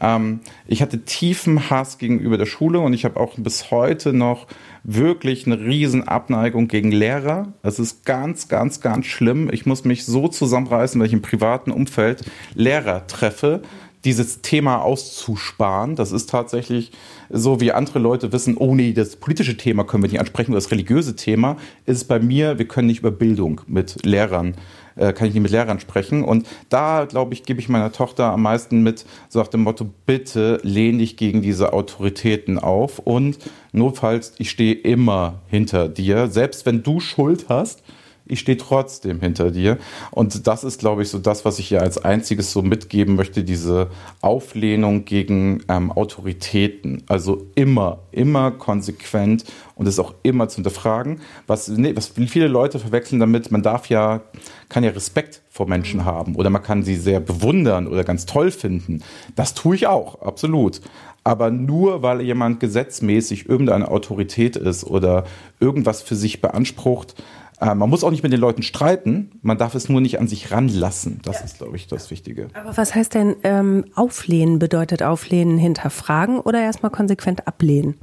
Ähm, 0.00 0.40
ich 0.66 0.82
hatte 0.82 1.04
tiefen 1.04 1.70
Hass 1.70 1.98
gegenüber 1.98 2.38
der 2.38 2.46
Schule 2.46 2.80
und 2.80 2.92
ich 2.92 3.04
habe 3.04 3.18
auch 3.18 3.34
bis 3.36 3.70
heute 3.70 4.12
noch 4.12 4.46
wirklich 4.84 5.46
eine 5.46 5.60
riesen 5.60 6.06
Abneigung 6.06 6.68
gegen 6.68 6.92
Lehrer. 6.92 7.52
Das 7.62 7.78
ist 7.78 8.04
ganz, 8.04 8.48
ganz, 8.48 8.80
ganz 8.80 9.06
schlimm. 9.06 9.50
Ich 9.52 9.66
muss 9.66 9.84
mich 9.84 10.04
so 10.04 10.28
zusammenreißen, 10.28 11.00
wenn 11.00 11.06
ich 11.06 11.12
im 11.12 11.22
privaten 11.22 11.70
Umfeld 11.70 12.24
Lehrer 12.54 13.06
treffe, 13.06 13.62
dieses 14.04 14.42
Thema 14.42 14.82
auszusparen. 14.82 15.96
Das 15.96 16.12
ist 16.12 16.30
tatsächlich 16.30 16.92
so, 17.30 17.60
wie 17.60 17.72
andere 17.72 17.98
Leute 17.98 18.32
wissen, 18.32 18.56
oh 18.56 18.74
nee, 18.74 18.92
das 18.92 19.16
politische 19.16 19.56
Thema 19.56 19.84
können 19.84 20.02
wir 20.02 20.10
nicht 20.10 20.20
ansprechen, 20.20 20.52
oder 20.52 20.60
das 20.60 20.70
religiöse 20.70 21.16
Thema 21.16 21.56
ist 21.84 21.96
es 21.96 22.04
bei 22.04 22.20
mir, 22.20 22.58
wir 22.58 22.68
können 22.68 22.86
nicht 22.86 23.00
über 23.00 23.10
Bildung 23.10 23.60
mit 23.66 24.06
Lehrern 24.06 24.54
äh, 24.98 25.12
kann 25.12 25.28
ich 25.28 25.34
nicht 25.34 25.42
mit 25.42 25.52
Lehrern 25.52 25.80
sprechen. 25.80 26.24
Und 26.24 26.46
da, 26.68 27.04
glaube 27.04 27.34
ich, 27.34 27.44
gebe 27.44 27.60
ich 27.60 27.68
meiner 27.68 27.92
Tochter 27.92 28.32
am 28.32 28.42
meisten 28.42 28.82
mit, 28.82 29.04
so 29.28 29.38
nach 29.38 29.48
dem 29.48 29.62
Motto, 29.62 29.86
bitte 30.06 30.60
lehn 30.62 30.98
dich 30.98 31.16
gegen 31.16 31.42
diese 31.42 31.72
Autoritäten 31.72 32.58
auf 32.58 32.98
und 32.98 33.38
notfalls, 33.72 34.34
ich 34.38 34.50
stehe 34.50 34.74
immer 34.74 35.40
hinter 35.48 35.88
dir, 35.88 36.28
selbst 36.28 36.66
wenn 36.66 36.82
du 36.82 37.00
Schuld 37.00 37.46
hast 37.48 37.82
ich 38.28 38.40
stehe 38.40 38.58
trotzdem 38.58 39.20
hinter 39.20 39.50
dir. 39.50 39.78
Und 40.10 40.46
das 40.46 40.64
ist, 40.64 40.78
glaube 40.78 41.02
ich, 41.02 41.08
so 41.08 41.18
das, 41.18 41.44
was 41.44 41.58
ich 41.58 41.68
hier 41.68 41.82
als 41.82 41.98
einziges 41.98 42.52
so 42.52 42.62
mitgeben 42.62 43.16
möchte, 43.16 43.44
diese 43.44 43.88
Auflehnung 44.20 45.04
gegen 45.04 45.62
ähm, 45.68 45.90
Autoritäten. 45.90 47.02
Also 47.08 47.46
immer, 47.54 48.00
immer 48.12 48.50
konsequent 48.50 49.44
und 49.74 49.86
es 49.86 49.98
auch 49.98 50.14
immer 50.22 50.48
zu 50.48 50.56
hinterfragen. 50.56 51.20
Was, 51.46 51.68
nee, 51.68 51.94
was 51.96 52.08
viele 52.08 52.48
Leute 52.48 52.78
verwechseln 52.78 53.20
damit, 53.20 53.50
man 53.50 53.62
darf 53.62 53.88
ja, 53.88 54.22
kann 54.68 54.84
ja 54.84 54.90
Respekt 54.90 55.42
vor 55.48 55.68
Menschen 55.68 56.04
haben 56.04 56.36
oder 56.36 56.50
man 56.50 56.62
kann 56.62 56.82
sie 56.82 56.96
sehr 56.96 57.20
bewundern 57.20 57.86
oder 57.86 58.04
ganz 58.04 58.26
toll 58.26 58.50
finden. 58.50 59.02
Das 59.34 59.54
tue 59.54 59.74
ich 59.74 59.86
auch, 59.86 60.20
absolut. 60.22 60.80
Aber 61.24 61.50
nur 61.50 62.02
weil 62.02 62.20
jemand 62.22 62.60
gesetzmäßig 62.60 63.48
irgendeine 63.48 63.88
Autorität 63.88 64.56
ist 64.56 64.84
oder 64.84 65.24
irgendwas 65.60 66.00
für 66.00 66.16
sich 66.16 66.40
beansprucht, 66.40 67.14
äh, 67.60 67.74
man 67.74 67.90
muss 67.90 68.04
auch 68.04 68.10
nicht 68.10 68.22
mit 68.22 68.32
den 68.32 68.40
Leuten 68.40 68.62
streiten, 68.62 69.32
man 69.42 69.58
darf 69.58 69.74
es 69.74 69.88
nur 69.88 70.00
nicht 70.00 70.18
an 70.18 70.28
sich 70.28 70.50
ranlassen. 70.52 71.20
Das 71.24 71.38
ja. 71.38 71.44
ist, 71.44 71.58
glaube 71.58 71.76
ich, 71.76 71.86
das 71.86 72.10
Wichtige. 72.10 72.48
Aber 72.54 72.76
was 72.76 72.94
heißt 72.94 73.14
denn 73.14 73.36
ähm, 73.42 73.84
auflehnen? 73.94 74.58
Bedeutet 74.58 75.02
auflehnen 75.02 75.58
hinterfragen 75.58 76.40
oder 76.40 76.60
erstmal 76.60 76.90
konsequent 76.90 77.46
ablehnen? 77.46 77.94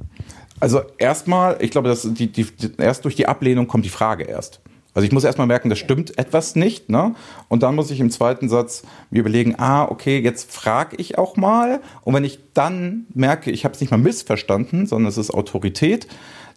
Also 0.60 0.82
erstmal, 0.98 1.58
ich 1.60 1.72
glaube, 1.72 1.90
dass 1.90 2.02
die, 2.02 2.32
die, 2.32 2.48
erst 2.78 3.06
durch 3.06 3.16
die 3.16 3.28
Ablehnung 3.28 3.68
kommt 3.68 3.86
die 3.86 3.90
Frage 3.90 4.24
erst. 4.24 4.62
Also 4.94 5.06
ich 5.06 5.12
muss 5.12 5.26
erstmal 5.26 5.48
merken, 5.48 5.70
das 5.70 5.78
stimmt 5.78 6.18
etwas 6.18 6.56
nicht, 6.56 6.90
ne? 6.90 7.16
Und 7.50 7.64
dann 7.64 7.76
muss 7.76 7.92
ich 7.92 8.00
im 8.00 8.10
zweiten 8.10 8.48
Satz 8.48 8.84
mir 9.10 9.20
überlegen, 9.20 9.56
ah, 9.58 9.84
okay, 9.84 10.20
jetzt 10.20 10.54
frage 10.54 10.96
ich 10.96 11.18
auch 11.18 11.36
mal. 11.36 11.82
Und 12.04 12.14
wenn 12.14 12.24
ich 12.24 12.40
dann 12.54 13.06
merke, 13.14 13.52
ich 13.52 13.66
habe 13.66 13.76
es 13.76 13.82
nicht 13.82 13.92
mal 13.92 13.98
missverstanden, 13.98 14.88
sondern 14.88 15.10
es 15.10 15.18
ist 15.18 15.32
Autorität, 15.32 16.08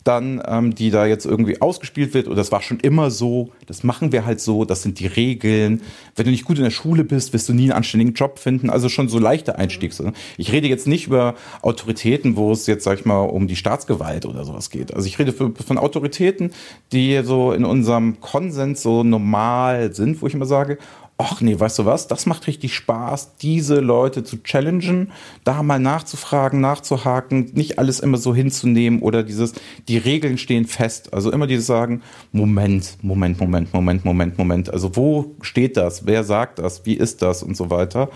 dann, 0.08 0.42
ähm, 0.46 0.74
die 0.74 0.90
da 0.90 1.04
jetzt 1.04 1.26
irgendwie 1.26 1.60
ausgespielt 1.60 2.14
wird, 2.14 2.26
oder 2.26 2.36
das 2.36 2.50
war 2.50 2.62
schon 2.62 2.80
immer 2.80 3.10
so, 3.10 3.50
das 3.66 3.84
machen 3.84 4.10
wir 4.10 4.24
halt 4.24 4.40
so, 4.40 4.64
das 4.64 4.82
sind 4.82 4.98
die 5.00 5.06
Regeln. 5.06 5.82
Wenn 6.16 6.24
du 6.24 6.30
nicht 6.30 6.46
gut 6.46 6.56
in 6.56 6.64
der 6.64 6.70
Schule 6.70 7.04
bist, 7.04 7.34
wirst 7.34 7.48
du 7.48 7.52
nie 7.52 7.64
einen 7.64 7.72
anständigen 7.72 8.14
Job 8.14 8.38
finden. 8.38 8.70
Also 8.70 8.88
schon 8.88 9.08
so 9.08 9.18
leichte 9.18 9.56
Einstiegs. 9.56 10.02
Ich 10.38 10.50
rede 10.50 10.66
jetzt 10.66 10.86
nicht 10.86 11.06
über 11.06 11.34
Autoritäten, 11.60 12.36
wo 12.36 12.50
es 12.52 12.66
jetzt, 12.66 12.84
sag 12.84 12.98
ich 12.98 13.04
mal, 13.04 13.20
um 13.20 13.46
die 13.46 13.56
Staatsgewalt 13.56 14.24
oder 14.24 14.44
sowas 14.44 14.70
geht. 14.70 14.94
Also 14.94 15.06
ich 15.06 15.18
rede 15.18 15.32
für, 15.32 15.52
von 15.52 15.76
Autoritäten, 15.76 16.52
die 16.92 17.20
so 17.22 17.52
in 17.52 17.66
unserem 17.66 18.20
Konsens 18.20 18.82
so 18.82 19.04
normal 19.04 19.94
sind, 19.94 20.22
wo 20.22 20.26
ich 20.26 20.34
immer 20.34 20.46
sage, 20.46 20.78
ach 21.20 21.40
nee, 21.40 21.58
weißt 21.58 21.80
du 21.80 21.84
was, 21.84 22.06
das 22.06 22.26
macht 22.26 22.46
richtig 22.46 22.74
Spaß, 22.76 23.36
diese 23.38 23.80
Leute 23.80 24.22
zu 24.22 24.40
challengen, 24.44 25.10
da 25.42 25.64
mal 25.64 25.80
nachzufragen, 25.80 26.60
nachzuhaken, 26.60 27.50
nicht 27.54 27.80
alles 27.80 27.98
immer 27.98 28.18
so 28.18 28.32
hinzunehmen 28.34 29.02
oder 29.02 29.24
dieses, 29.24 29.52
die 29.88 29.98
Regeln 29.98 30.38
stehen 30.38 30.64
fest. 30.64 31.12
Also 31.12 31.32
immer 31.32 31.48
dieses 31.48 31.66
sagen, 31.66 32.02
Moment, 32.30 32.98
Moment, 33.02 33.40
Moment, 33.40 33.74
Moment, 33.74 34.04
Moment, 34.04 34.38
Moment. 34.38 34.72
Also 34.72 34.94
wo 34.94 35.34
steht 35.40 35.76
das? 35.76 36.06
Wer 36.06 36.22
sagt 36.22 36.60
das? 36.60 36.86
Wie 36.86 36.94
ist 36.94 37.20
das? 37.20 37.42
Und 37.42 37.56
so 37.56 37.68
weiter. 37.68 38.08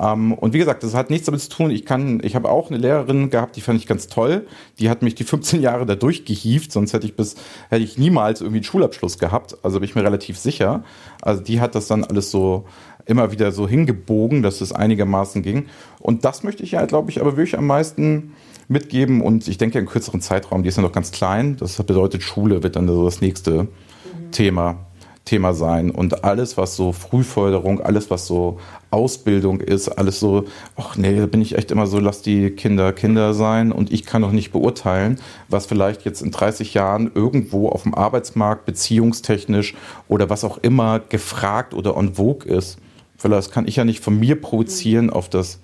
Ähm, 0.00 0.32
und 0.32 0.52
wie 0.52 0.58
gesagt, 0.58 0.82
das 0.82 0.94
hat 0.94 1.10
nichts 1.10 1.26
damit 1.26 1.40
zu 1.40 1.48
tun. 1.48 1.70
Ich 1.70 1.84
kann, 1.84 2.20
ich 2.22 2.34
habe 2.34 2.48
auch 2.48 2.70
eine 2.70 2.78
Lehrerin 2.78 3.30
gehabt, 3.30 3.56
die 3.56 3.60
fand 3.60 3.80
ich 3.80 3.86
ganz 3.86 4.08
toll. 4.08 4.46
Die 4.78 4.88
hat 4.90 5.02
mich 5.02 5.14
die 5.14 5.24
15 5.24 5.60
Jahre 5.60 5.86
da 5.86 5.94
durchgehievt, 5.94 6.72
sonst 6.72 6.92
hätte 6.92 7.06
ich 7.06 7.16
bis, 7.16 7.36
hätte 7.68 7.82
ich 7.82 7.98
niemals 7.98 8.40
irgendwie 8.40 8.58
einen 8.58 8.64
Schulabschluss 8.64 9.18
gehabt. 9.18 9.56
Also 9.62 9.80
bin 9.80 9.88
ich 9.88 9.94
mir 9.94 10.04
relativ 10.04 10.38
sicher. 10.38 10.84
Also 11.20 11.42
die 11.42 11.60
hat 11.60 11.74
das 11.74 11.88
dann 11.88 12.04
alles 12.04 12.30
so 12.30 12.64
immer 13.06 13.32
wieder 13.32 13.52
so 13.52 13.66
hingebogen, 13.66 14.42
dass 14.42 14.60
es 14.60 14.72
einigermaßen 14.72 15.42
ging. 15.42 15.66
Und 15.98 16.24
das 16.24 16.42
möchte 16.42 16.62
ich 16.62 16.72
ja, 16.72 16.84
glaube 16.84 17.10
ich, 17.10 17.20
aber 17.20 17.36
wirklich 17.36 17.56
am 17.56 17.66
meisten 17.66 18.34
mitgeben. 18.68 19.22
Und 19.22 19.48
ich 19.48 19.56
denke, 19.56 19.78
in 19.78 19.86
kürzeren 19.86 20.20
Zeitraum, 20.20 20.62
die 20.62 20.68
ist 20.68 20.76
ja 20.76 20.82
noch 20.82 20.92
ganz 20.92 21.10
klein. 21.10 21.56
Das 21.56 21.82
bedeutet, 21.82 22.22
Schule 22.22 22.62
wird 22.62 22.76
dann 22.76 22.86
so 22.86 23.06
das 23.06 23.22
nächste 23.22 23.64
mhm. 23.64 24.30
Thema 24.30 24.87
Thema 25.28 25.52
sein. 25.52 25.90
Und 25.90 26.24
alles, 26.24 26.56
was 26.56 26.74
so 26.74 26.92
Frühförderung, 26.92 27.80
alles, 27.80 28.10
was 28.10 28.26
so 28.26 28.58
Ausbildung 28.90 29.60
ist, 29.60 29.88
alles 29.88 30.18
so, 30.18 30.44
ach 30.76 30.96
nee, 30.96 31.18
da 31.18 31.26
bin 31.26 31.42
ich 31.42 31.56
echt 31.56 31.70
immer 31.70 31.86
so, 31.86 32.00
lass 32.00 32.22
die 32.22 32.50
Kinder 32.50 32.92
Kinder 32.94 33.34
sein 33.34 33.70
und 33.70 33.92
ich 33.92 34.06
kann 34.06 34.22
doch 34.22 34.32
nicht 34.32 34.52
beurteilen, 34.52 35.20
was 35.48 35.66
vielleicht 35.66 36.04
jetzt 36.06 36.22
in 36.22 36.30
30 36.30 36.72
Jahren 36.72 37.10
irgendwo 37.14 37.68
auf 37.68 37.82
dem 37.82 37.94
Arbeitsmarkt 37.94 38.64
beziehungstechnisch 38.64 39.74
oder 40.08 40.30
was 40.30 40.44
auch 40.44 40.58
immer 40.58 40.98
gefragt 40.98 41.74
oder 41.74 41.96
en 41.96 42.14
vogue 42.14 42.48
ist. 42.50 42.78
Vielleicht 43.18 43.52
kann 43.52 43.68
ich 43.68 43.76
ja 43.76 43.84
nicht 43.84 44.02
von 44.02 44.18
mir 44.18 44.40
projizieren 44.40 45.10
auf 45.10 45.28
das, 45.28 45.60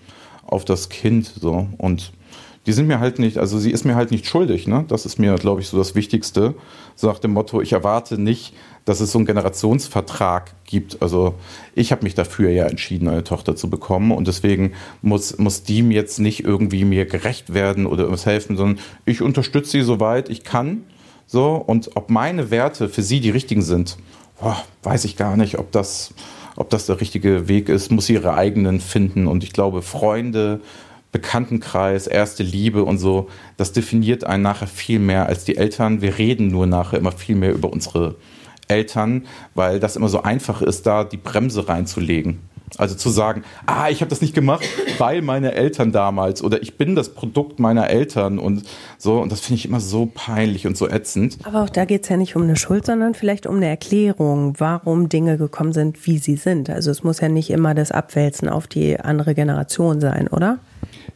auf 0.46 0.66
das 0.66 0.90
Kind, 0.90 1.33
so. 1.40 1.68
Und 1.79 2.12
die 2.66 2.72
sind 2.72 2.87
mir 2.87 2.98
halt 2.98 3.18
nicht, 3.18 3.38
also 3.38 3.59
sie 3.59 3.70
ist 3.70 3.85
mir 3.85 3.94
halt 3.94 4.11
nicht 4.11 4.27
schuldig, 4.27 4.66
ne? 4.66 4.85
Das 4.88 5.07
ist 5.07 5.18
mir, 5.18 5.35
glaube 5.37 5.61
ich, 5.61 5.68
so 5.68 5.77
das 5.77 5.94
Wichtigste. 5.94 6.55
So 6.96 7.09
nach 7.09 7.18
dem 7.18 7.33
Motto, 7.33 7.61
ich 7.61 7.72
erwarte 7.72 8.20
nicht, 8.20 8.55
dass 8.84 9.00
es 9.00 9.12
so 9.12 9.18
einen 9.18 9.26
Generationsvertrag 9.26 10.52
gibt. 10.64 11.00
Also 11.00 11.34
ich 11.74 11.90
habe 11.90 12.02
mich 12.02 12.14
dafür 12.14 12.50
ja 12.50 12.66
entschieden, 12.66 13.08
eine 13.08 13.24
Tochter 13.24 13.56
zu 13.56 13.70
bekommen 13.70 14.12
und 14.12 14.28
deswegen 14.28 14.72
muss, 15.00 15.38
muss 15.38 15.62
die 15.62 15.80
jetzt 15.90 16.18
nicht 16.18 16.44
irgendwie 16.44 16.84
mir 16.84 17.06
gerecht 17.06 17.54
werden 17.54 17.86
oder 17.86 18.02
irgendwas 18.02 18.26
helfen, 18.26 18.56
sondern 18.56 18.78
ich 19.06 19.22
unterstütze 19.22 19.72
sie 19.72 19.82
soweit 19.82 20.28
ich 20.28 20.44
kann. 20.44 20.84
So, 21.26 21.54
und 21.54 21.96
ob 21.96 22.10
meine 22.10 22.50
Werte 22.50 22.88
für 22.88 23.02
sie 23.02 23.20
die 23.20 23.30
richtigen 23.30 23.62
sind, 23.62 23.96
boah, 24.38 24.62
weiß 24.82 25.06
ich 25.06 25.16
gar 25.16 25.36
nicht, 25.36 25.58
ob 25.58 25.72
das, 25.72 26.12
ob 26.56 26.68
das 26.68 26.84
der 26.84 27.00
richtige 27.00 27.48
Weg 27.48 27.70
ist, 27.70 27.90
muss 27.90 28.06
sie 28.06 28.14
ihre 28.14 28.34
eigenen 28.34 28.80
finden. 28.80 29.26
Und 29.26 29.42
ich 29.42 29.54
glaube, 29.54 29.80
Freunde, 29.80 30.60
Bekanntenkreis, 31.12 32.06
erste 32.06 32.42
Liebe 32.42 32.84
und 32.84 32.98
so, 32.98 33.28
das 33.56 33.72
definiert 33.72 34.24
einen 34.24 34.42
nachher 34.42 34.66
viel 34.66 34.98
mehr 34.98 35.26
als 35.26 35.44
die 35.44 35.56
Eltern. 35.56 36.02
Wir 36.02 36.18
reden 36.18 36.48
nur 36.48 36.66
nachher 36.66 36.98
immer 36.98 37.12
viel 37.12 37.36
mehr 37.36 37.54
über 37.54 37.72
unsere 37.72 38.16
Eltern, 38.68 39.27
weil 39.55 39.81
das 39.81 39.96
immer 39.96 40.09
so 40.09 40.22
einfach 40.22 40.62
ist, 40.62 40.87
da 40.87 41.05
die 41.05 41.16
Bremse 41.16 41.68
reinzulegen. 41.68 42.40
Also 42.78 42.94
zu 42.94 43.10
sagen, 43.10 43.44
ah, 43.66 43.88
ich 43.88 44.00
habe 44.00 44.08
das 44.08 44.20
nicht 44.20 44.34
gemacht, 44.34 44.64
weil 44.98 45.22
meine 45.22 45.52
Eltern 45.52 45.92
damals 45.92 46.42
oder 46.42 46.62
ich 46.62 46.76
bin 46.76 46.94
das 46.94 47.10
Produkt 47.10 47.58
meiner 47.58 47.88
Eltern 47.88 48.38
und 48.38 48.62
so. 48.98 49.20
Und 49.20 49.30
das 49.30 49.40
finde 49.40 49.58
ich 49.58 49.66
immer 49.66 49.80
so 49.80 50.10
peinlich 50.12 50.66
und 50.66 50.76
so 50.76 50.88
ätzend. 50.88 51.38
Aber 51.44 51.62
auch 51.62 51.70
da 51.70 51.84
geht 51.84 52.04
es 52.04 52.08
ja 52.08 52.16
nicht 52.16 52.37
um 52.37 52.42
eine 52.42 52.56
Schuld, 52.56 52.87
sondern 52.87 53.14
vielleicht 53.14 53.46
um 53.46 53.56
eine 53.56 53.66
Erklärung, 53.66 54.54
warum 54.58 55.08
Dinge 55.08 55.38
gekommen 55.38 55.72
sind, 55.72 56.06
wie 56.06 56.18
sie 56.18 56.37
sind. 56.37 56.70
Also 56.70 56.90
es 56.90 57.04
muss 57.04 57.20
ja 57.20 57.28
nicht 57.28 57.50
immer 57.50 57.74
das 57.74 57.92
Abwälzen 57.92 58.48
auf 58.48 58.66
die 58.66 58.98
andere 58.98 59.34
Generation 59.34 60.00
sein, 60.00 60.28
oder? 60.28 60.58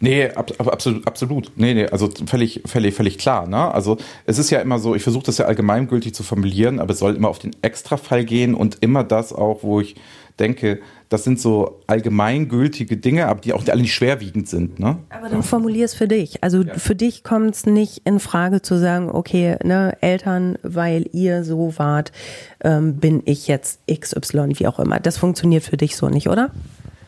Nee, 0.01 0.31
ab, 0.31 0.53
absolut, 0.59 1.07
absolut. 1.07 1.53
Nee, 1.57 1.75
nee, 1.75 1.87
also 1.87 2.09
völlig, 2.27 2.63
völlig, 2.67 2.95
völlig 2.95 3.19
klar. 3.19 3.49
Ne? 3.49 3.73
Also 3.73 3.97
es 4.27 4.39
ist 4.39 4.51
ja 4.51 4.61
immer 4.61 4.79
so, 4.79 4.95
ich 4.95 5.03
versuche 5.03 5.25
das 5.25 5.39
ja 5.39 5.47
allgemeingültig 5.47 6.15
zu 6.15 6.23
formulieren, 6.23 6.79
aber 6.79 6.93
es 6.93 7.01
soll 7.01 7.17
immer 7.17 7.29
auf 7.29 7.39
den 7.39 7.57
Extrafall 7.63 8.25
gehen 8.25 8.55
und 8.55 8.79
immer 8.81 9.03
das 9.03 9.33
auch, 9.33 9.63
wo 9.63 9.81
ich 9.81 9.97
denke, 10.39 10.81
das 11.09 11.25
sind 11.25 11.41
so 11.41 11.81
allgemeingültige 11.87 12.97
Dinge, 12.97 13.27
aber 13.27 13.41
die 13.41 13.53
auch 13.53 13.67
alle 13.67 13.83
nicht 13.83 13.95
schwerwiegend 13.95 14.49
sind. 14.49 14.79
Ne? 14.79 14.99
Aber 15.11 15.29
dann 15.29 15.43
formulier 15.43 15.85
es 15.85 15.95
für 15.95 16.09
dich. 16.09 16.43
Also 16.43 16.63
ja. 16.63 16.75
für 16.75 16.95
dich 16.95 17.25
kommt 17.25 17.55
es 17.55 17.67
nicht 17.67 18.03
in 18.05 18.21
Frage 18.21 18.63
zu 18.63 18.79
sagen, 18.79 19.11
okay, 19.11 19.57
ne, 19.65 19.97
Eltern, 20.01 20.59
weil 20.63 21.07
ihr 21.13 21.45
so 21.45 21.75
wart, 21.79 22.13
ähm, 22.63 22.97
bin 22.97 23.23
ich 23.25 23.49
jetzt 23.49 23.81
XY, 23.91 24.59
wie 24.59 24.67
auch 24.67 24.79
immer. 24.79 25.01
Das 25.01 25.17
funktioniert 25.17 25.65
für 25.65 25.77
dich 25.77 25.97
so 25.97 26.09
nicht, 26.09 26.29
oder? 26.29 26.51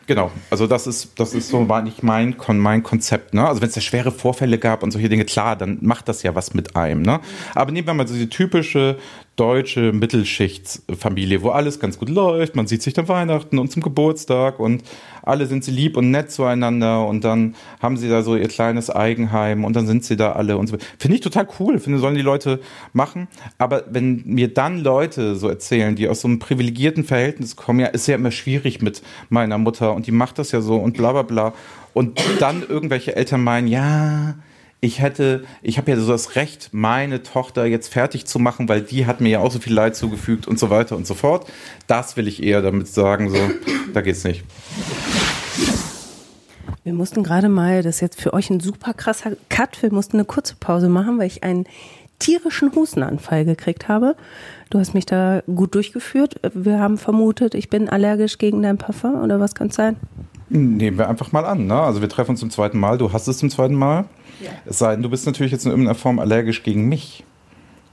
Genau, 0.07 0.31
also 0.49 0.67
das 0.67 0.87
ist, 0.87 1.19
das 1.19 1.33
ist 1.33 1.47
so 1.47 1.69
war 1.69 1.81
nicht 1.81 2.03
mein, 2.03 2.35
mein 2.47 2.83
Konzept. 2.83 3.33
Ne? 3.33 3.47
Also 3.47 3.61
wenn 3.61 3.69
es 3.69 3.75
da 3.75 3.81
schwere 3.81 4.11
Vorfälle 4.11 4.57
gab 4.57 4.83
und 4.83 4.91
solche 4.91 5.07
Dinge, 5.07 5.25
klar, 5.25 5.55
dann 5.55 5.77
macht 5.81 6.09
das 6.09 6.23
ja 6.23 6.35
was 6.35 6.53
mit 6.53 6.75
einem. 6.75 7.01
Ne? 7.01 7.21
Aber 7.55 7.71
nehmen 7.71 7.87
wir 7.87 7.93
mal 7.93 8.07
so 8.07 8.15
die 8.15 8.27
typische 8.27 8.97
deutsche 9.37 9.93
Mittelschichtsfamilie, 9.93 11.41
wo 11.41 11.49
alles 11.49 11.79
ganz 11.79 11.97
gut 11.97 12.09
läuft. 12.09 12.55
Man 12.55 12.67
sieht 12.67 12.81
sich 12.81 12.93
dann 12.93 13.07
Weihnachten 13.07 13.59
und 13.59 13.71
zum 13.71 13.81
Geburtstag 13.81 14.59
und 14.59 14.83
alle 15.23 15.45
sind 15.45 15.63
sie 15.63 15.71
lieb 15.71 15.95
und 15.97 16.11
nett 16.11 16.31
zueinander 16.31 17.07
und 17.07 17.23
dann 17.23 17.55
haben 17.81 17.97
sie 17.97 18.09
da 18.09 18.23
so 18.23 18.35
ihr 18.35 18.47
kleines 18.49 18.89
Eigenheim 18.89 19.63
und 19.63 19.75
dann 19.75 19.87
sind 19.87 20.03
sie 20.03 20.17
da 20.17 20.33
alle 20.33 20.57
und 20.57 20.67
so. 20.67 20.77
Finde 20.99 21.15
ich 21.15 21.21
total 21.21 21.47
cool, 21.59 21.79
finde, 21.79 21.99
sollen 21.99 22.15
die 22.15 22.21
Leute 22.21 22.59
machen. 22.93 23.27
Aber 23.57 23.85
wenn 23.89 24.21
mir 24.25 24.53
dann 24.53 24.83
Leute 24.83 25.35
so 25.35 25.47
erzählen, 25.47 25.95
die 25.95 26.09
aus 26.09 26.21
so 26.21 26.27
einem 26.27 26.39
privilegierten 26.39 27.03
Verhältnis 27.03 27.55
kommen, 27.55 27.79
ja, 27.79 27.87
ist 27.87 28.07
ja 28.07 28.15
immer 28.15 28.31
schwierig 28.31 28.81
mit 28.81 29.01
meiner 29.29 29.57
Mutter 29.57 29.93
und 29.93 30.07
die 30.07 30.11
macht 30.11 30.39
das 30.39 30.51
ja 30.51 30.61
so 30.61 30.75
und 30.75 30.97
bla 30.97 31.13
bla 31.13 31.23
bla. 31.23 31.53
Und 31.93 32.19
dann 32.39 32.63
irgendwelche 32.67 33.15
Eltern 33.15 33.43
meinen, 33.43 33.67
ja, 33.67 34.35
ich 34.83 34.99
hätte, 34.99 35.43
ich 35.61 35.77
habe 35.77 35.91
ja 35.91 35.97
so 35.97 36.11
das 36.11 36.35
Recht, 36.35 36.69
meine 36.71 37.21
Tochter 37.21 37.65
jetzt 37.65 37.93
fertig 37.93 38.25
zu 38.25 38.39
machen, 38.39 38.67
weil 38.67 38.81
die 38.81 39.05
hat 39.05 39.21
mir 39.21 39.29
ja 39.29 39.39
auch 39.39 39.51
so 39.51 39.59
viel 39.59 39.73
Leid 39.73 39.95
zugefügt 39.95 40.47
und 40.47 40.57
so 40.57 40.71
weiter 40.71 40.95
und 40.95 41.05
so 41.05 41.13
fort. 41.13 41.47
Das 41.85 42.17
will 42.17 42.27
ich 42.27 42.41
eher 42.41 42.63
damit 42.63 42.87
sagen, 42.87 43.29
so, 43.29 43.37
da 43.93 44.01
geht's 44.01 44.23
nicht. 44.23 44.43
Wir 46.83 46.93
mussten 46.93 47.21
gerade 47.21 47.47
mal, 47.47 47.83
das 47.83 47.97
ist 47.97 48.01
jetzt 48.01 48.19
für 48.19 48.33
euch 48.33 48.49
ein 48.49 48.59
super 48.59 48.95
krasser 48.95 49.33
Cut, 49.49 49.83
wir 49.83 49.93
mussten 49.93 50.17
eine 50.17 50.25
kurze 50.25 50.55
Pause 50.59 50.89
machen, 50.89 51.19
weil 51.19 51.27
ich 51.27 51.43
einen 51.43 51.65
tierischen 52.17 52.73
Hustenanfall 52.73 53.45
gekriegt 53.45 53.87
habe. 53.87 54.15
Du 54.71 54.79
hast 54.79 54.95
mich 54.95 55.05
da 55.05 55.43
gut 55.45 55.75
durchgeführt. 55.75 56.39
Wir 56.55 56.79
haben 56.79 56.97
vermutet, 56.97 57.53
ich 57.53 57.69
bin 57.69 57.87
allergisch 57.87 58.39
gegen 58.39 58.63
dein 58.63 58.79
Parfum 58.79 59.21
oder 59.21 59.39
was 59.39 59.53
kann 59.53 59.67
es 59.67 59.75
sein? 59.75 59.97
Nehmen 60.53 60.97
wir 60.97 61.07
einfach 61.07 61.31
mal 61.31 61.45
an. 61.45 61.67
Ne? 61.67 61.79
Also 61.79 62.01
wir 62.01 62.09
treffen 62.09 62.31
uns 62.31 62.41
zum 62.41 62.49
zweiten 62.49 62.77
Mal. 62.77 62.97
Du 62.97 63.13
hast 63.13 63.27
es 63.27 63.37
zum 63.37 63.49
zweiten 63.49 63.75
Mal. 63.75 64.05
Ja. 64.41 64.49
Es 64.65 64.79
sei 64.79 64.93
denn, 64.93 65.03
du 65.03 65.09
bist 65.09 65.25
natürlich 65.25 65.51
jetzt 65.51 65.65
in 65.65 65.71
irgendeiner 65.71 65.95
Form 65.95 66.19
allergisch 66.19 66.63
gegen 66.63 66.89
mich. 66.89 67.23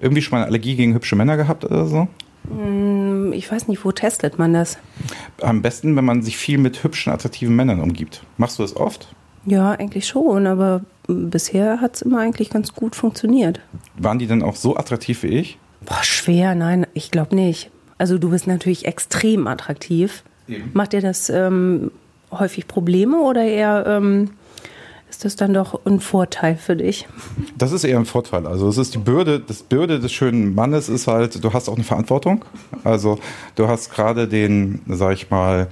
Irgendwie 0.01 0.23
schon 0.23 0.33
mal 0.33 0.39
eine 0.39 0.47
Allergie 0.47 0.75
gegen 0.75 0.95
hübsche 0.95 1.15
Männer 1.15 1.37
gehabt 1.37 1.65
oder 1.65 1.87
so? 1.87 2.09
Hm, 2.49 3.33
ich 3.33 3.51
weiß 3.51 3.69
nicht, 3.69 3.85
wo 3.85 3.93
testet 3.93 4.39
man 4.39 4.55
das? 4.55 4.79
Am 5.41 5.63
besten, 5.63 5.95
wenn 5.95 6.05
man 6.05 6.23
sich 6.23 6.37
viel 6.37 6.59
mit 6.59 6.83
hübschen, 6.83 7.13
attraktiven 7.13 7.55
Männern 7.55 7.81
umgibt. 7.81 8.23
Machst 8.39 8.59
du 8.59 8.63
das 8.63 8.75
oft? 8.75 9.09
Ja, 9.47 9.73
eigentlich 9.73 10.09
schon, 10.09 10.47
aber 10.47 10.83
bisher 11.07 11.81
hat 11.81 11.95
es 11.95 12.03
immer 12.03 12.19
eigentlich 12.19 12.51
ganz 12.51 12.75
gut 12.75 12.97
funktioniert. 12.97 13.61
Waren 13.97 14.19
die 14.19 14.27
denn 14.27 14.43
auch 14.43 14.57
so 14.57 14.77
attraktiv 14.77 15.23
wie 15.23 15.29
ich? 15.29 15.59
Boah, 15.85 16.03
schwer, 16.03 16.57
nein, 16.57 16.87
ich 16.95 17.13
glaube 17.13 17.37
nicht. 17.37 17.71
Also 17.99 18.19
du 18.19 18.31
bist 18.31 18.47
natürlich 18.47 18.85
extrem 18.85 19.47
attraktiv. 19.47 20.25
Eben. 20.49 20.71
Macht 20.73 20.93
dir 20.93 21.01
das 21.01 21.31
ähm, 21.31 21.91
häufig 22.31 22.67
Probleme 22.67 23.21
oder 23.21 23.43
eher 23.43 23.85
ähm, 23.87 24.31
ist 25.11 25.25
das 25.25 25.37
dann 25.37 25.55
doch 25.55 25.87
ein 25.87 26.01
Vorteil 26.01 26.57
für 26.57 26.77
dich? 26.77 27.09
Das 27.57 27.73
ist 27.73 27.85
eher 27.85 27.99
ein 27.99 28.05
Vorteil. 28.05 28.47
Also 28.47 28.69
es 28.69 28.77
ist 28.77 28.95
die 28.95 28.99
Bürde, 28.99 29.41
das 29.41 29.63
Bürde 29.63 30.01
des 30.01 30.13
schönen 30.13 30.55
Mannes 30.55 30.89
ist 30.89 31.07
halt, 31.07 31.43
du 31.43 31.53
hast 31.53 31.69
auch 31.69 31.77
eine 31.77 31.85
Verantwortung. 31.85 32.45
Also 32.85 33.19
du 33.55 33.69
hast 33.69 33.91
gerade 33.91 34.29
den, 34.29 34.83
sag 34.87 35.15
ich 35.15 35.31
mal, 35.31 35.69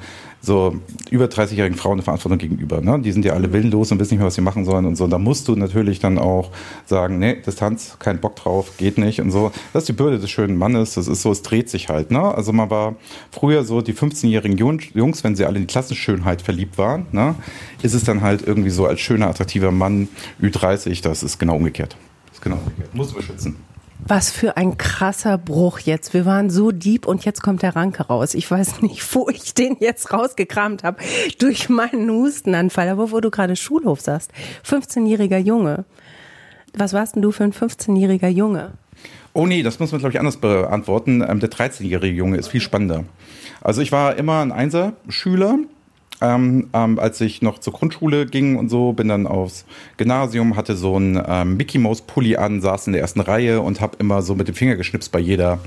so 0.47 0.77
über 1.11 1.27
30-jährigen 1.27 1.77
Frauen 1.77 1.95
eine 1.95 2.03
Verantwortung 2.03 2.39
gegenüber. 2.39 2.81
Ne? 2.81 3.01
Die 3.01 3.11
sind 3.11 3.25
ja 3.25 3.33
alle 3.33 3.53
willenlos 3.53 3.91
und 3.91 3.99
wissen 3.99 4.15
nicht 4.15 4.21
mehr, 4.21 4.29
was 4.29 4.37
sie 4.37 4.41
machen 4.41 4.65
sollen 4.65 4.87
und 4.87 4.97
so. 4.97 5.05
Und 5.05 5.11
da 5.11 5.19
musst 5.19 5.49
du 5.49 5.57
natürlich 5.57 5.99
dann 5.99 6.19
auch 6.19 6.53
sagen, 6.87 7.19
nee, 7.19 7.35
Distanz, 7.45 7.97
kein 7.99 8.21
Bock 8.21 8.37
drauf, 8.37 8.73
geht 8.79 8.97
nicht 8.97 9.21
und 9.21 9.33
so. 9.33 9.51
Das 9.73 9.83
ist 9.83 9.89
die 9.89 9.93
Bürde 9.93 10.19
des 10.19 10.31
schönen 10.31 10.57
Mannes. 10.57 10.95
Das 10.95 11.09
ist 11.09 11.23
so, 11.23 11.33
es 11.33 11.43
dreht 11.43 11.69
sich 11.69 11.89
halt. 11.89 12.13
Ne? 12.13 12.23
Also 12.23 12.53
man 12.53 12.71
war 12.71 12.95
früher 13.33 13.65
so, 13.65 13.83
die 13.83 13.93
15-jährigen 13.93 14.57
Jungs, 14.57 15.25
wenn 15.25 15.35
sie 15.35 15.45
alle 15.45 15.57
in 15.57 15.63
die 15.63 15.73
Klassenschönheit 15.73 16.43
verliebt 16.43 16.79
waren, 16.79 17.07
ne? 17.11 17.35
ist 17.83 17.95
es 17.95 18.05
dann 18.05 18.23
halt 18.23 18.47
irgendwie 18.47 18.71
so 18.71 18.87
als 18.87 19.01
schöner, 19.01 19.27
attraktiver 19.27 19.73
Mann, 19.73 20.09
Ü30, 20.41 21.03
das 21.03 21.25
ist 21.25 21.39
genau 21.39 21.57
umgekehrt. 21.57 21.97
Das 22.29 22.39
ist 22.39 22.43
genau 22.43 22.57
umgekehrt. 22.57 22.95
Muss 22.95 23.13
beschützen. 23.13 23.57
Was 24.09 24.31
für 24.31 24.57
ein 24.57 24.79
krasser 24.79 25.37
Bruch 25.37 25.81
jetzt. 25.81 26.15
Wir 26.15 26.25
waren 26.25 26.49
so 26.49 26.71
deep 26.71 27.09
und 27.09 27.25
jetzt 27.25 27.43
kommt 27.43 27.63
der 27.63 27.75
Ranke 27.75 28.05
raus. 28.05 28.35
Ich 28.35 28.49
weiß 28.49 28.81
nicht, 28.83 29.03
wo 29.15 29.29
ich 29.29 29.53
den 29.53 29.79
jetzt 29.81 30.13
rausgekramt 30.13 30.85
habe. 30.85 30.99
Durch 31.41 31.69
meinen 31.69 32.09
Hustenanfall. 32.11 32.89
Aber 32.89 33.11
wo 33.11 33.21
du 33.21 33.31
gerade 33.31 33.57
Schulhof 33.57 34.01
sagst. 34.01 34.31
15-jähriger 34.65 35.39
Junge. 35.39 35.87
Was 36.73 36.93
warst 36.93 37.17
denn 37.17 37.23
du 37.23 37.33
für 37.33 37.43
ein 37.43 37.53
15-jähriger 37.53 38.29
Junge? 38.29 38.75
Oh 39.33 39.45
nee, 39.45 39.65
das 39.65 39.81
muss 39.81 39.91
man, 39.91 39.99
glaube 39.99 40.13
ich, 40.13 40.21
anders 40.21 40.37
beantworten. 40.37 41.25
Ähm, 41.27 41.41
der 41.41 41.51
13-jährige 41.51 42.17
Junge 42.17 42.37
ist 42.37 42.47
viel 42.49 42.61
spannender. 42.61 43.05
Also 43.61 43.83
ich 43.83 43.91
war 43.91 44.17
immer 44.17 44.41
ein 44.41 44.53
Einser-Schüler 44.53 45.59
ähm, 46.21 46.69
ähm, 46.73 46.99
als 46.99 47.21
ich 47.21 47.43
noch 47.43 47.59
zur 47.59 47.73
Grundschule 47.73 48.27
ging 48.27 48.57
und 48.57 48.69
so, 48.69 48.93
bin 48.93 49.09
dann 49.09 49.27
aufs 49.27 49.65
Gymnasium, 49.97 50.57
hatte 50.57 50.77
so 50.77 50.97
einen 50.97 51.23
ähm, 51.27 51.57
Mickey 51.57 51.79
Mouse 51.79 52.03
Pulli 52.03 52.37
an, 52.37 52.61
saß 52.61 52.87
in 52.87 52.95
der 52.95 53.03
ersten 53.03 53.21
Reihe 53.21 53.61
und 53.61 53.81
habe 53.81 53.97
immer 53.99 54.23
so 54.23 54.35
mit 54.35 54.49
dem 54.49 54.55
Finger 54.55 54.77
geschnipst 54.77 55.13
bei 55.13 55.19
jeder 55.19 55.59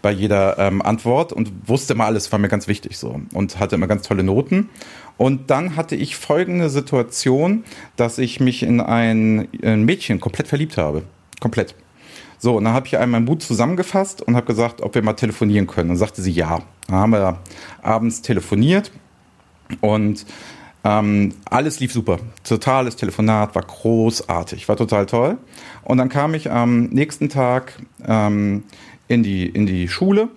bei 0.00 0.12
jeder 0.12 0.58
ähm, 0.58 0.80
Antwort 0.80 1.32
und 1.32 1.50
wusste 1.66 1.94
immer 1.94 2.04
alles, 2.04 2.30
war 2.30 2.38
mir 2.38 2.48
ganz 2.48 2.68
wichtig 2.68 2.96
so 2.96 3.20
und 3.34 3.58
hatte 3.58 3.74
immer 3.74 3.88
ganz 3.88 4.06
tolle 4.06 4.22
Noten. 4.22 4.68
Und 5.16 5.50
dann 5.50 5.74
hatte 5.74 5.96
ich 5.96 6.16
folgende 6.16 6.70
Situation, 6.70 7.64
dass 7.96 8.18
ich 8.18 8.38
mich 8.38 8.62
in 8.62 8.80
ein, 8.80 9.48
ein 9.60 9.84
Mädchen 9.84 10.20
komplett 10.20 10.46
verliebt 10.46 10.76
habe. 10.76 11.02
Komplett. 11.40 11.74
So, 12.38 12.56
und 12.56 12.64
dann 12.64 12.72
habe 12.72 12.86
ich 12.86 12.96
einmal 12.96 13.20
meinen 13.20 13.24
Mut 13.24 13.42
zusammengefasst 13.42 14.22
und 14.22 14.36
habe 14.36 14.46
gesagt, 14.46 14.80
ob 14.80 14.94
wir 14.94 15.02
mal 15.02 15.14
telefonieren 15.14 15.66
können. 15.66 15.90
Und 15.90 15.96
sagte 15.96 16.22
sie 16.22 16.30
ja. 16.30 16.60
Dann 16.86 16.96
haben 16.96 17.10
wir 17.10 17.40
abends 17.82 18.22
telefoniert 18.22 18.92
und 19.80 20.26
ähm, 20.84 21.34
alles 21.44 21.80
lief 21.80 21.92
super. 21.92 22.18
Totales 22.44 22.96
Telefonat, 22.96 23.54
war 23.54 23.62
großartig, 23.62 24.68
war 24.68 24.76
total 24.76 25.06
toll. 25.06 25.38
Und 25.82 25.98
dann 25.98 26.08
kam 26.08 26.34
ich 26.34 26.50
am 26.50 26.84
nächsten 26.84 27.28
Tag 27.28 27.72
ähm, 28.06 28.64
in, 29.08 29.22
die, 29.22 29.46
in 29.46 29.66
die 29.66 29.88
Schule 29.88 30.28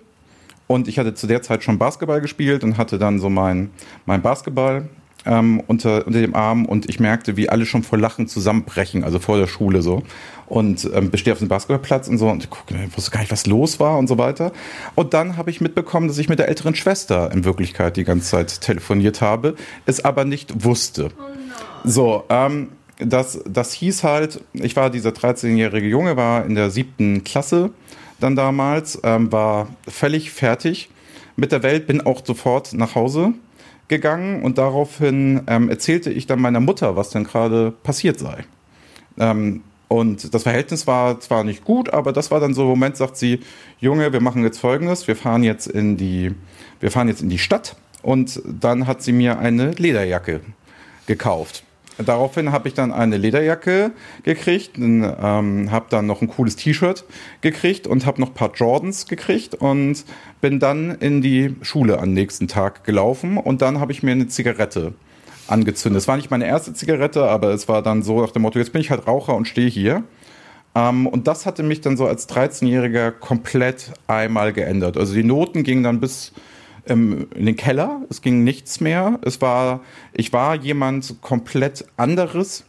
und 0.66 0.88
ich 0.88 0.98
hatte 0.98 1.14
zu 1.14 1.26
der 1.26 1.42
Zeit 1.42 1.62
schon 1.62 1.78
Basketball 1.78 2.20
gespielt 2.20 2.64
und 2.64 2.78
hatte 2.78 2.98
dann 2.98 3.18
so 3.18 3.28
mein, 3.28 3.70
mein 4.06 4.22
Basketball 4.22 4.88
ähm, 5.24 5.62
unter, 5.66 6.06
unter 6.06 6.20
dem 6.20 6.34
Arm 6.34 6.64
und 6.64 6.88
ich 6.88 7.00
merkte, 7.00 7.36
wie 7.36 7.48
alle 7.48 7.66
schon 7.66 7.82
vor 7.82 7.98
Lachen 7.98 8.26
zusammenbrechen, 8.26 9.04
also 9.04 9.18
vor 9.18 9.38
der 9.38 9.46
Schule 9.46 9.82
so. 9.82 10.02
Und 10.46 10.88
ähm, 10.92 11.10
bestehe 11.10 11.32
auf 11.32 11.38
dem 11.38 11.48
Basketballplatz 11.48 12.08
und 12.08 12.18
so 12.18 12.28
und 12.28 12.50
gucke, 12.50 12.74
wusste 12.94 13.10
gar 13.10 13.20
nicht, 13.20 13.32
was 13.32 13.46
los 13.46 13.80
war 13.80 13.98
und 13.98 14.06
so 14.06 14.18
weiter. 14.18 14.52
Und 14.94 15.14
dann 15.14 15.36
habe 15.36 15.50
ich 15.50 15.60
mitbekommen, 15.60 16.08
dass 16.08 16.18
ich 16.18 16.28
mit 16.28 16.38
der 16.38 16.48
älteren 16.48 16.74
Schwester 16.74 17.30
in 17.32 17.44
Wirklichkeit 17.44 17.96
die 17.96 18.04
ganze 18.04 18.30
Zeit 18.30 18.60
telefoniert 18.60 19.20
habe, 19.20 19.54
es 19.86 20.04
aber 20.04 20.24
nicht 20.24 20.64
wusste. 20.64 21.10
Oh 21.16 21.22
no. 21.22 21.90
So, 21.90 22.24
ähm, 22.28 22.68
das, 22.98 23.40
das 23.46 23.72
hieß 23.72 24.04
halt, 24.04 24.42
ich 24.52 24.76
war 24.76 24.90
dieser 24.90 25.10
13-jährige 25.10 25.88
Junge, 25.88 26.16
war 26.16 26.44
in 26.44 26.54
der 26.54 26.70
siebten 26.70 27.24
Klasse 27.24 27.70
dann 28.20 28.36
damals, 28.36 29.00
ähm, 29.02 29.32
war 29.32 29.68
völlig 29.88 30.30
fertig 30.30 30.90
mit 31.36 31.50
der 31.50 31.62
Welt, 31.62 31.86
bin 31.86 32.00
auch 32.00 32.24
sofort 32.24 32.72
nach 32.74 32.94
Hause 32.94 33.32
gegangen 33.92 34.42
und 34.42 34.56
daraufhin 34.56 35.42
ähm, 35.46 35.68
erzählte 35.68 36.10
ich 36.10 36.26
dann 36.26 36.40
meiner 36.40 36.60
Mutter, 36.60 36.96
was 36.96 37.10
denn 37.10 37.24
gerade 37.24 37.72
passiert 37.82 38.18
sei. 38.18 38.44
Ähm, 39.18 39.62
und 39.88 40.32
das 40.32 40.44
Verhältnis 40.44 40.86
war 40.86 41.20
zwar 41.20 41.44
nicht 41.44 41.62
gut, 41.62 41.92
aber 41.92 42.14
das 42.14 42.30
war 42.30 42.40
dann 42.40 42.54
so 42.54 42.62
ein 42.62 42.68
Moment, 42.68 42.96
sagt 42.96 43.18
sie, 43.18 43.40
Junge, 43.80 44.10
wir 44.14 44.22
machen 44.22 44.42
jetzt 44.44 44.58
Folgendes, 44.58 45.06
wir 45.08 45.16
fahren 45.16 45.42
jetzt 45.42 45.66
in 45.66 45.98
die, 45.98 46.34
wir 46.80 46.90
fahren 46.90 47.08
jetzt 47.08 47.20
in 47.20 47.28
die 47.28 47.38
Stadt 47.38 47.76
und 48.00 48.40
dann 48.46 48.86
hat 48.86 49.02
sie 49.02 49.12
mir 49.12 49.38
eine 49.38 49.72
Lederjacke 49.72 50.40
gekauft. 51.06 51.64
Daraufhin 51.98 52.52
habe 52.52 52.68
ich 52.68 52.74
dann 52.74 52.90
eine 52.92 53.16
Lederjacke 53.16 53.92
gekriegt, 54.22 54.78
ähm, 54.78 55.70
habe 55.70 55.86
dann 55.90 56.06
noch 56.06 56.22
ein 56.22 56.28
cooles 56.28 56.56
T-Shirt 56.56 57.04
gekriegt 57.42 57.86
und 57.86 58.06
habe 58.06 58.20
noch 58.20 58.28
ein 58.28 58.34
paar 58.34 58.52
Jordans 58.54 59.06
gekriegt 59.06 59.54
und 59.54 60.04
bin 60.40 60.58
dann 60.58 60.92
in 60.92 61.20
die 61.20 61.54
Schule 61.60 61.98
am 61.98 62.12
nächsten 62.12 62.48
Tag 62.48 62.84
gelaufen 62.84 63.36
und 63.36 63.62
dann 63.62 63.78
habe 63.78 63.92
ich 63.92 64.02
mir 64.02 64.12
eine 64.12 64.26
Zigarette 64.26 64.94
angezündet. 65.48 66.00
Es 66.02 66.08
war 66.08 66.16
nicht 66.16 66.30
meine 66.30 66.46
erste 66.46 66.72
Zigarette, 66.72 67.24
aber 67.28 67.50
es 67.50 67.68
war 67.68 67.82
dann 67.82 68.02
so 68.02 68.20
nach 68.20 68.30
dem 68.30 68.42
Motto, 68.42 68.58
jetzt 68.58 68.72
bin 68.72 68.80
ich 68.80 68.90
halt 68.90 69.06
Raucher 69.06 69.34
und 69.34 69.46
stehe 69.46 69.68
hier. 69.68 70.02
Ähm, 70.74 71.06
und 71.06 71.26
das 71.26 71.46
hatte 71.46 71.62
mich 71.62 71.82
dann 71.82 71.96
so 71.96 72.06
als 72.06 72.28
13-Jähriger 72.28 73.10
komplett 73.10 73.92
einmal 74.06 74.52
geändert. 74.52 74.96
Also 74.96 75.14
die 75.14 75.24
Noten 75.24 75.62
gingen 75.62 75.82
dann 75.82 76.00
bis 76.00 76.32
ähm, 76.86 77.28
in 77.34 77.46
den 77.46 77.56
Keller. 77.56 78.02
Es 78.10 78.22
ging 78.22 78.44
nichts 78.44 78.80
mehr. 78.80 79.18
Es 79.22 79.40
war, 79.40 79.80
ich 80.12 80.32
war 80.32 80.54
jemand 80.54 81.16
komplett 81.20 81.84
anderes 81.96 82.64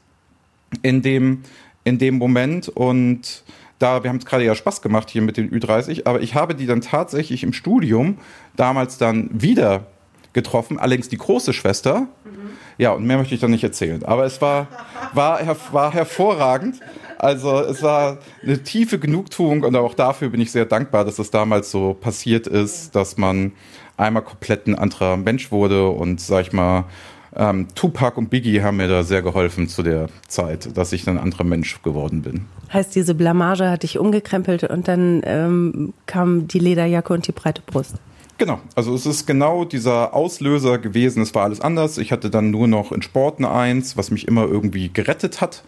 in 0.81 1.01
dem, 1.01 1.43
in 1.83 1.97
dem 1.97 2.17
Moment 2.17 2.69
und 2.69 3.43
da, 3.79 4.03
wir 4.03 4.09
haben 4.09 4.17
es 4.17 4.25
gerade 4.25 4.45
ja 4.45 4.55
Spaß 4.55 4.81
gemacht 4.81 5.09
hier 5.09 5.21
mit 5.21 5.35
den 5.35 5.51
Ü30, 5.51 6.05
aber 6.05 6.21
ich 6.21 6.35
habe 6.35 6.55
die 6.55 6.65
dann 6.65 6.81
tatsächlich 6.81 7.43
im 7.43 7.51
Studium 7.51 8.17
damals 8.55 8.97
dann 8.97 9.29
wieder 9.33 9.87
getroffen, 10.31 10.79
allerdings 10.79 11.09
die 11.09 11.17
große 11.17 11.53
Schwester. 11.53 12.07
Mhm. 12.23 12.51
Ja, 12.77 12.91
und 12.91 13.05
mehr 13.05 13.17
möchte 13.17 13.35
ich 13.35 13.41
dann 13.41 13.51
nicht 13.51 13.63
erzählen. 13.63 14.03
Aber 14.03 14.25
es 14.25 14.41
war, 14.41 14.67
war, 15.13 15.39
war 15.71 15.93
hervorragend. 15.93 16.79
Also 17.23 17.61
es 17.61 17.81
war 17.81 18.17
eine 18.43 18.63
tiefe 18.63 18.99
Genugtuung 18.99 19.63
und 19.63 19.77
auch 19.77 19.93
dafür 19.93 20.27
bin 20.27 20.41
ich 20.41 20.51
sehr 20.51 20.65
dankbar, 20.65 21.05
dass 21.05 21.15
das 21.15 21.31
damals 21.31 21.71
so 21.71 21.93
passiert 21.93 22.47
ist, 22.47 22.97
dass 22.97 23.15
man 23.15 23.53
einmal 23.95 24.23
komplett 24.23 24.67
ein 24.67 24.75
anderer 24.75 25.15
Mensch 25.15 25.49
wurde 25.49 25.87
und 25.87 26.19
sag 26.19 26.47
ich 26.47 26.51
mal, 26.51 26.83
ähm, 27.33 27.67
Tupac 27.75 28.17
und 28.17 28.29
Biggie 28.29 28.61
haben 28.61 28.75
mir 28.75 28.89
da 28.89 29.03
sehr 29.03 29.21
geholfen 29.21 29.69
zu 29.69 29.83
der 29.83 30.07
Zeit, 30.27 30.75
dass 30.75 30.91
ich 30.91 31.07
ein 31.07 31.17
anderer 31.17 31.45
Mensch 31.45 31.81
geworden 31.81 32.23
bin. 32.23 32.45
Heißt, 32.73 32.93
diese 32.93 33.15
Blamage 33.15 33.69
hat 33.69 33.83
dich 33.83 33.97
umgekrempelt 33.97 34.65
und 34.65 34.89
dann 34.89 35.21
ähm, 35.23 35.93
kam 36.05 36.49
die 36.49 36.59
Lederjacke 36.59 37.13
und 37.13 37.25
die 37.25 37.31
breite 37.31 37.61
Brust. 37.65 37.95
Genau, 38.37 38.59
also 38.75 38.93
es 38.93 39.05
ist 39.05 39.25
genau 39.27 39.63
dieser 39.63 40.13
Auslöser 40.13 40.77
gewesen. 40.77 41.23
Es 41.23 41.33
war 41.33 41.45
alles 41.45 41.61
anders. 41.61 41.97
Ich 41.99 42.11
hatte 42.11 42.29
dann 42.29 42.51
nur 42.51 42.67
noch 42.67 42.91
in 42.91 43.01
Sport 43.01 43.37
eine 43.39 43.49
Eins, 43.49 43.95
was 43.95 44.11
mich 44.11 44.27
immer 44.27 44.43
irgendwie 44.43 44.91
gerettet 44.91 45.39
hat 45.39 45.63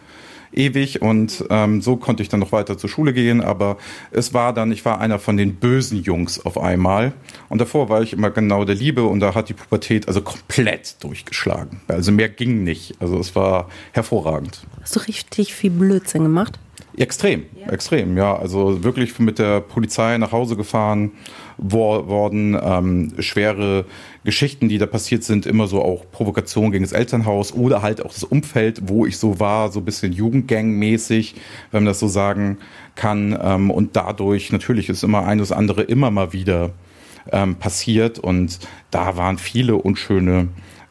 ewig 0.52 1.02
und 1.02 1.44
ähm, 1.50 1.82
so 1.82 1.96
konnte 1.96 2.22
ich 2.22 2.28
dann 2.28 2.40
noch 2.40 2.52
weiter 2.52 2.78
zur 2.78 2.90
Schule 2.90 3.12
gehen, 3.12 3.40
aber 3.40 3.76
es 4.10 4.34
war 4.34 4.52
dann, 4.52 4.72
ich 4.72 4.84
war 4.84 5.00
einer 5.00 5.18
von 5.18 5.36
den 5.36 5.56
bösen 5.56 6.02
Jungs 6.02 6.44
auf 6.44 6.58
einmal 6.58 7.12
und 7.48 7.60
davor 7.60 7.88
war 7.88 8.02
ich 8.02 8.12
immer 8.12 8.30
genau 8.30 8.64
der 8.64 8.74
Liebe 8.74 9.04
und 9.04 9.20
da 9.20 9.34
hat 9.34 9.48
die 9.48 9.54
Pubertät 9.54 10.08
also 10.08 10.22
komplett 10.22 11.02
durchgeschlagen. 11.02 11.80
Also 11.88 12.12
mehr 12.12 12.28
ging 12.28 12.64
nicht, 12.64 12.94
also 13.00 13.18
es 13.18 13.34
war 13.34 13.68
hervorragend. 13.92 14.62
Hast 14.80 14.96
du 14.96 15.00
richtig 15.00 15.54
viel 15.54 15.70
Blödsinn 15.70 16.22
gemacht? 16.22 16.58
Extrem, 16.96 17.44
ja. 17.60 17.70
extrem, 17.72 18.16
ja. 18.16 18.36
Also 18.36 18.82
wirklich 18.82 19.18
mit 19.18 19.38
der 19.38 19.60
Polizei 19.60 20.16
nach 20.16 20.32
Hause 20.32 20.56
gefahren 20.56 21.12
wo, 21.58 22.06
worden, 22.06 22.58
ähm, 22.60 23.12
schwere 23.18 23.86
Geschichten, 24.26 24.68
die 24.68 24.76
da 24.76 24.84
passiert 24.84 25.24
sind, 25.24 25.46
immer 25.46 25.66
so 25.68 25.82
auch 25.82 26.04
Provokation 26.10 26.72
gegen 26.72 26.84
das 26.84 26.92
Elternhaus 26.92 27.54
oder 27.54 27.80
halt 27.80 28.04
auch 28.04 28.12
das 28.12 28.24
Umfeld, 28.24 28.88
wo 28.88 29.06
ich 29.06 29.16
so 29.16 29.40
war, 29.40 29.72
so 29.72 29.80
ein 29.80 29.84
bisschen 29.86 30.12
Jugendgang-mäßig, 30.12 31.34
wenn 31.70 31.84
man 31.84 31.86
das 31.86 32.00
so 32.00 32.08
sagen 32.08 32.58
kann. 32.94 33.38
Ähm, 33.40 33.70
und 33.70 33.96
dadurch 33.96 34.52
natürlich 34.52 34.90
ist 34.90 35.02
immer 35.02 35.26
eines 35.26 35.52
andere 35.52 35.82
immer 35.82 36.10
mal 36.10 36.32
wieder 36.34 36.72
ähm, 37.32 37.54
passiert 37.54 38.18
und 38.18 38.58
da 38.90 39.16
waren 39.16 39.38
viele 39.38 39.76
unschöne 39.76 40.48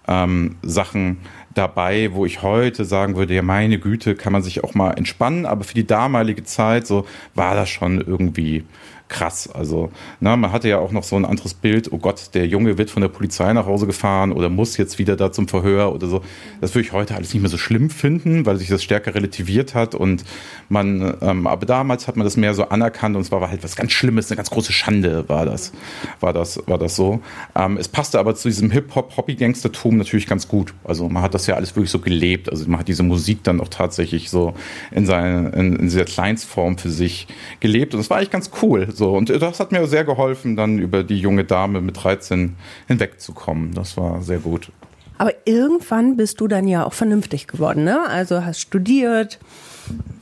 ähm, 0.07 0.55
Sachen 0.61 1.17
dabei, 1.53 2.13
wo 2.13 2.25
ich 2.25 2.41
heute 2.41 2.85
sagen 2.85 3.15
würde, 3.15 3.33
ja 3.33 3.41
meine 3.41 3.79
Güte, 3.79 4.15
kann 4.15 4.33
man 4.33 4.43
sich 4.43 4.63
auch 4.63 4.73
mal 4.73 4.91
entspannen, 4.91 5.45
aber 5.45 5.63
für 5.63 5.73
die 5.73 5.87
damalige 5.87 6.43
Zeit 6.43 6.87
so 6.87 7.05
war 7.33 7.55
das 7.55 7.69
schon 7.69 8.01
irgendwie 8.01 8.63
krass. 9.07 9.49
Also, 9.53 9.91
na, 10.19 10.35
man 10.35 10.51
hatte 10.51 10.67
ja 10.67 10.79
auch 10.79 10.91
noch 10.91 11.03
so 11.03 11.15
ein 11.15 11.25
anderes 11.25 11.53
Bild, 11.53 11.91
oh 11.91 11.97
Gott, 11.97 12.31
der 12.33 12.47
Junge 12.47 12.77
wird 12.77 12.89
von 12.89 13.01
der 13.01 13.09
Polizei 13.09 13.53
nach 13.53 13.65
Hause 13.65 13.85
gefahren 13.85 14.31
oder 14.31 14.49
muss 14.49 14.77
jetzt 14.77 14.97
wieder 14.97 15.15
da 15.15 15.31
zum 15.31 15.47
Verhör 15.47 15.93
oder 15.93 16.07
so. 16.07 16.21
Das 16.61 16.73
würde 16.73 16.87
ich 16.87 16.93
heute 16.93 17.15
alles 17.15 17.33
nicht 17.33 17.41
mehr 17.41 17.51
so 17.51 17.57
schlimm 17.57 17.89
finden, 17.89 18.45
weil 18.45 18.57
sich 18.57 18.67
das 18.67 18.83
stärker 18.83 19.13
relativiert 19.13 19.75
hat 19.75 19.93
und 19.93 20.25
man, 20.69 21.17
ähm, 21.21 21.45
aber 21.45 21.65
damals 21.65 22.07
hat 22.07 22.15
man 22.15 22.25
das 22.25 22.35
mehr 22.35 22.53
so 22.55 22.69
anerkannt 22.69 23.15
und 23.15 23.21
es 23.21 23.31
war 23.31 23.47
halt 23.47 23.63
was 23.63 23.75
ganz 23.75 23.91
Schlimmes, 23.91 24.31
eine 24.31 24.37
ganz 24.37 24.49
große 24.49 24.73
Schande 24.73 25.29
war 25.29 25.45
das, 25.45 25.71
war 26.19 26.33
das, 26.33 26.61
war 26.65 26.79
das 26.79 26.95
so. 26.95 27.21
Ähm, 27.55 27.77
es 27.77 27.87
passte 27.87 28.19
aber 28.19 28.35
zu 28.35 28.47
diesem 28.47 28.71
Hip-Hop-Hobby-Gangstertum 28.71 29.97
natürlich 29.97 30.25
ganz 30.25 30.47
gut. 30.47 30.73
Also 30.83 31.09
man 31.09 31.21
hat 31.21 31.33
das 31.33 31.45
ja 31.45 31.55
alles 31.55 31.75
wirklich 31.75 31.91
so 31.91 31.99
gelebt. 31.99 32.49
Also 32.49 32.67
man 32.67 32.79
hat 32.79 32.87
diese 32.87 33.03
Musik 33.03 33.43
dann 33.43 33.61
auch 33.61 33.67
tatsächlich 33.67 34.29
so 34.29 34.55
in, 34.91 35.05
seine, 35.05 35.49
in, 35.49 35.75
in 35.75 35.83
dieser 35.83 36.05
Kleinstform 36.05 36.77
für 36.77 36.89
sich 36.89 37.27
gelebt 37.59 37.93
und 37.93 37.99
das 37.99 38.09
war 38.09 38.17
eigentlich 38.17 38.31
ganz 38.31 38.49
cool. 38.61 38.87
So, 38.95 39.11
und 39.11 39.29
das 39.29 39.59
hat 39.59 39.71
mir 39.71 39.85
sehr 39.87 40.05
geholfen, 40.05 40.55
dann 40.55 40.79
über 40.79 41.03
die 41.03 41.19
junge 41.19 41.43
Dame 41.43 41.81
mit 41.81 42.01
13 42.01 42.55
hinwegzukommen. 42.87 43.73
Das 43.73 43.97
war 43.97 44.21
sehr 44.21 44.39
gut. 44.39 44.71
Aber 45.17 45.33
irgendwann 45.45 46.17
bist 46.17 46.39
du 46.39 46.47
dann 46.47 46.67
ja 46.67 46.85
auch 46.85 46.93
vernünftig 46.93 47.47
geworden, 47.47 47.83
ne? 47.83 48.07
Also 48.07 48.45
hast 48.45 48.61
studiert. 48.61 49.39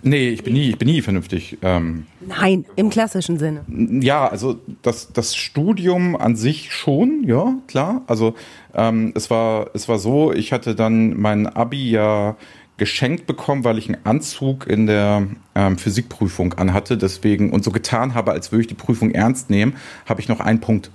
Nee, 0.02 0.30
ich 0.30 0.44
bin 0.44 0.54
nie, 0.54 0.70
ich 0.70 0.78
bin 0.78 0.88
nie 0.88 1.02
vernünftig. 1.02 1.58
Ähm, 1.62 2.08
Nein, 2.20 2.66
im 2.76 2.90
klassischen 2.90 3.40
Sinne. 3.40 3.64
Ja, 4.02 4.28
also 4.28 4.60
das, 4.82 5.14
das 5.14 5.36
Studium 5.36 6.16
an 6.16 6.36
sich 6.36 6.74
schon, 6.74 7.24
ja, 7.26 7.56
klar. 7.68 8.02
Also 8.08 8.34
ähm, 8.74 9.14
es 9.16 9.30
war, 9.30 9.68
es 9.74 9.88
war 9.88 10.00
so, 10.00 10.34
ich 10.34 10.52
hatte 10.52 10.76
dann 10.76 11.20
mein 11.20 11.48
Abi 11.48 11.92
ja 11.92 12.36
geschenkt 12.84 13.28
bekommen, 13.28 13.64
weil 13.64 13.78
ich 13.78 13.88
einen 13.88 14.06
Anzug 14.06 14.68
in 14.68 14.88
der 14.88 15.26
ähm, 15.56 15.78
Physikprüfung 15.78 16.56
anhatte, 16.56 16.98
deswegen 16.98 17.54
und 17.54 17.64
so 17.64 17.72
getan 17.72 18.14
habe, 18.14 18.34
als 18.34 18.52
würde 18.52 18.64
ich 18.64 18.68
die 18.68 18.74
Prüfung 18.74 19.12
ernst 19.12 19.50
nehmen, 19.50 19.78
habe 20.06 20.20
ich 20.20 20.28
noch 20.28 20.42
einen 20.42 20.60
Punkt 20.60 20.92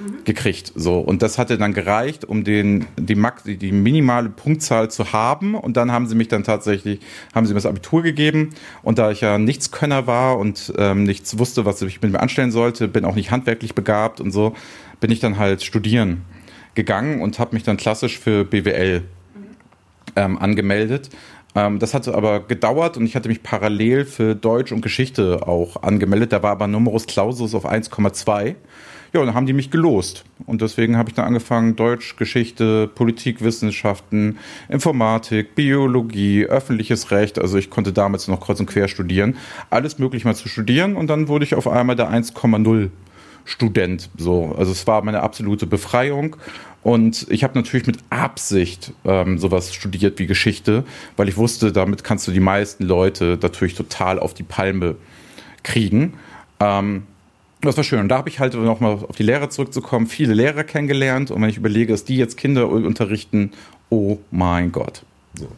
mhm. 0.00 0.24
gekriegt. 0.24 0.72
So 0.74 0.98
und 0.98 1.22
das 1.22 1.38
hatte 1.38 1.58
dann 1.58 1.74
gereicht, 1.74 2.24
um 2.24 2.42
den 2.42 2.86
die, 2.98 3.14
Max, 3.14 3.44
die 3.44 3.70
minimale 3.70 4.30
Punktzahl 4.30 4.90
zu 4.90 5.12
haben. 5.12 5.54
Und 5.54 5.76
dann 5.76 5.92
haben 5.92 6.08
sie 6.08 6.16
mich 6.16 6.26
dann 6.26 6.42
tatsächlich 6.42 6.98
haben 7.36 7.46
sie 7.46 7.52
mir 7.52 7.58
das 7.58 7.66
Abitur 7.66 8.02
gegeben. 8.02 8.50
Und 8.82 8.98
da 8.98 9.12
ich 9.12 9.20
ja 9.20 9.38
Nichtskönner 9.38 10.08
war 10.08 10.38
und 10.38 10.72
ähm, 10.76 11.04
nichts 11.04 11.38
wusste, 11.38 11.64
was 11.64 11.80
ich 11.82 12.02
mit 12.02 12.10
mir 12.10 12.18
anstellen 12.18 12.50
sollte, 12.50 12.88
bin 12.88 13.04
auch 13.04 13.14
nicht 13.14 13.30
handwerklich 13.30 13.76
begabt 13.76 14.20
und 14.20 14.32
so, 14.32 14.54
bin 14.98 15.12
ich 15.12 15.20
dann 15.20 15.38
halt 15.38 15.62
studieren 15.62 16.22
gegangen 16.74 17.20
und 17.20 17.38
habe 17.38 17.54
mich 17.54 17.62
dann 17.62 17.76
klassisch 17.76 18.18
für 18.18 18.44
BWL 18.44 19.04
ähm, 20.16 20.38
angemeldet. 20.38 21.10
Ähm, 21.54 21.78
das 21.78 21.94
hatte 21.94 22.14
aber 22.14 22.40
gedauert 22.40 22.96
und 22.96 23.04
ich 23.06 23.16
hatte 23.16 23.28
mich 23.28 23.42
parallel 23.42 24.04
für 24.04 24.34
Deutsch 24.34 24.72
und 24.72 24.80
Geschichte 24.80 25.46
auch 25.46 25.82
angemeldet. 25.82 26.32
Da 26.32 26.42
war 26.42 26.52
aber 26.52 26.66
Numerus 26.66 27.06
Clausus 27.06 27.54
auf 27.54 27.66
1,2. 27.66 28.54
Ja, 29.12 29.20
und 29.20 29.26
dann 29.26 29.34
haben 29.34 29.44
die 29.44 29.52
mich 29.52 29.70
gelost. 29.70 30.24
Und 30.46 30.62
deswegen 30.62 30.96
habe 30.96 31.10
ich 31.10 31.14
dann 31.14 31.26
angefangen, 31.26 31.76
Deutsch, 31.76 32.16
Geschichte, 32.16 32.88
Politikwissenschaften, 32.88 34.38
Informatik, 34.70 35.54
Biologie, 35.54 36.46
öffentliches 36.46 37.10
Recht. 37.10 37.38
Also 37.38 37.58
ich 37.58 37.68
konnte 37.68 37.92
damals 37.92 38.26
noch 38.28 38.40
kreuz 38.40 38.58
und 38.58 38.66
quer 38.66 38.88
studieren. 38.88 39.36
Alles 39.68 39.98
möglich 39.98 40.24
mal 40.24 40.34
zu 40.34 40.48
studieren. 40.48 40.96
Und 40.96 41.08
dann 41.08 41.28
wurde 41.28 41.44
ich 41.44 41.54
auf 41.54 41.68
einmal 41.68 41.94
der 41.94 42.10
1,0 42.10 42.88
Student. 43.44 44.08
So, 44.16 44.54
also 44.56 44.72
es 44.72 44.86
war 44.86 45.02
meine 45.04 45.20
absolute 45.20 45.66
Befreiung. 45.66 46.36
Und 46.82 47.26
ich 47.30 47.44
habe 47.44 47.54
natürlich 47.54 47.86
mit 47.86 47.98
Absicht 48.10 48.92
ähm, 49.04 49.38
sowas 49.38 49.72
studiert 49.72 50.18
wie 50.18 50.26
Geschichte, 50.26 50.84
weil 51.16 51.28
ich 51.28 51.36
wusste, 51.36 51.70
damit 51.72 52.02
kannst 52.02 52.26
du 52.26 52.32
die 52.32 52.40
meisten 52.40 52.84
Leute 52.84 53.38
natürlich 53.40 53.74
total 53.74 54.18
auf 54.18 54.34
die 54.34 54.42
Palme 54.42 54.96
kriegen. 55.62 56.14
Ähm, 56.58 57.04
das 57.60 57.76
war 57.76 57.84
schön. 57.84 58.00
Und 58.00 58.08
da 58.08 58.18
habe 58.18 58.28
ich 58.28 58.40
halt 58.40 58.54
nochmal 58.54 58.98
auf 59.08 59.16
die 59.16 59.22
Lehrer 59.22 59.48
zurückzukommen, 59.48 60.08
viele 60.08 60.34
Lehrer 60.34 60.64
kennengelernt. 60.64 61.30
Und 61.30 61.40
wenn 61.40 61.48
ich 61.48 61.56
überlege, 61.56 61.92
dass 61.92 62.04
die 62.04 62.16
jetzt 62.16 62.36
Kinder 62.36 62.68
unterrichten, 62.68 63.52
oh 63.88 64.18
mein 64.32 64.72
Gott. 64.72 65.04
So. 65.34 65.48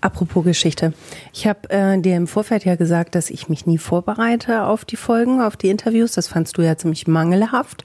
Apropos 0.00 0.44
Geschichte. 0.44 0.92
Ich 1.32 1.46
habe 1.46 1.68
äh, 1.70 2.00
dir 2.00 2.16
im 2.16 2.26
Vorfeld 2.26 2.64
ja 2.64 2.74
gesagt, 2.76 3.14
dass 3.14 3.30
ich 3.30 3.48
mich 3.48 3.66
nie 3.66 3.78
vorbereite 3.78 4.64
auf 4.64 4.84
die 4.84 4.96
Folgen, 4.96 5.40
auf 5.40 5.56
die 5.56 5.68
Interviews. 5.68 6.12
Das 6.12 6.28
fandst 6.28 6.58
du 6.58 6.62
ja 6.62 6.76
ziemlich 6.76 7.06
mangelhaft. 7.06 7.84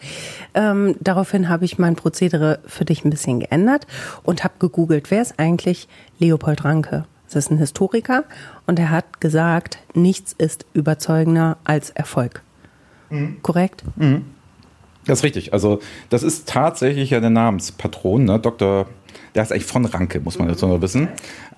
Ähm, 0.54 0.96
daraufhin 1.00 1.50
habe 1.50 1.66
ich 1.66 1.78
mein 1.78 1.96
Prozedere 1.96 2.60
für 2.66 2.86
dich 2.86 3.06
ein 3.06 3.10
bisschen 3.10 3.40
geändert 3.40 3.86
und 4.24 4.44
habe 4.44 4.56
gegoogelt, 4.60 5.12
wer 5.12 5.22
ist 5.22 5.40
eigentlich 5.40 5.88
Leopold 6.20 6.64
Ranke? 6.64 7.06
Das 7.28 7.36
ist 7.36 7.52
ein 7.52 7.58
Historiker 7.58 8.24
und 8.66 8.80
er 8.80 8.92
hat 8.92 9.20
gesagt, 9.20 9.80
nichts 9.94 10.34
ist 10.38 10.66
überzeugender 10.74 11.58
als 11.64 11.90
Erfolg. 11.90 12.44
Mhm. 13.10 13.42
Korrekt? 13.42 13.84
Mhm. 13.96 14.26
Das 15.06 15.20
ist 15.20 15.24
richtig. 15.24 15.54
Also 15.54 15.80
das 16.10 16.24
ist 16.24 16.48
tatsächlich 16.48 17.12
ja 17.12 17.20
der 17.20 17.30
Namenspatron, 17.30 18.26
ne? 18.26 18.40
Dr 18.40 18.88
der 19.36 19.44
ist 19.44 19.52
eigentlich 19.52 19.66
von 19.66 19.86
Ranke, 19.86 20.20
muss 20.22 20.40
man 20.40 20.48
dazu 20.48 20.66
noch 20.66 20.82
wissen. 20.82 21.10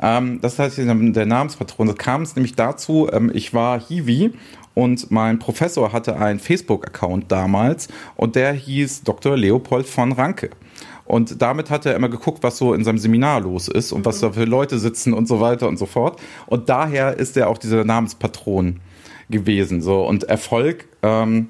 Ähm, 0.02 0.40
das 0.42 0.60
heißt, 0.60 0.78
der 0.80 1.26
Namenspatron, 1.26 1.88
das 1.88 1.98
kam 1.98 2.24
es 2.24 2.36
nämlich 2.36 2.56
dazu, 2.56 3.08
ähm, 3.12 3.32
ich 3.34 3.54
war 3.54 3.80
Hiwi 3.80 4.34
und 4.74 5.12
mein 5.12 5.40
Professor 5.40 5.94
hatte 5.94 6.18
einen 6.18 6.40
Facebook-Account 6.40 7.32
damals 7.32 7.88
und 8.16 8.36
der 8.36 8.54
hieß 8.54 9.04
Dr. 9.04 9.38
Leopold 9.38 9.88
von 9.88 10.12
Ranke. 10.12 10.50
Und 11.06 11.42
damit 11.42 11.70
hat 11.70 11.86
er 11.86 11.96
immer 11.96 12.10
geguckt, 12.10 12.44
was 12.44 12.58
so 12.58 12.74
in 12.74 12.84
seinem 12.84 12.98
Seminar 12.98 13.40
los 13.40 13.70
ist 13.70 13.94
und 13.94 14.06
was 14.06 14.20
da 14.20 14.34
für 14.34 14.44
Leute 14.44 14.78
sitzen 14.78 15.14
und 15.14 15.28
so 15.28 15.40
weiter 15.40 15.70
und 15.70 15.78
so 15.78 15.86
fort. 15.86 16.20
Und 16.48 16.68
daher 16.68 17.18
ist 17.18 17.38
er 17.38 17.50
auch 17.50 17.58
dieser 17.58 17.86
Namenspatron 17.86 18.82
gewesen. 19.30 19.82
So 19.82 20.06
und 20.06 20.26
Erfolg 20.26 20.86
ähm, 21.04 21.48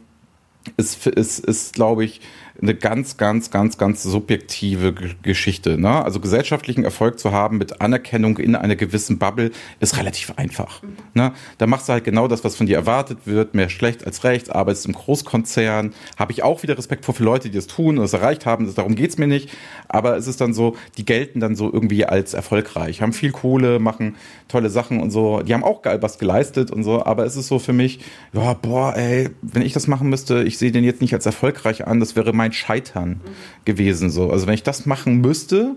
ist, 0.78 1.08
ist, 1.08 1.40
ist 1.40 1.74
glaube 1.74 2.06
ich, 2.06 2.22
eine 2.62 2.76
ganz, 2.76 3.18
ganz, 3.18 3.52
ganz, 3.52 3.78
ganz 3.78 4.04
subjektive 4.04 4.94
Geschichte. 5.22 5.78
Ne? 5.80 6.04
Also 6.04 6.20
gesellschaftlichen 6.20 6.84
Erfolg 6.84 7.20
zu 7.20 7.32
haben 7.32 7.58
mit 7.58 7.82
Anerkennung 7.82 8.38
in 8.38 8.56
einer 8.56 8.76
gewissen 8.76 9.18
Bubble 9.18 9.52
ist 9.80 9.98
relativ 9.98 10.34
einfach. 10.38 10.82
Ne? 11.14 11.34
Da 11.58 11.68
machst 11.68 11.88
du 11.88 11.94
halt 11.94 12.04
genau 12.04 12.28
das, 12.28 12.44
was 12.44 12.56
von 12.56 12.66
dir 12.66 12.78
erwartet 12.78 13.20
wird, 13.26 13.54
mehr 13.54 13.70
schlecht 13.70 14.06
als 14.06 14.24
recht, 14.24 14.52
arbeitest 14.54 14.88
im 14.88 14.94
Großkonzern. 14.94 15.94
Habe 16.18 16.32
ich 16.32 16.44
auch 16.44 16.64
wieder 16.64 16.78
Respekt 16.78 17.06
vor 17.06 17.14
für 17.14 17.24
Leute, 17.24 17.50
die 17.50 17.56
das 17.56 17.68
tun 17.68 17.98
und 17.98 18.06
es 18.06 18.14
erreicht 18.14 18.46
haben. 18.46 18.74
Darum 18.74 18.96
geht's 18.96 19.18
mir 19.18 19.28
nicht. 19.28 19.50
Aber 19.88 20.18
es 20.18 20.28
ist 20.28 20.42
dann 20.42 20.54
so, 20.54 20.76
die 20.98 21.06
gelten 21.06 21.40
dann 21.40 21.56
so 21.56 21.72
irgendwie 21.72 22.06
als 22.06 22.34
erfolgreich, 22.34 23.02
haben 23.02 23.14
viel 23.14 23.32
Kohle, 23.32 23.80
machen 23.80 24.16
tolle 24.48 24.70
Sachen 24.70 25.02
und 25.02 25.12
so. 25.12 25.42
Die 25.42 25.54
haben 25.54 25.64
auch 25.64 25.82
geil 25.82 26.02
was 26.02 26.18
geleistet 26.18 26.72
und 26.72 26.84
so. 26.84 27.06
Aber 27.06 27.26
es 27.26 27.36
ist 27.36 27.48
so 27.48 27.60
für 27.60 27.74
mich, 27.74 28.00
ja, 28.34 28.54
boah, 28.54 28.96
ey, 28.96 29.30
wenn 29.42 29.62
ich 29.62 29.74
das 29.74 29.88
machen 29.88 30.10
müsste, 30.10 30.44
ich 30.44 30.58
sehe 30.58 30.72
den 30.72 30.84
jetzt 30.84 31.02
nicht 31.02 31.14
als 31.14 31.26
erfolgreich 31.26 31.86
an. 31.86 32.00
Das 32.00 32.16
wäre 32.16 32.34
mein 32.34 32.47
mein 32.48 32.54
Scheitern 32.54 33.22
gewesen. 33.66 34.10
So. 34.10 34.32
Also 34.32 34.48
wenn 34.48 34.54
ich 34.54 34.64
das 34.64 34.86
machen 34.86 35.20
müsste, 35.22 35.76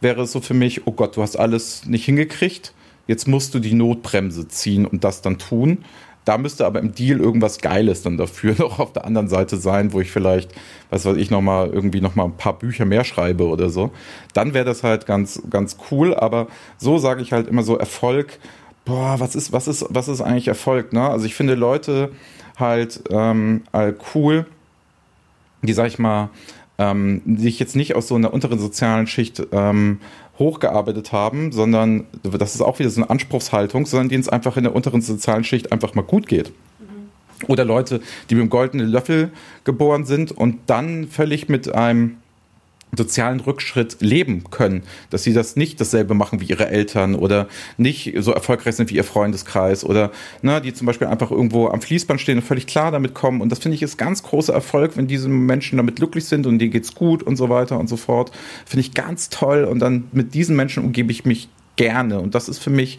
wäre 0.00 0.22
es 0.22 0.32
so 0.32 0.40
für 0.40 0.54
mich, 0.54 0.86
oh 0.86 0.92
Gott, 0.92 1.16
du 1.16 1.22
hast 1.22 1.36
alles 1.36 1.86
nicht 1.86 2.04
hingekriegt. 2.04 2.72
jetzt 3.08 3.26
musst 3.26 3.52
du 3.52 3.58
die 3.58 3.74
Notbremse 3.74 4.46
ziehen 4.46 4.86
und 4.86 5.02
das 5.02 5.22
dann 5.22 5.38
tun. 5.38 5.78
Da 6.24 6.38
müsste 6.38 6.66
aber 6.66 6.78
im 6.78 6.94
Deal 6.94 7.18
irgendwas 7.18 7.58
Geiles 7.58 8.02
dann 8.02 8.16
dafür 8.16 8.54
noch 8.58 8.78
auf 8.78 8.92
der 8.92 9.04
anderen 9.04 9.26
Seite 9.26 9.56
sein, 9.56 9.92
wo 9.92 10.00
ich 10.00 10.12
vielleicht, 10.12 10.52
was 10.88 11.04
weiß 11.04 11.16
ich, 11.16 11.32
nochmal 11.32 11.70
irgendwie 11.70 12.00
nochmal 12.00 12.26
ein 12.26 12.36
paar 12.36 12.56
Bücher 12.56 12.84
mehr 12.84 13.02
schreibe 13.02 13.48
oder 13.48 13.70
so. 13.70 13.90
Dann 14.32 14.54
wäre 14.54 14.64
das 14.64 14.84
halt 14.84 15.06
ganz, 15.06 15.42
ganz 15.50 15.76
cool. 15.90 16.14
Aber 16.14 16.46
so 16.78 16.98
sage 16.98 17.22
ich 17.22 17.32
halt 17.32 17.48
immer 17.48 17.64
so 17.64 17.76
Erfolg. 17.76 18.38
Boah, 18.84 19.18
was 19.18 19.34
ist, 19.34 19.52
was 19.52 19.66
ist, 19.66 19.84
was 19.88 20.06
ist 20.06 20.20
eigentlich 20.20 20.46
Erfolg? 20.46 20.92
Ne? 20.92 21.02
Also 21.02 21.26
ich 21.26 21.34
finde 21.34 21.56
Leute 21.56 22.12
halt 22.56 23.02
ähm, 23.10 23.62
cool, 24.14 24.46
die, 25.62 25.72
sag 25.72 25.86
ich 25.86 25.98
mal, 25.98 26.30
ähm, 26.78 27.22
sich 27.38 27.58
jetzt 27.58 27.76
nicht 27.76 27.94
aus 27.94 28.08
so 28.08 28.14
einer 28.14 28.32
unteren 28.32 28.58
sozialen 28.58 29.06
Schicht 29.06 29.42
ähm, 29.52 29.98
hochgearbeitet 30.38 31.12
haben, 31.12 31.52
sondern 31.52 32.06
das 32.22 32.54
ist 32.54 32.62
auch 32.62 32.78
wieder 32.78 32.90
so 32.90 33.00
eine 33.00 33.10
Anspruchshaltung, 33.10 33.86
sondern 33.86 34.08
denen 34.08 34.22
es 34.22 34.28
einfach 34.28 34.56
in 34.56 34.64
der 34.64 34.74
unteren 34.74 35.02
sozialen 35.02 35.44
Schicht 35.44 35.72
einfach 35.72 35.94
mal 35.94 36.02
gut 36.02 36.26
geht. 36.26 36.50
Mhm. 36.80 37.46
Oder 37.48 37.64
Leute, 37.64 38.00
die 38.30 38.34
mit 38.34 38.42
dem 38.42 38.50
goldenen 38.50 38.88
Löffel 38.88 39.30
geboren 39.64 40.04
sind 40.04 40.32
und 40.32 40.58
dann 40.66 41.06
völlig 41.08 41.48
mit 41.48 41.72
einem 41.74 42.16
sozialen 42.94 43.40
Rückschritt 43.40 43.96
leben 44.00 44.44
können, 44.50 44.82
dass 45.08 45.22
sie 45.22 45.32
das 45.32 45.56
nicht 45.56 45.80
dasselbe 45.80 46.12
machen 46.12 46.40
wie 46.40 46.44
ihre 46.44 46.68
Eltern 46.68 47.14
oder 47.14 47.48
nicht 47.78 48.12
so 48.18 48.32
erfolgreich 48.32 48.76
sind 48.76 48.90
wie 48.90 48.96
ihr 48.96 49.04
Freundeskreis 49.04 49.82
oder 49.82 50.10
ne, 50.42 50.60
die 50.60 50.74
zum 50.74 50.86
Beispiel 50.86 51.06
einfach 51.06 51.30
irgendwo 51.30 51.68
am 51.68 51.80
Fließband 51.80 52.20
stehen 52.20 52.38
und 52.38 52.44
völlig 52.44 52.66
klar 52.66 52.90
damit 52.90 53.14
kommen. 53.14 53.40
Und 53.40 53.50
das 53.50 53.60
finde 53.60 53.76
ich 53.76 53.82
ist 53.82 53.96
ganz 53.96 54.22
großer 54.22 54.52
Erfolg, 54.52 54.98
wenn 54.98 55.06
diese 55.06 55.30
Menschen 55.30 55.78
damit 55.78 55.96
glücklich 55.96 56.26
sind 56.26 56.46
und 56.46 56.58
denen 56.58 56.70
geht's 56.70 56.94
gut 56.94 57.22
und 57.22 57.36
so 57.36 57.48
weiter 57.48 57.78
und 57.78 57.88
so 57.88 57.96
fort. 57.96 58.30
Finde 58.66 58.82
ich 58.82 58.92
ganz 58.92 59.30
toll. 59.30 59.64
Und 59.64 59.78
dann 59.78 60.08
mit 60.12 60.34
diesen 60.34 60.54
Menschen 60.54 60.84
umgebe 60.84 61.10
ich 61.12 61.24
mich 61.24 61.48
gerne. 61.76 62.20
Und 62.20 62.34
das 62.34 62.48
ist 62.48 62.58
für 62.58 62.70
mich 62.70 62.98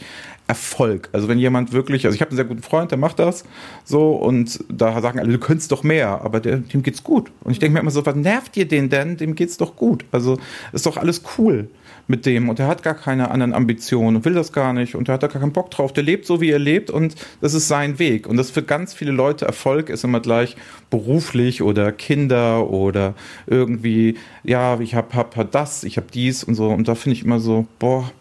Erfolg. 0.54 1.10
Also 1.14 1.28
wenn 1.28 1.40
jemand 1.40 1.74
wirklich, 1.74 2.06
also 2.06 2.14
ich 2.14 2.22
habe 2.22 2.30
einen 2.30 2.36
sehr 2.36 2.46
guten 2.46 2.62
Freund, 2.62 2.92
der 2.92 3.00
macht 3.00 3.18
das 3.18 3.44
so 3.84 4.12
und 4.12 4.64
da 4.70 5.02
sagen 5.02 5.20
alle, 5.20 5.32
du 5.32 5.40
könntest 5.40 5.72
doch 5.72 5.82
mehr, 5.82 6.22
aber 6.22 6.40
der, 6.40 6.58
dem 6.58 6.84
geht's 6.84 7.04
gut. 7.04 7.32
Und 7.44 7.54
ich 7.54 7.58
denke 7.58 7.74
mir 7.74 7.80
immer 7.80 7.90
so, 7.90 8.06
was 8.06 8.16
nervt 8.16 8.56
dir 8.56 8.68
den 8.68 8.92
denn? 8.92 9.18
Dem 9.18 9.34
geht's 9.34 9.58
doch 9.58 9.76
gut. 9.76 10.06
Also 10.12 10.38
ist 10.72 10.86
doch 10.86 10.98
alles 10.98 11.24
cool 11.40 11.70
mit 12.08 12.28
dem 12.28 12.50
und 12.50 12.60
er 12.60 12.68
hat 12.68 12.84
gar 12.84 12.94
keine 12.94 13.32
anderen 13.32 13.54
Ambitionen 13.54 14.18
und 14.18 14.26
will 14.26 14.36
das 14.36 14.52
gar 14.52 14.74
nicht 14.74 14.94
und 14.94 15.08
er 15.08 15.16
hat 15.16 15.24
da 15.24 15.28
gar 15.28 15.42
keinen 15.42 15.54
Bock 15.54 15.72
drauf. 15.72 15.92
Der 15.92 16.04
lebt 16.04 16.28
so, 16.28 16.40
wie 16.40 16.52
er 16.52 16.60
lebt 16.60 16.92
und 16.92 17.16
das 17.42 17.56
ist 17.56 17.68
sein 17.68 17.98
Weg. 17.98 18.28
Und 18.28 18.38
das 18.38 18.52
für 18.52 18.62
ganz 18.62 18.94
viele 18.94 19.12
Leute 19.12 19.46
Erfolg 19.46 19.90
ist 19.90 20.04
immer 20.04 20.20
gleich 20.20 20.56
beruflich 20.92 21.64
oder 21.64 21.92
Kinder 21.92 22.70
oder 22.70 23.16
irgendwie, 23.48 24.20
ja, 24.44 24.80
ich 24.80 24.94
habe 24.94 25.16
hab, 25.16 25.36
hab 25.36 25.52
das, 25.52 25.84
ich 25.84 25.98
habe 25.98 26.08
dies 26.14 26.44
und 26.44 26.54
so. 26.54 26.70
Und 26.70 26.88
da 26.88 26.94
finde 26.94 27.18
ich 27.18 27.26
immer 27.26 27.40
so, 27.40 27.66
boah, 27.80 28.12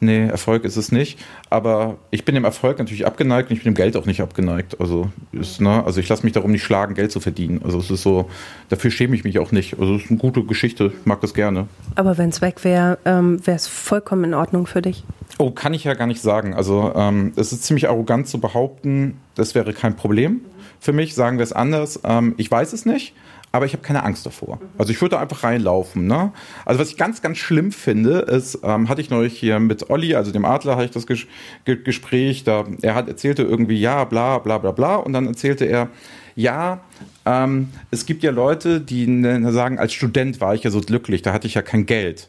Nee, 0.00 0.26
Erfolg 0.26 0.64
ist 0.64 0.76
es 0.76 0.92
nicht. 0.92 1.18
Aber 1.50 1.98
ich 2.10 2.24
bin 2.24 2.34
dem 2.34 2.44
Erfolg 2.44 2.78
natürlich 2.78 3.06
abgeneigt 3.06 3.50
und 3.50 3.56
ich 3.56 3.64
bin 3.64 3.72
dem 3.72 3.76
Geld 3.76 3.96
auch 3.96 4.06
nicht 4.06 4.20
abgeneigt. 4.20 4.80
Also, 4.80 5.10
ist, 5.32 5.60
ne, 5.60 5.84
also 5.84 6.00
ich 6.00 6.08
lasse 6.08 6.24
mich 6.24 6.32
darum 6.32 6.52
nicht 6.52 6.62
schlagen, 6.62 6.94
Geld 6.94 7.10
zu 7.10 7.20
verdienen. 7.20 7.60
Also 7.64 7.78
es 7.78 7.90
ist 7.90 8.02
so, 8.02 8.28
dafür 8.68 8.90
schäme 8.90 9.16
ich 9.16 9.24
mich 9.24 9.38
auch 9.38 9.50
nicht. 9.50 9.78
Also 9.78 9.96
es 9.96 10.04
ist 10.04 10.10
eine 10.10 10.18
gute 10.18 10.44
Geschichte, 10.44 10.92
ich 10.98 11.06
mag 11.06 11.20
das 11.20 11.34
gerne. 11.34 11.66
Aber 11.96 12.16
wenn 12.16 12.28
es 12.28 12.40
weg 12.40 12.64
wäre, 12.64 12.98
ähm, 13.04 13.44
wäre 13.46 13.56
es 13.56 13.66
vollkommen 13.66 14.24
in 14.24 14.34
Ordnung 14.34 14.66
für 14.66 14.82
dich? 14.82 15.04
Oh, 15.38 15.50
kann 15.50 15.74
ich 15.74 15.84
ja 15.84 15.94
gar 15.94 16.06
nicht 16.06 16.22
sagen. 16.22 16.54
Also 16.54 16.92
ähm, 16.94 17.32
es 17.36 17.52
ist 17.52 17.64
ziemlich 17.64 17.88
arrogant 17.88 18.28
zu 18.28 18.40
behaupten, 18.40 19.18
das 19.34 19.54
wäre 19.54 19.72
kein 19.72 19.96
Problem 19.96 20.40
für 20.80 20.92
mich. 20.92 21.14
Sagen 21.14 21.38
wir 21.38 21.44
es 21.44 21.52
anders. 21.52 22.00
Ähm, 22.04 22.34
ich 22.36 22.50
weiß 22.50 22.72
es 22.72 22.86
nicht 22.86 23.14
aber 23.52 23.66
ich 23.66 23.72
habe 23.72 23.82
keine 23.82 24.04
Angst 24.04 24.26
davor. 24.26 24.60
Also 24.76 24.92
ich 24.92 25.00
würde 25.00 25.18
einfach 25.18 25.42
reinlaufen. 25.42 26.06
Ne? 26.06 26.32
Also 26.64 26.80
was 26.80 26.90
ich 26.90 26.96
ganz, 26.96 27.22
ganz 27.22 27.38
schlimm 27.38 27.72
finde, 27.72 28.20
ist, 28.20 28.58
ähm, 28.62 28.88
hatte 28.88 29.00
ich 29.00 29.10
neulich 29.10 29.38
hier 29.38 29.58
mit 29.58 29.90
Olli, 29.90 30.14
also 30.14 30.32
dem 30.32 30.44
Adler, 30.44 30.76
hatte 30.76 30.86
ich 30.86 30.90
das 30.90 31.06
Ges 31.06 31.26
Ge 31.64 31.82
Gespräch, 31.82 32.44
da 32.44 32.64
er 32.82 32.94
hat 32.94 33.08
erzählte 33.08 33.42
irgendwie 33.42 33.80
ja, 33.80 34.04
bla, 34.04 34.38
bla, 34.38 34.58
bla, 34.58 34.72
bla, 34.72 34.96
und 34.96 35.12
dann 35.12 35.26
erzählte 35.26 35.64
er, 35.64 35.88
ja, 36.34 36.80
ähm, 37.24 37.70
es 37.90 38.06
gibt 38.06 38.22
ja 38.22 38.30
Leute, 38.30 38.80
die 38.80 39.06
sagen, 39.50 39.78
als 39.78 39.92
Student 39.92 40.40
war 40.40 40.54
ich 40.54 40.62
ja 40.62 40.70
so 40.70 40.80
glücklich, 40.80 41.22
da 41.22 41.32
hatte 41.32 41.46
ich 41.46 41.54
ja 41.54 41.62
kein 41.62 41.86
Geld. 41.86 42.28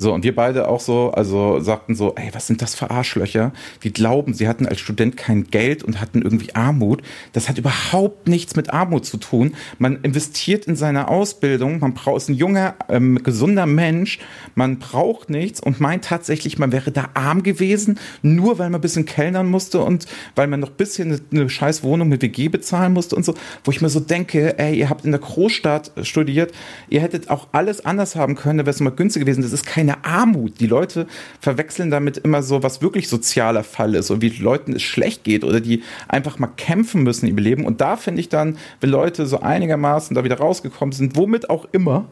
So, 0.00 0.14
und 0.14 0.22
wir 0.22 0.32
beide 0.32 0.68
auch 0.68 0.78
so, 0.78 1.10
also 1.10 1.58
sagten 1.58 1.96
so, 1.96 2.14
ey, 2.14 2.30
was 2.32 2.46
sind 2.46 2.62
das 2.62 2.76
für 2.76 2.88
Arschlöcher? 2.88 3.52
Die 3.82 3.92
glauben, 3.92 4.32
sie 4.32 4.46
hatten 4.46 4.64
als 4.64 4.78
Student 4.78 5.16
kein 5.16 5.48
Geld 5.50 5.82
und 5.82 6.00
hatten 6.00 6.22
irgendwie 6.22 6.54
Armut. 6.54 7.02
Das 7.32 7.48
hat 7.48 7.58
überhaupt 7.58 8.28
nichts 8.28 8.54
mit 8.54 8.72
Armut 8.72 9.06
zu 9.06 9.16
tun. 9.16 9.54
Man 9.80 9.98
investiert 10.02 10.66
in 10.66 10.76
seine 10.76 11.08
Ausbildung, 11.08 11.80
man 11.80 11.94
braucht, 11.94 12.18
ist 12.18 12.28
ein 12.28 12.34
junger, 12.34 12.76
ähm, 12.88 13.20
gesunder 13.24 13.66
Mensch, 13.66 14.20
man 14.54 14.78
braucht 14.78 15.30
nichts 15.30 15.60
und 15.60 15.80
meint 15.80 16.04
tatsächlich, 16.04 16.60
man 16.60 16.70
wäre 16.70 16.92
da 16.92 17.08
arm 17.14 17.42
gewesen, 17.42 17.98
nur 18.22 18.60
weil 18.60 18.70
man 18.70 18.78
ein 18.78 18.82
bisschen 18.82 19.04
kellnern 19.04 19.50
musste 19.50 19.80
und 19.80 20.06
weil 20.36 20.46
man 20.46 20.60
noch 20.60 20.70
ein 20.70 20.76
bisschen 20.76 21.10
eine, 21.10 21.20
eine 21.32 21.50
scheiß 21.50 21.82
Wohnung 21.82 22.08
mit 22.08 22.22
WG 22.22 22.48
bezahlen 22.48 22.92
musste 22.92 23.16
und 23.16 23.24
so, 23.24 23.34
wo 23.64 23.72
ich 23.72 23.80
mir 23.80 23.88
so 23.88 23.98
denke, 23.98 24.60
ey, 24.60 24.78
ihr 24.78 24.90
habt 24.90 25.04
in 25.04 25.10
der 25.10 25.20
Großstadt 25.20 25.90
studiert, 26.02 26.52
ihr 26.88 27.00
hättet 27.00 27.30
auch 27.30 27.48
alles 27.50 27.84
anders 27.84 28.14
haben 28.14 28.36
können, 28.36 28.58
da 28.58 28.64
wäre 28.64 28.74
es 28.74 28.80
mal 28.80 28.90
günstiger 28.90 29.24
gewesen. 29.24 29.42
Das 29.42 29.52
ist 29.52 29.66
kein 29.66 29.87
keine 29.88 30.04
Armut. 30.04 30.60
Die 30.60 30.66
Leute 30.66 31.06
verwechseln 31.40 31.90
damit 31.90 32.18
immer 32.18 32.42
so, 32.42 32.62
was 32.62 32.82
wirklich 32.82 33.08
sozialer 33.08 33.64
Fall 33.64 33.94
ist 33.94 34.10
und 34.10 34.20
wie 34.22 34.28
Leuten 34.28 34.74
es 34.74 34.82
schlecht 34.82 35.24
geht 35.24 35.44
oder 35.44 35.60
die 35.60 35.82
einfach 36.08 36.38
mal 36.38 36.50
kämpfen 36.56 37.02
müssen 37.02 37.26
im 37.26 37.38
Leben. 37.38 37.64
Und 37.64 37.80
da 37.80 37.96
finde 37.96 38.20
ich 38.20 38.28
dann, 38.28 38.58
wenn 38.80 38.90
Leute 38.90 39.26
so 39.26 39.40
einigermaßen 39.40 40.14
da 40.14 40.24
wieder 40.24 40.38
rausgekommen 40.38 40.92
sind, 40.92 41.16
womit 41.16 41.50
auch 41.50 41.66
immer, 41.72 42.06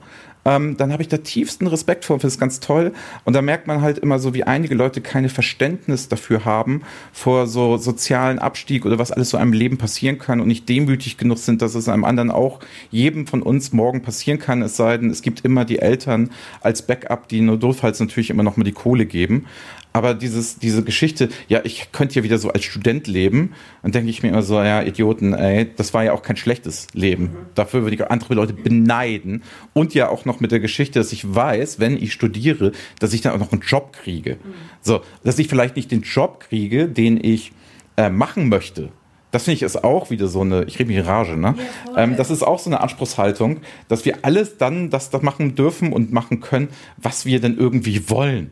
ähm, 0.47 0.77
dann 0.77 0.93
habe 0.93 1.03
ich 1.03 1.09
da 1.09 1.17
tiefsten 1.17 1.67
Respekt 1.67 2.05
vor, 2.05 2.21
finde 2.21 2.29
es 2.29 2.39
ganz 2.39 2.61
toll. 2.61 2.93
Und 3.25 3.35
da 3.35 3.43
merkt 3.43 3.67
man 3.67 3.81
halt 3.81 3.99
immer 3.99 4.21
so, 4.21 4.33
wie 4.33 4.45
einige 4.45 4.77
Leute 4.77 5.01
keine 5.01 5.29
Verständnis 5.29 6.09
dafür 6.09 6.45
haben, 6.45 6.83
vor 7.13 7.49
so 7.49 7.77
sozialen 7.79 8.39
Abstieg 8.39 8.87
oder 8.87 9.01
was 9.01 9.11
alles 9.11 9.31
so 9.31 9.39
einem 9.39 9.53
Leben 9.53 9.77
passieren 9.77 10.19
kann 10.19 10.41
und 10.41 10.47
nicht 10.47 10.69
demütig 10.69 11.19
genug 11.19 11.39
sind, 11.39 11.63
dass 11.63 11.75
es 11.75 11.89
einem 11.89 12.05
anderen 12.05 12.31
auch 12.31 12.61
jedem 12.93 13.27
von 13.27 13.43
uns 13.43 13.73
morgen 13.73 14.03
passieren 14.03 14.39
kann, 14.39 14.63
es 14.63 14.77
sei 14.77 14.97
denn, 14.99 15.11
es 15.11 15.21
gibt 15.21 15.45
immer 15.45 15.65
die 15.65 15.81
Eltern 15.81 16.31
als 16.61 16.83
Backup, 16.83 17.29
die 17.29 17.41
nur 17.41 17.57
notfalls 17.57 17.99
natürlich 17.99 18.31
immer 18.31 18.45
noch 18.45 18.57
mal 18.57 18.65
die 18.65 18.73
Kohle 18.73 19.05
geben. 19.05 19.47
Aber 19.97 20.13
dieses, 20.13 20.59
diese 20.59 20.83
Geschichte, 20.83 21.31
ja, 21.49 21.63
ich 21.65 21.91
könnte 21.91 22.17
ja 22.17 22.23
wieder 22.23 22.37
so 22.37 22.51
als 22.51 22.65
Student 22.65 23.07
leben, 23.07 23.55
dann 23.81 23.93
denke 23.93 24.11
ich 24.11 24.23
mir 24.23 24.29
immer 24.29 24.43
so, 24.43 24.57
ja, 24.61 24.83
Idioten, 24.83 25.33
ey, 25.33 25.71
das 25.75 25.95
war 25.95 26.05
ja 26.05 26.13
auch 26.13 26.21
kein 26.21 26.37
schlechtes 26.37 26.89
Leben. 26.93 27.23
Mhm. 27.23 27.37
Dafür 27.55 27.81
würde 27.81 27.97
ich 27.97 28.07
andere 28.07 28.35
Leute 28.35 28.53
beneiden. 28.53 29.43
Und 29.73 29.95
ja 29.95 30.11
auch 30.11 30.27
noch 30.27 30.39
mit 30.39 30.53
der 30.53 30.61
Geschichte, 30.61 30.99
dass 30.99 31.13
ich 31.13 31.35
weiß, 31.35 31.81
wenn 31.81 31.97
ich 31.97 32.13
studiere, 32.13 32.73
dass 32.99 33.15
ich 33.15 33.23
dann 33.23 33.33
auch 33.33 33.39
noch 33.39 33.53
einen 33.53 33.63
Job 33.63 33.95
kriege. 33.95 34.35
Mhm. 34.35 34.53
So, 34.83 35.01
dass 35.25 35.39
ich 35.39 35.49
vielleicht 35.49 35.77
nicht 35.77 35.91
den 35.91 36.03
Job 36.03 36.41
kriege, 36.41 36.89
den 36.89 37.19
ich 37.25 37.53
äh, 37.97 38.11
machen 38.11 38.51
möchte. 38.51 38.91
Das 39.31 39.45
finde 39.45 39.57
ich 39.57 39.63
ist 39.63 39.83
auch 39.83 40.11
wieder 40.11 40.29
so 40.29 40.43
eine, 40.43 40.65
ich 40.65 40.79
rede 40.79 40.89
mich 40.89 40.99
in 40.99 41.05
Rage, 41.07 41.39
ne? 41.39 41.55
Ja, 41.95 42.03
ähm, 42.03 42.19
das 42.19 42.31
ist 42.31 42.43
auch 42.43 42.59
so 42.59 42.69
eine 42.69 42.83
Anspruchshaltung, 42.83 43.61
dass 43.89 44.05
wir 44.05 44.19
alles 44.27 44.59
dann 44.59 44.91
das, 44.91 45.09
das 45.09 45.23
machen 45.23 45.55
dürfen 45.55 45.95
und 45.95 46.13
machen 46.13 46.41
können, 46.41 46.69
was 46.99 47.25
wir 47.25 47.41
denn 47.41 47.57
irgendwie 47.57 48.11
wollen. 48.11 48.51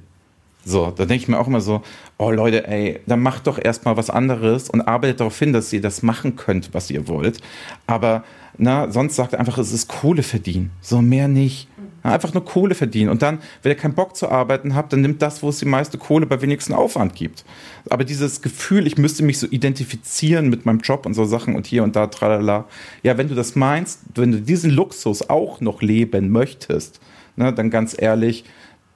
So, 0.65 0.91
da 0.91 1.05
denke 1.05 1.23
ich 1.23 1.29
mir 1.29 1.39
auch 1.39 1.47
immer 1.47 1.61
so, 1.61 1.83
oh 2.17 2.31
Leute, 2.31 2.67
ey, 2.67 3.01
dann 3.07 3.21
macht 3.21 3.47
doch 3.47 3.62
erstmal 3.62 3.97
was 3.97 4.09
anderes 4.09 4.71
und 4.71 4.81
arbeitet 4.81 5.21
darauf 5.21 5.39
hin, 5.39 5.53
dass 5.53 5.73
ihr 5.73 5.83
das 5.83 6.03
machen 6.03 6.37
könnt, 6.37 6.73
was 6.73 6.91
ihr 6.91 7.07
wollt. 7.07 7.41
Aber 7.87 8.25
na, 8.57 8.91
sonst 8.91 9.17
sagt 9.17 9.35
einfach, 9.35 9.59
es 9.59 9.73
ist 9.73 9.89
Kohle 9.89 10.23
verdienen. 10.23 10.71
So 10.81 11.03
mehr 11.03 11.29
nicht. 11.29 11.69
Einfach 12.03 12.35
nur 12.35 12.45
Kohle 12.45 12.75
verdienen. 12.75 13.09
Und 13.09 13.23
dann, 13.23 13.39
wenn 13.62 13.73
ihr 13.73 13.79
keinen 13.79 13.95
Bock 13.95 14.15
zu 14.15 14.29
arbeiten 14.29 14.75
habt, 14.75 14.93
dann 14.93 15.01
nimmt 15.01 15.23
das, 15.23 15.43
wo 15.43 15.49
es 15.49 15.59
die 15.59 15.65
meiste 15.65 15.97
Kohle 15.97 16.27
bei 16.27 16.43
wenigsten 16.43 16.75
Aufwand 16.75 17.15
gibt. 17.15 17.45
Aber 17.89 18.05
dieses 18.05 18.43
Gefühl, 18.43 18.87
ich 18.87 18.99
müsste 18.99 19.23
mich 19.23 19.39
so 19.39 19.47
identifizieren 19.47 20.51
mit 20.51 20.67
meinem 20.67 20.81
Job 20.81 21.07
und 21.07 21.15
so 21.15 21.25
Sachen 21.25 21.57
und 21.57 21.67
hier 21.67 21.83
und 21.83 21.97
da, 21.97 22.07
tralala. 22.07 22.67
Ja, 23.03 23.17
wenn 23.17 23.29
du 23.29 23.35
das 23.35 23.57
meinst, 23.57 24.01
wenn 24.15 24.33
du 24.33 24.41
diesen 24.43 24.71
Luxus 24.71 25.31
auch 25.31 25.62
noch 25.62 25.81
leben 25.81 26.31
möchtest, 26.31 27.01
ne, 27.37 27.55
dann 27.55 27.71
ganz 27.71 27.97
ehrlich, 27.99 28.45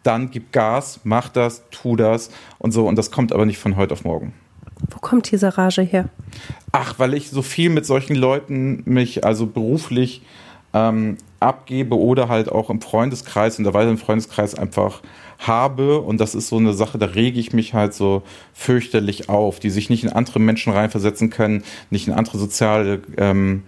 dann 0.03 0.31
gib 0.31 0.53
Gas, 0.53 1.01
mach 1.05 1.29
das, 1.29 1.63
tu 1.71 1.97
das 1.97 2.31
und 2.59 2.73
so. 2.73 2.87
Und 2.87 2.97
das 2.97 3.11
kommt 3.11 3.33
aber 3.33 3.47
nicht 3.47 3.59
von 3.59 3.77
heute 3.77 3.93
auf 3.95 4.05
morgen. 4.05 4.33
Wo 4.91 4.99
kommt 4.99 5.31
diese 5.31 5.59
Rage 5.59 5.83
her? 5.83 6.09
Ach, 6.73 6.99
weil 6.99 7.15
ich 7.15 7.31
so 7.31 7.43
viel 7.43 7.71
mit 7.71 7.85
solchen 7.85 8.15
Leuten 8.15 8.83
mich 8.85 9.25
also 9.25 9.47
beruflich 9.47 10.23
ähm, 10.73 11.17
abgebe 11.41 11.99
oder 11.99 12.29
halt 12.29 12.51
auch 12.51 12.71
im 12.71 12.81
Freundeskreis, 12.81 13.59
in 13.59 13.65
der 13.65 13.75
weiteren 13.75 13.99
Freundeskreis 13.99 14.55
einfach 14.55 15.03
habe. 15.39 16.01
Und 16.01 16.21
das 16.21 16.35
ist 16.35 16.49
so 16.49 16.57
eine 16.57 16.75
Sache, 16.75 16.99
da 16.99 17.07
rege 17.07 17.41
ich 17.41 17.53
mich 17.53 17.75
halt 17.75 17.95
so 17.95 18.23
fürchterlich 18.53 19.29
auf, 19.29 19.61
die 19.61 19.71
sich 19.71 19.91
nicht 19.91 20.05
in 20.05 20.11
andere 20.11 20.41
Menschen 20.41 20.73
reinversetzen 20.73 21.31
können, 21.31 21.65
nicht 21.91 22.09
in 22.09 22.15
andere 22.15 22.39
soziale 22.39 23.01
ähm, 23.17 23.63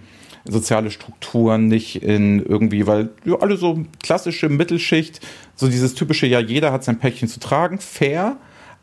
soziale 0.44 0.90
Strukturen, 0.90 1.68
nicht 1.68 2.02
in 2.02 2.44
irgendwie, 2.44 2.86
weil 2.86 3.10
ja, 3.24 3.36
alle 3.36 3.56
so 3.56 3.84
klassische 4.02 4.48
Mittelschicht, 4.48 5.20
so 5.54 5.68
dieses 5.68 5.94
typische, 5.94 6.26
ja, 6.26 6.40
jeder 6.40 6.72
hat 6.72 6.84
sein 6.84 6.98
Päckchen 6.98 7.28
zu 7.28 7.40
tragen, 7.40 7.78
fair, 7.78 8.36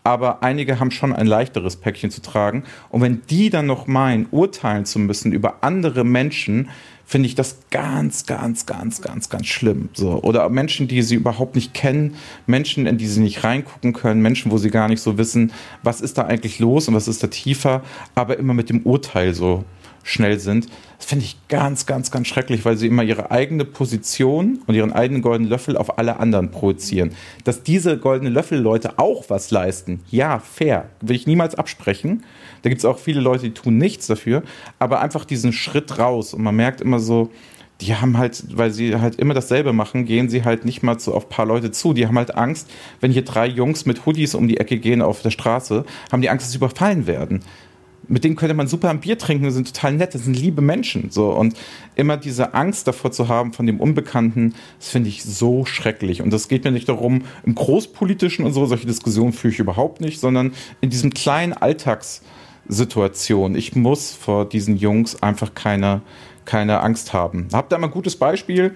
aber 0.03 0.41
einige 0.41 0.79
haben 0.79 0.91
schon 0.91 1.11
ein 1.13 1.27
leichteres 1.27 1.75
Päckchen 1.75 2.11
zu 2.11 2.21
tragen. 2.21 2.63
Und 2.89 3.01
wenn 3.01 3.23
die 3.29 3.49
dann 3.49 3.65
noch 3.65 3.87
meinen, 3.87 4.27
urteilen 4.31 4.85
zu 4.85 4.99
müssen 4.99 5.33
über 5.33 5.63
andere 5.63 6.05
Menschen, 6.05 6.69
finde 7.07 7.27
ich 7.27 7.35
das 7.35 7.59
ganz, 7.71 8.25
ganz, 8.25 8.65
ganz, 8.65 9.01
ganz, 9.01 9.29
ganz 9.29 9.47
schlimm. 9.47 9.89
So. 9.93 10.21
Oder 10.23 10.47
Menschen, 10.49 10.87
die 10.89 11.01
sie 11.01 11.15
überhaupt 11.15 11.55
nicht 11.55 11.73
kennen, 11.73 12.15
Menschen, 12.45 12.85
in 12.85 12.97
die 12.97 13.07
sie 13.07 13.21
nicht 13.21 13.45
reingucken 13.45 13.93
können, 13.93 14.21
Menschen, 14.21 14.51
wo 14.51 14.57
sie 14.57 14.69
gar 14.69 14.89
nicht 14.89 15.01
so 15.01 15.17
wissen, 15.17 15.53
was 15.83 16.01
ist 16.01 16.17
da 16.17 16.23
eigentlich 16.23 16.59
los 16.59 16.87
und 16.87 16.95
was 16.95 17.07
ist 17.07 17.23
da 17.23 17.27
tiefer, 17.27 17.81
aber 18.13 18.37
immer 18.37 18.53
mit 18.53 18.69
dem 18.69 18.81
Urteil 18.81 19.33
so 19.33 19.63
schnell 20.07 20.39
sind. 20.39 20.67
Das 20.97 21.05
finde 21.05 21.25
ich 21.25 21.37
ganz, 21.49 21.85
ganz, 21.85 22.09
ganz 22.09 22.27
schrecklich, 22.27 22.65
weil 22.65 22.77
sie 22.77 22.87
immer 22.87 23.03
ihre 23.03 23.29
eigene 23.29 23.65
Position 23.65 24.59
und 24.65 24.73
ihren 24.73 24.93
eigenen 24.93 25.21
goldenen 25.21 25.49
Löffel 25.49 25.77
auf 25.77 25.99
alle 25.99 26.17
anderen 26.19 26.49
projizieren. 26.49 27.11
Dass 27.43 27.61
diese 27.61 27.97
goldenen 27.97 28.33
Löffel-Leute 28.33 28.97
auch 28.97 29.25
was 29.27 29.51
leisten, 29.51 29.99
ja, 30.09 30.39
fair, 30.39 30.89
will 31.01 31.15
ich 31.15 31.27
niemals 31.27 31.55
absprechen. 31.55 32.23
Da 32.61 32.69
gibt 32.69 32.79
es 32.79 32.85
auch 32.85 32.97
viele 32.97 33.19
Leute, 33.21 33.43
die 33.43 33.53
tun 33.53 33.77
nichts 33.77 34.07
dafür, 34.07 34.43
aber 34.79 35.01
einfach 35.01 35.25
diesen 35.25 35.53
Schritt 35.53 35.99
raus 35.99 36.33
und 36.33 36.41
man 36.41 36.55
merkt 36.55 36.81
immer 36.81 36.99
so, 36.99 37.29
die 37.81 37.93
haben 37.93 38.17
halt, 38.17 38.43
weil 38.57 38.71
sie 38.71 38.95
halt 38.95 39.17
immer 39.17 39.35
dasselbe 39.35 39.71
machen, 39.71 40.05
gehen 40.05 40.29
sie 40.29 40.43
halt 40.43 40.65
nicht 40.65 40.81
mal 40.81 40.99
so 40.99 41.13
auf 41.13 41.25
ein 41.25 41.29
paar 41.29 41.45
Leute 41.45 41.69
zu. 41.69 41.93
Die 41.93 42.07
haben 42.07 42.17
halt 42.17 42.33
Angst, 42.35 42.69
wenn 43.01 43.11
hier 43.11 43.23
drei 43.23 43.45
Jungs 43.45 43.85
mit 43.85 44.05
Hoodies 44.05 44.33
um 44.33 44.47
die 44.47 44.57
Ecke 44.57 44.79
gehen 44.79 45.03
auf 45.03 45.21
der 45.21 45.29
Straße, 45.29 45.85
haben 46.11 46.21
die 46.23 46.29
Angst, 46.31 46.45
dass 46.45 46.53
sie 46.53 46.57
überfallen 46.57 47.05
werden 47.05 47.41
mit 48.07 48.23
denen 48.23 48.35
könnte 48.35 48.53
man 48.53 48.67
super 48.67 48.89
ein 48.89 48.99
Bier 48.99 49.17
trinken, 49.17 49.45
die 49.45 49.51
sind 49.51 49.73
total 49.73 49.93
nett, 49.93 50.13
das 50.13 50.23
sind 50.23 50.37
liebe 50.37 50.61
Menschen. 50.61 51.09
So. 51.11 51.31
Und 51.31 51.55
immer 51.95 52.17
diese 52.17 52.53
Angst 52.53 52.87
davor 52.87 53.11
zu 53.11 53.27
haben, 53.27 53.53
von 53.53 53.65
dem 53.65 53.79
Unbekannten, 53.79 54.53
das 54.79 54.89
finde 54.89 55.09
ich 55.09 55.23
so 55.23 55.65
schrecklich. 55.65 56.21
Und 56.21 56.31
das 56.31 56.47
geht 56.47 56.63
mir 56.63 56.71
nicht 56.71 56.89
darum, 56.89 57.23
im 57.45 57.55
Großpolitischen 57.55 58.45
und 58.45 58.53
so, 58.53 58.65
solche 58.65 58.87
Diskussionen 58.87 59.33
führe 59.33 59.53
ich 59.53 59.59
überhaupt 59.59 60.01
nicht, 60.01 60.19
sondern 60.19 60.53
in 60.81 60.89
diesem 60.89 61.13
kleinen 61.13 61.53
Alltagssituation. 61.53 63.55
Ich 63.55 63.75
muss 63.75 64.11
vor 64.11 64.47
diesen 64.47 64.77
Jungs 64.77 65.21
einfach 65.21 65.53
keine, 65.53 66.01
keine 66.45 66.81
Angst 66.81 67.13
haben. 67.13 67.47
Habt 67.53 67.73
ihr 67.73 67.77
mal 67.77 67.87
ein 67.87 67.93
gutes 67.93 68.15
Beispiel? 68.15 68.75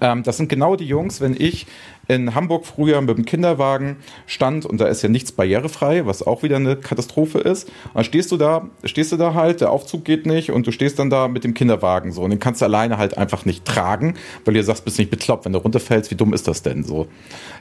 Ähm, 0.00 0.22
das 0.22 0.36
sind 0.36 0.48
genau 0.48 0.76
die 0.76 0.86
Jungs, 0.86 1.20
wenn 1.20 1.34
ich 1.38 1.66
in 2.08 2.34
Hamburg 2.34 2.66
früher 2.66 3.00
mit 3.00 3.16
dem 3.16 3.24
Kinderwagen 3.24 3.96
stand 4.26 4.64
und 4.64 4.80
da 4.80 4.86
ist 4.86 5.02
ja 5.02 5.08
nichts 5.08 5.32
barrierefrei, 5.32 6.06
was 6.06 6.24
auch 6.24 6.42
wieder 6.42 6.56
eine 6.56 6.76
Katastrophe 6.76 7.38
ist. 7.38 7.70
Dann 7.94 8.04
stehst 8.04 8.30
du 8.30 8.36
da, 8.36 8.68
stehst 8.84 9.12
du 9.12 9.16
da 9.16 9.34
halt, 9.34 9.60
der 9.60 9.70
Aufzug 9.70 10.04
geht 10.04 10.26
nicht 10.26 10.50
und 10.50 10.66
du 10.66 10.70
stehst 10.70 10.98
dann 10.98 11.10
da 11.10 11.28
mit 11.28 11.44
dem 11.44 11.54
Kinderwagen 11.54 12.12
so 12.12 12.22
und 12.22 12.30
den 12.30 12.38
kannst 12.38 12.60
du 12.60 12.66
alleine 12.66 12.98
halt 12.98 13.18
einfach 13.18 13.44
nicht 13.44 13.64
tragen, 13.64 14.14
weil 14.44 14.54
du 14.54 14.62
sagst, 14.62 14.84
bist 14.84 14.98
nicht 14.98 15.10
bekloppt, 15.10 15.44
wenn 15.44 15.52
du 15.52 15.58
runterfällst, 15.58 16.10
wie 16.10 16.16
dumm 16.16 16.32
ist 16.32 16.46
das 16.46 16.62
denn 16.62 16.84
so? 16.84 17.08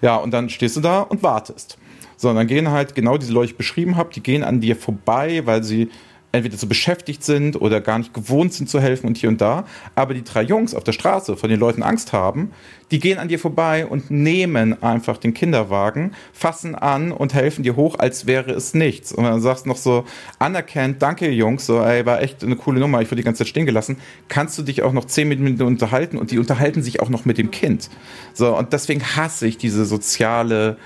Ja, 0.02 0.18
und 0.18 0.32
dann 0.32 0.50
stehst 0.50 0.76
du 0.76 0.82
da 0.82 1.02
und 1.02 1.24
wartest. 1.24 1.78
So, 2.18 2.30
und 2.30 2.36
dann 2.36 2.48
gehen 2.48 2.72
halt 2.72 2.96
genau 2.96 3.18
diese 3.18 3.34
Leute, 3.34 3.48
die 3.48 3.52
ich 3.54 3.58
beschrieben 3.58 3.98
habe, 3.98 4.14
die 4.14 4.22
gehen 4.22 4.44
an 4.44 4.62
dir 4.62 4.76
vorbei, 4.76 5.42
weil 5.46 5.64
sie 5.64 5.90
entweder 6.36 6.58
zu 6.58 6.68
beschäftigt 6.68 7.24
sind 7.24 7.60
oder 7.60 7.82
gar 7.82 7.98
nicht 7.98 8.14
gewohnt 8.14 8.54
sind 8.54 8.70
zu 8.70 8.80
helfen 8.80 9.08
und 9.08 9.18
hier 9.18 9.30
und 9.30 9.42
da. 9.42 9.66
Aber 9.96 10.14
die 10.14 10.24
drei 10.24 10.44
Jungs 10.44 10.76
auf 10.76 10.84
der 10.84 10.92
Straße, 10.92 11.38
von 11.38 11.50
den 11.50 11.60
Leuten 11.60 11.84
Angst 11.84 12.14
haben, 12.14 12.52
die 12.92 13.00
gehen 13.00 13.18
an 13.18 13.28
dir 13.28 13.40
vorbei 13.40 13.86
und 13.86 14.12
nehmen 14.12 14.82
einfach 14.84 15.18
den 15.18 15.34
Kinderwagen, 15.34 16.12
fassen 16.34 16.76
an 16.76 17.12
und 17.12 17.34
helfen 17.34 17.64
dir 17.64 17.76
hoch, 17.76 17.98
als 17.98 18.28
wäre 18.28 18.52
es 18.52 18.74
nichts. 18.74 19.12
Und 19.12 19.24
dann 19.24 19.42
sagst 19.42 19.66
du 19.66 19.70
noch 19.70 19.78
so 19.78 20.06
anerkennt, 20.38 21.02
danke 21.02 21.30
Jungs, 21.30 21.66
so, 21.66 21.82
ey, 21.82 22.06
war 22.06 22.22
echt 22.22 22.44
eine 22.44 22.56
coole 22.56 22.80
Nummer, 22.80 23.02
ich 23.02 23.08
wurde 23.08 23.18
die 23.18 23.24
ganze 23.24 23.40
Zeit 23.40 23.48
stehen 23.48 23.66
gelassen. 23.66 23.98
Kannst 24.28 24.58
du 24.58 24.64
dich 24.64 24.84
auch 24.84 24.94
noch 24.94 25.06
zehn 25.06 25.28
Minuten 25.28 25.64
unterhalten 25.64 26.18
und 26.18 26.32
die 26.32 26.38
unterhalten 26.38 26.84
sich 26.84 27.02
auch 27.02 27.10
noch 27.10 27.26
mit 27.26 27.38
dem 27.38 27.50
Kind. 27.50 27.90
So, 28.34 28.56
und 28.56 28.74
deswegen 28.74 29.02
hasse 29.02 29.48
ich 29.48 29.58
diese 29.58 29.86
soziale 29.86 30.78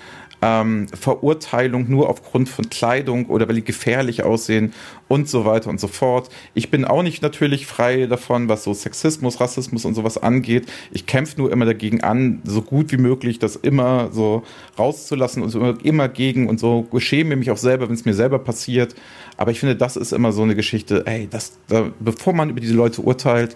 ähm, 0.41 0.87
Verurteilung 0.87 1.89
nur 1.89 2.09
aufgrund 2.09 2.49
von 2.49 2.69
Kleidung 2.69 3.25
oder 3.27 3.47
weil 3.47 3.55
die 3.55 3.63
gefährlich 3.63 4.23
aussehen 4.23 4.73
und 5.07 5.27
so 5.27 5.45
weiter 5.45 5.69
und 5.69 5.79
so 5.79 5.87
fort. 5.87 6.29
Ich 6.53 6.71
bin 6.71 6.85
auch 6.85 7.03
nicht 7.03 7.21
natürlich 7.21 7.65
frei 7.65 8.05
davon, 8.05 8.47
was 8.47 8.63
so 8.63 8.73
Sexismus, 8.73 9.39
Rassismus 9.41 9.85
und 9.85 9.95
sowas 9.95 10.17
angeht. 10.17 10.67
Ich 10.91 11.05
kämpfe 11.05 11.39
nur 11.39 11.51
immer 11.51 11.65
dagegen 11.65 12.01
an, 12.01 12.41
so 12.43 12.61
gut 12.61 12.91
wie 12.91 12.97
möglich 12.97 13.39
das 13.39 13.55
immer 13.55 14.09
so 14.11 14.43
rauszulassen 14.77 15.43
und 15.43 15.49
so 15.49 15.59
immer, 15.59 15.77
immer 15.83 16.09
gegen 16.09 16.47
und 16.47 16.59
so 16.59 16.87
schäme 16.97 17.35
mich 17.35 17.51
auch 17.51 17.57
selber, 17.57 17.87
wenn 17.87 17.95
es 17.95 18.05
mir 18.05 18.13
selber 18.13 18.39
passiert. 18.39 18.95
Aber 19.37 19.51
ich 19.51 19.59
finde, 19.59 19.75
das 19.75 19.97
ist 19.97 20.13
immer 20.13 20.31
so 20.31 20.43
eine 20.43 20.55
Geschichte, 20.55 21.03
ey, 21.05 21.27
das, 21.29 21.57
da, 21.67 21.91
bevor 21.99 22.33
man 22.33 22.49
über 22.49 22.59
diese 22.59 22.73
Leute 22.73 23.01
urteilt, 23.01 23.55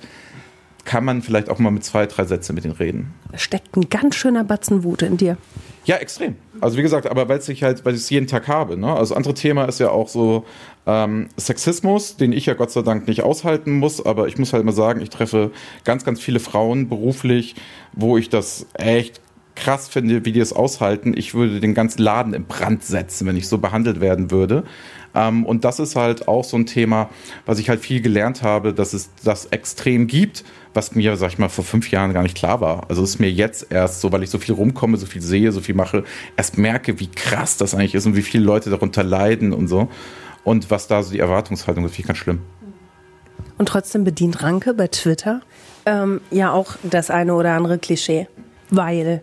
kann 0.86 1.06
man 1.06 1.22
vielleicht 1.22 1.50
auch 1.50 1.60
mal 1.60 1.72
mit 1.72 1.84
zwei, 1.84 2.06
drei 2.06 2.26
Sätzen 2.26 2.56
mit 2.56 2.64
denen 2.64 2.76
reden. 2.76 3.14
Steckt 3.36 3.76
ein 3.78 3.90
ganz 3.90 4.16
schöner 4.16 4.44
Batzen 4.44 4.84
Wut 4.84 5.02
in 5.02 5.18
dir. 5.18 5.38
Ja, 5.86 5.98
extrem. 5.98 6.36
Also 6.62 6.78
wie 6.78 6.82
gesagt, 6.82 7.08
aber 7.08 7.28
weil 7.28 7.40
ich 7.46 7.64
halt, 7.64 7.84
weil 7.84 7.94
ich 7.94 8.02
es 8.02 8.10
jeden 8.10 8.28
Tag 8.28 8.48
habe. 8.48 8.78
Ne? 8.78 8.94
Also 8.94 9.16
andere 9.16 9.34
Thema 9.34 9.66
ist 9.66 9.80
ja 9.80 9.90
auch 9.90 10.08
so 10.08 10.46
ähm, 10.86 11.28
Sexismus, 11.38 12.16
den 12.16 12.32
ich 12.32 12.46
ja 12.46 12.54
Gott 12.54 12.72
sei 12.72 12.82
Dank 12.82 13.08
nicht 13.08 13.22
aushalten 13.22 13.80
muss. 13.80 14.06
Aber 14.06 14.28
ich 14.28 14.38
muss 14.38 14.54
halt 14.54 14.64
mal 14.64 14.72
sagen, 14.72 15.02
ich 15.02 15.10
treffe 15.10 15.52
ganz, 15.84 16.06
ganz 16.06 16.22
viele 16.22 16.40
Frauen 16.40 16.88
beruflich, 16.88 17.56
wo 17.94 18.18
ich 18.18 18.30
das 18.30 18.66
echt 18.74 19.22
krass 19.56 19.88
finde, 19.88 20.26
wie 20.26 20.32
die 20.32 20.40
es 20.40 20.54
aushalten. 20.54 21.14
Ich 21.16 21.34
würde 21.34 21.60
den 21.60 21.74
ganzen 21.74 22.02
Laden 22.02 22.34
in 22.34 22.46
Brand 22.46 22.84
setzen, 22.84 23.28
wenn 23.28 23.38
ich 23.38 23.48
so 23.48 23.58
behandelt 23.58 24.02
werden 24.02 24.32
würde. 24.32 24.64
Ähm, 25.16 25.46
und 25.46 25.64
das 25.64 25.80
ist 25.80 25.96
halt 25.96 26.28
auch 26.28 26.44
so 26.44 26.58
ein 26.58 26.66
Thema, 26.66 27.10
was 27.46 27.60
ich 27.60 27.70
halt 27.70 27.82
viel 27.82 28.02
gelernt 28.02 28.42
habe, 28.42 28.74
dass 28.74 28.94
es 28.94 29.10
das 29.24 29.46
extrem 29.48 30.08
gibt, 30.08 30.44
was 30.74 30.96
mir, 30.96 31.16
sag 31.18 31.30
ich 31.30 31.38
mal, 31.38 31.50
vor 31.50 31.64
fünf 31.64 31.92
Jahren 31.92 32.14
gar 32.14 32.24
nicht 32.24 32.36
klar 32.36 32.62
war. 32.62 32.90
Also 32.90 33.04
ist 33.04 33.20
mir 33.20 33.32
jetzt 33.32 33.68
erst 33.72 34.02
so, 34.02 34.12
weil 34.12 34.24
ich 34.24 34.30
so 34.30 34.38
viel 34.38 34.56
rumkomme, 34.56 34.98
so 34.98 35.06
viel 35.06 35.22
sehe, 35.22 35.52
so 35.52 35.62
viel 35.62 35.76
mache, 35.76 36.04
erst 36.36 36.58
merke, 36.58 37.00
wie 37.00 37.08
krass 37.08 37.58
das 37.58 37.76
eigentlich 37.76 37.96
ist 37.96 38.06
und 38.06 38.16
wie 38.16 38.22
viele 38.22 38.44
Leute 38.44 38.70
darunter 38.70 39.04
leiden 39.04 39.54
und 39.54 39.68
so. 39.68 39.90
Und 40.44 40.72
was 40.72 40.88
da 40.88 41.04
so 41.04 41.12
die 41.12 41.20
Erwartungshaltung 41.20 41.86
ist, 41.86 41.92
finde 41.92 42.02
ich 42.02 42.08
ganz 42.08 42.18
schlimm. 42.18 42.42
Und 43.58 43.70
trotzdem 43.70 44.04
bedient 44.04 44.42
Ranke 44.44 44.74
bei 44.74 44.88
Twitter 44.88 45.42
ähm, 45.86 46.22
ja 46.32 46.52
auch 46.52 46.76
das 46.84 47.10
eine 47.10 47.36
oder 47.36 47.52
andere 47.54 47.78
Klischee. 47.78 48.28
Weil 48.70 49.22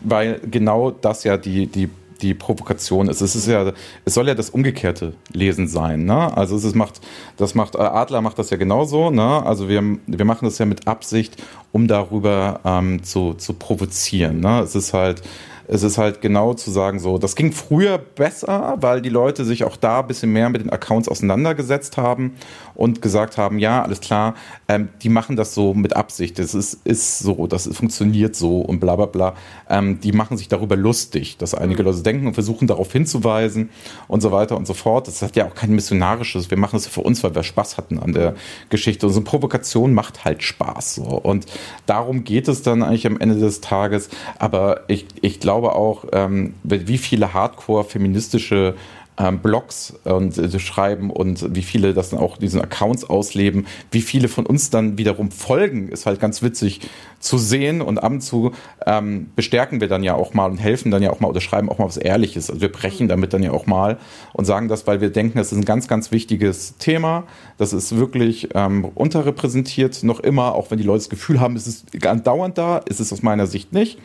weil 0.00 0.40
genau 0.48 0.90
das 0.90 1.24
ja 1.24 1.36
die, 1.36 1.66
die, 1.66 1.88
die 2.20 2.34
Provokation 2.34 3.08
ist. 3.08 3.20
Es 3.20 3.36
ist 3.36 3.46
ja, 3.46 3.72
es 4.04 4.14
soll 4.14 4.28
ja 4.28 4.34
das 4.34 4.50
umgekehrte 4.50 5.14
Lesen 5.32 5.68
sein. 5.68 6.04
Ne? 6.04 6.36
Also 6.36 6.56
es 6.56 6.64
ist, 6.64 6.74
macht, 6.74 7.00
das 7.36 7.54
macht 7.54 7.74
äh, 7.74 7.78
Adler 7.78 8.20
macht 8.20 8.38
das 8.38 8.50
ja 8.50 8.56
genauso. 8.56 9.10
Ne? 9.10 9.42
Also 9.44 9.68
wir, 9.68 9.82
wir 10.06 10.24
machen 10.24 10.44
das 10.44 10.58
ja 10.58 10.66
mit 10.66 10.86
Absicht, 10.86 11.42
um 11.72 11.86
darüber 11.88 12.60
ähm, 12.64 13.02
zu, 13.02 13.34
zu 13.34 13.54
provozieren. 13.54 14.40
Ne? 14.40 14.60
Es 14.60 14.74
ist 14.74 14.92
halt 14.92 15.22
es 15.68 15.82
ist 15.82 15.98
halt 15.98 16.20
genau 16.22 16.54
zu 16.54 16.70
sagen, 16.70 16.98
so, 16.98 17.18
das 17.18 17.36
ging 17.36 17.52
früher 17.52 17.98
besser, 17.98 18.76
weil 18.80 19.02
die 19.02 19.10
Leute 19.10 19.44
sich 19.44 19.64
auch 19.64 19.76
da 19.76 20.00
ein 20.00 20.06
bisschen 20.06 20.32
mehr 20.32 20.48
mit 20.48 20.62
den 20.62 20.70
Accounts 20.70 21.08
auseinandergesetzt 21.08 21.96
haben 21.96 22.36
und 22.74 23.02
gesagt 23.02 23.36
haben, 23.36 23.58
ja, 23.58 23.82
alles 23.82 24.00
klar, 24.00 24.34
ähm, 24.66 24.88
die 25.02 25.10
machen 25.10 25.36
das 25.36 25.54
so 25.54 25.74
mit 25.74 25.94
Absicht, 25.94 26.38
das 26.38 26.54
ist, 26.54 26.86
ist 26.86 27.18
so, 27.18 27.46
das 27.46 27.68
funktioniert 27.68 28.34
so 28.34 28.60
und 28.60 28.80
bla 28.80 28.96
bla 28.96 29.06
bla. 29.06 29.34
Ähm, 29.68 30.00
die 30.00 30.12
machen 30.12 30.36
sich 30.36 30.48
darüber 30.48 30.76
lustig, 30.76 31.36
dass 31.36 31.54
einige 31.54 31.82
mhm. 31.82 31.88
Leute 31.88 32.02
denken 32.02 32.26
und 32.28 32.34
versuchen 32.34 32.66
darauf 32.66 32.90
hinzuweisen 32.92 33.70
und 34.06 34.22
so 34.22 34.32
weiter 34.32 34.56
und 34.56 34.66
so 34.66 34.74
fort. 34.74 35.06
Das 35.06 35.20
hat 35.22 35.36
ja 35.36 35.46
auch 35.46 35.54
kein 35.54 35.70
missionarisches, 35.70 36.50
wir 36.50 36.56
machen 36.56 36.76
das 36.76 36.86
für 36.86 37.02
uns, 37.02 37.22
weil 37.22 37.34
wir 37.34 37.42
Spaß 37.42 37.76
hatten 37.76 37.98
an 37.98 38.12
der 38.12 38.34
Geschichte. 38.70 39.06
Und 39.06 39.12
so 39.12 39.18
eine 39.18 39.24
Provokation 39.24 39.92
macht 39.92 40.24
halt 40.24 40.42
Spaß. 40.42 40.94
So. 40.96 41.02
Und 41.02 41.46
darum 41.86 42.24
geht 42.24 42.48
es 42.48 42.62
dann 42.62 42.82
eigentlich 42.82 43.06
am 43.06 43.18
Ende 43.20 43.36
des 43.38 43.60
Tages. 43.60 44.08
Aber 44.38 44.82
ich, 44.88 45.06
ich 45.20 45.40
glaube, 45.40 45.57
glaube 45.58 45.74
auch, 45.74 46.04
ähm, 46.12 46.54
wie 46.62 46.98
viele 46.98 47.34
Hardcore-feministische 47.34 48.74
ähm, 49.18 49.40
Blogs 49.40 49.94
und 50.04 50.38
äh, 50.38 50.58
schreiben 50.60 51.10
und 51.10 51.52
wie 51.52 51.62
viele 51.62 51.92
das 51.92 52.10
dann 52.10 52.20
auch 52.20 52.36
diesen 52.36 52.60
Accounts 52.60 53.02
ausleben, 53.02 53.66
wie 53.90 54.00
viele 54.00 54.28
von 54.28 54.46
uns 54.46 54.70
dann 54.70 54.96
wiederum 54.96 55.32
folgen, 55.32 55.88
ist 55.88 56.06
halt 56.06 56.20
ganz 56.20 56.40
witzig 56.42 56.82
zu 57.18 57.36
sehen 57.36 57.82
und 57.82 57.98
ab 57.98 58.12
und 58.12 58.20
zu 58.20 58.52
ähm, 58.86 59.30
bestärken 59.34 59.80
wir 59.80 59.88
dann 59.88 60.04
ja 60.04 60.14
auch 60.14 60.34
mal 60.34 60.48
und 60.48 60.58
helfen 60.58 60.92
dann 60.92 61.02
ja 61.02 61.10
auch 61.10 61.18
mal 61.18 61.26
oder 61.26 61.40
schreiben 61.40 61.68
auch 61.68 61.78
mal 61.78 61.86
was 61.86 61.96
Ehrliches. 61.96 62.48
Also 62.48 62.60
wir 62.60 62.70
brechen 62.70 63.08
damit 63.08 63.32
dann 63.32 63.42
ja 63.42 63.50
auch 63.50 63.66
mal 63.66 63.98
und 64.34 64.44
sagen 64.44 64.68
das, 64.68 64.86
weil 64.86 65.00
wir 65.00 65.10
denken, 65.10 65.38
das 65.38 65.50
ist 65.50 65.58
ein 65.58 65.64
ganz, 65.64 65.88
ganz 65.88 66.12
wichtiges 66.12 66.76
Thema. 66.78 67.24
Das 67.56 67.72
ist 67.72 67.96
wirklich 67.96 68.50
ähm, 68.54 68.84
unterrepräsentiert 68.84 70.04
noch 70.04 70.20
immer, 70.20 70.54
auch 70.54 70.70
wenn 70.70 70.78
die 70.78 70.84
Leute 70.84 70.98
das 70.98 71.08
Gefühl 71.08 71.40
haben, 71.40 71.56
es 71.56 71.66
ist 71.66 72.06
andauernd 72.06 72.56
da, 72.56 72.78
ist 72.78 73.00
es 73.00 73.12
aus 73.12 73.22
meiner 73.22 73.48
Sicht 73.48 73.72
nicht. 73.72 73.98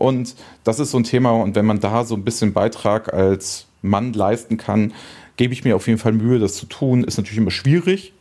Und 0.00 0.34
das 0.64 0.80
ist 0.80 0.92
so 0.92 0.98
ein 0.98 1.04
Thema. 1.04 1.32
Und 1.32 1.54
wenn 1.54 1.66
man 1.66 1.78
da 1.78 2.04
so 2.04 2.14
ein 2.14 2.24
bisschen 2.24 2.54
Beitrag 2.54 3.12
als 3.12 3.66
Mann 3.82 4.14
leisten 4.14 4.56
kann, 4.56 4.94
gebe 5.36 5.52
ich 5.52 5.64
mir 5.64 5.76
auf 5.76 5.86
jeden 5.86 5.98
Fall 5.98 6.12
Mühe, 6.12 6.38
das 6.38 6.54
zu 6.54 6.66
tun. 6.66 7.04
Ist 7.04 7.18
natürlich 7.18 7.38
immer 7.38 7.50
schwierig. 7.50 8.14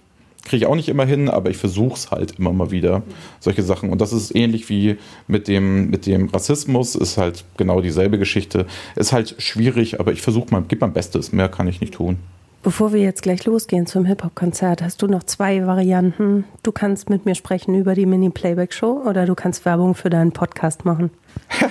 Kriege 0.43 0.57
ich 0.57 0.65
auch 0.65 0.75
nicht 0.75 0.89
immer 0.89 1.05
hin, 1.05 1.29
aber 1.29 1.49
ich 1.49 1.57
versuche 1.57 1.95
es 1.95 2.11
halt 2.11 2.39
immer 2.39 2.51
mal 2.51 2.71
wieder, 2.71 3.03
solche 3.39 3.61
Sachen. 3.63 3.89
Und 3.91 4.01
das 4.01 4.13
ist 4.13 4.35
ähnlich 4.35 4.67
wie 4.69 4.97
mit 5.27 5.47
dem, 5.47 5.89
mit 5.89 6.05
dem 6.05 6.29
Rassismus, 6.29 6.95
ist 6.95 7.17
halt 7.17 7.45
genau 7.57 7.81
dieselbe 7.81 8.17
Geschichte. 8.17 8.65
Ist 8.95 9.13
halt 9.13 9.35
schwierig, 9.37 9.99
aber 9.99 10.11
ich 10.11 10.21
versuche 10.21 10.51
mal, 10.51 10.63
gebe 10.63 10.81
mein 10.81 10.93
Bestes. 10.93 11.31
Mehr 11.31 11.49
kann 11.49 11.67
ich 11.67 11.81
nicht 11.81 11.93
tun. 11.93 12.17
Bevor 12.61 12.91
wir 12.91 12.99
jetzt 12.99 13.21
gleich 13.21 13.45
losgehen 13.45 13.85
zum 13.85 14.03
Hip-Hop-Konzert, 14.03 14.81
hast 14.81 15.01
du 15.01 15.07
noch 15.07 15.23
zwei 15.23 15.65
Varianten. 15.65 16.43
Du 16.61 16.73
kannst 16.73 17.09
mit 17.09 17.25
mir 17.25 17.33
sprechen 17.33 17.73
über 17.73 17.95
die 17.95 18.05
Mini-Playback-Show 18.05 19.03
oder 19.07 19.25
du 19.25 19.33
kannst 19.33 19.63
Werbung 19.63 19.95
für 19.95 20.09
deinen 20.09 20.33
Podcast 20.33 20.83
machen. 20.83 21.09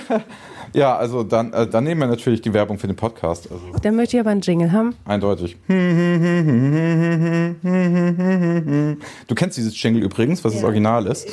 ja, 0.73 0.97
also 0.97 1.21
dann, 1.21 1.53
äh, 1.53 1.67
dann 1.67 1.83
nehmen 1.83 2.01
wir 2.01 2.07
natürlich 2.07 2.41
die 2.41 2.55
Werbung 2.55 2.79
für 2.79 2.87
den 2.87 2.95
Podcast. 2.95 3.51
Also 3.51 3.63
dann 3.83 3.95
möchte 3.97 4.17
ich 4.17 4.19
aber 4.19 4.31
einen 4.31 4.41
Jingle 4.41 4.71
haben. 4.71 4.95
Eindeutig. 5.05 5.57
Du 9.27 9.35
kennst 9.35 9.57
dieses 9.57 9.79
Jingle 9.79 10.01
übrigens, 10.01 10.43
was 10.43 10.53
ja. 10.53 10.59
das 10.59 10.65
Original 10.65 11.05
ist. 11.05 11.29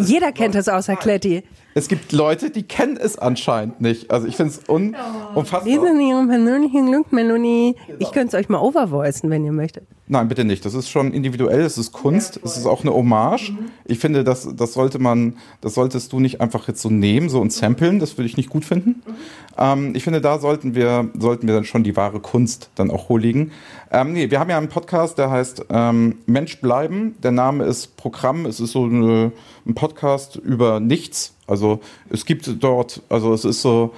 Jeder 0.00 0.32
kennt 0.32 0.56
es 0.56 0.68
außer 0.68 0.96
Kletti 0.96 1.44
es 1.74 1.88
gibt 1.88 2.12
Leute, 2.12 2.50
die 2.50 2.64
kennen 2.64 2.96
es 2.96 3.16
anscheinend 3.18 3.80
nicht. 3.80 4.10
Also 4.10 4.26
ich 4.26 4.36
finde 4.36 4.52
es 4.52 4.68
un 4.68 4.96
oh. 5.34 5.38
unfassbar. 5.38 5.66
Wir 5.66 5.80
sind 5.80 6.00
Ihrem 6.00 6.28
persönlichen 6.28 6.86
Glück, 6.86 7.12
Melanie. 7.12 7.76
Genau. 7.86 7.98
Ich 8.00 8.12
könnte 8.12 8.36
es 8.36 8.40
euch 8.40 8.48
mal 8.48 8.60
overvoicen, 8.60 9.30
wenn 9.30 9.44
ihr 9.44 9.52
möchtet. 9.52 9.86
Nein, 10.08 10.26
bitte 10.26 10.44
nicht. 10.44 10.64
Das 10.64 10.74
ist 10.74 10.88
schon 10.88 11.12
individuell, 11.12 11.60
es 11.60 11.78
ist 11.78 11.92
Kunst, 11.92 12.40
es 12.42 12.56
ist 12.56 12.66
auch 12.66 12.82
eine 12.82 12.92
Hommage. 12.92 13.52
Mhm. 13.52 13.70
Ich 13.84 14.00
finde, 14.00 14.24
das, 14.24 14.48
das 14.56 14.72
sollte 14.72 14.98
man, 14.98 15.36
das 15.60 15.74
solltest 15.74 16.12
du 16.12 16.18
nicht 16.18 16.40
einfach 16.40 16.66
jetzt 16.66 16.82
so 16.82 16.90
nehmen, 16.90 17.28
so 17.28 17.40
und 17.40 17.52
samplen. 17.52 18.00
Das 18.00 18.18
würde 18.18 18.26
ich 18.26 18.36
nicht 18.36 18.50
gut 18.50 18.64
finden. 18.64 19.02
Mhm. 19.06 19.14
Ähm, 19.56 19.92
ich 19.94 20.02
finde, 20.02 20.20
da 20.20 20.40
sollten 20.40 20.74
wir, 20.74 21.10
sollten 21.16 21.46
wir 21.46 21.54
dann 21.54 21.64
schon 21.64 21.84
die 21.84 21.96
wahre 21.96 22.18
Kunst 22.18 22.70
dann 22.74 22.90
auch 22.90 23.08
huldigen. 23.08 23.52
Ähm, 23.92 24.12
nee, 24.12 24.30
wir 24.30 24.38
haben 24.38 24.50
ja 24.50 24.58
einen 24.58 24.68
Podcast, 24.68 25.18
der 25.18 25.30
heißt 25.30 25.66
ähm, 25.70 26.18
Mensch 26.26 26.60
bleiben. 26.60 27.16
Der 27.22 27.32
Name 27.32 27.64
ist 27.64 27.96
Programm. 27.96 28.46
Es 28.46 28.60
ist 28.60 28.72
so 28.72 28.84
eine, 28.84 29.32
ein 29.66 29.74
Podcast 29.74 30.36
über 30.36 30.78
nichts 30.80 31.34
also 31.50 31.80
es 32.08 32.24
gibt 32.24 32.48
dort, 32.62 33.02
also 33.08 33.34
es 33.34 33.44
ist 33.44 33.60
so, 33.60 33.92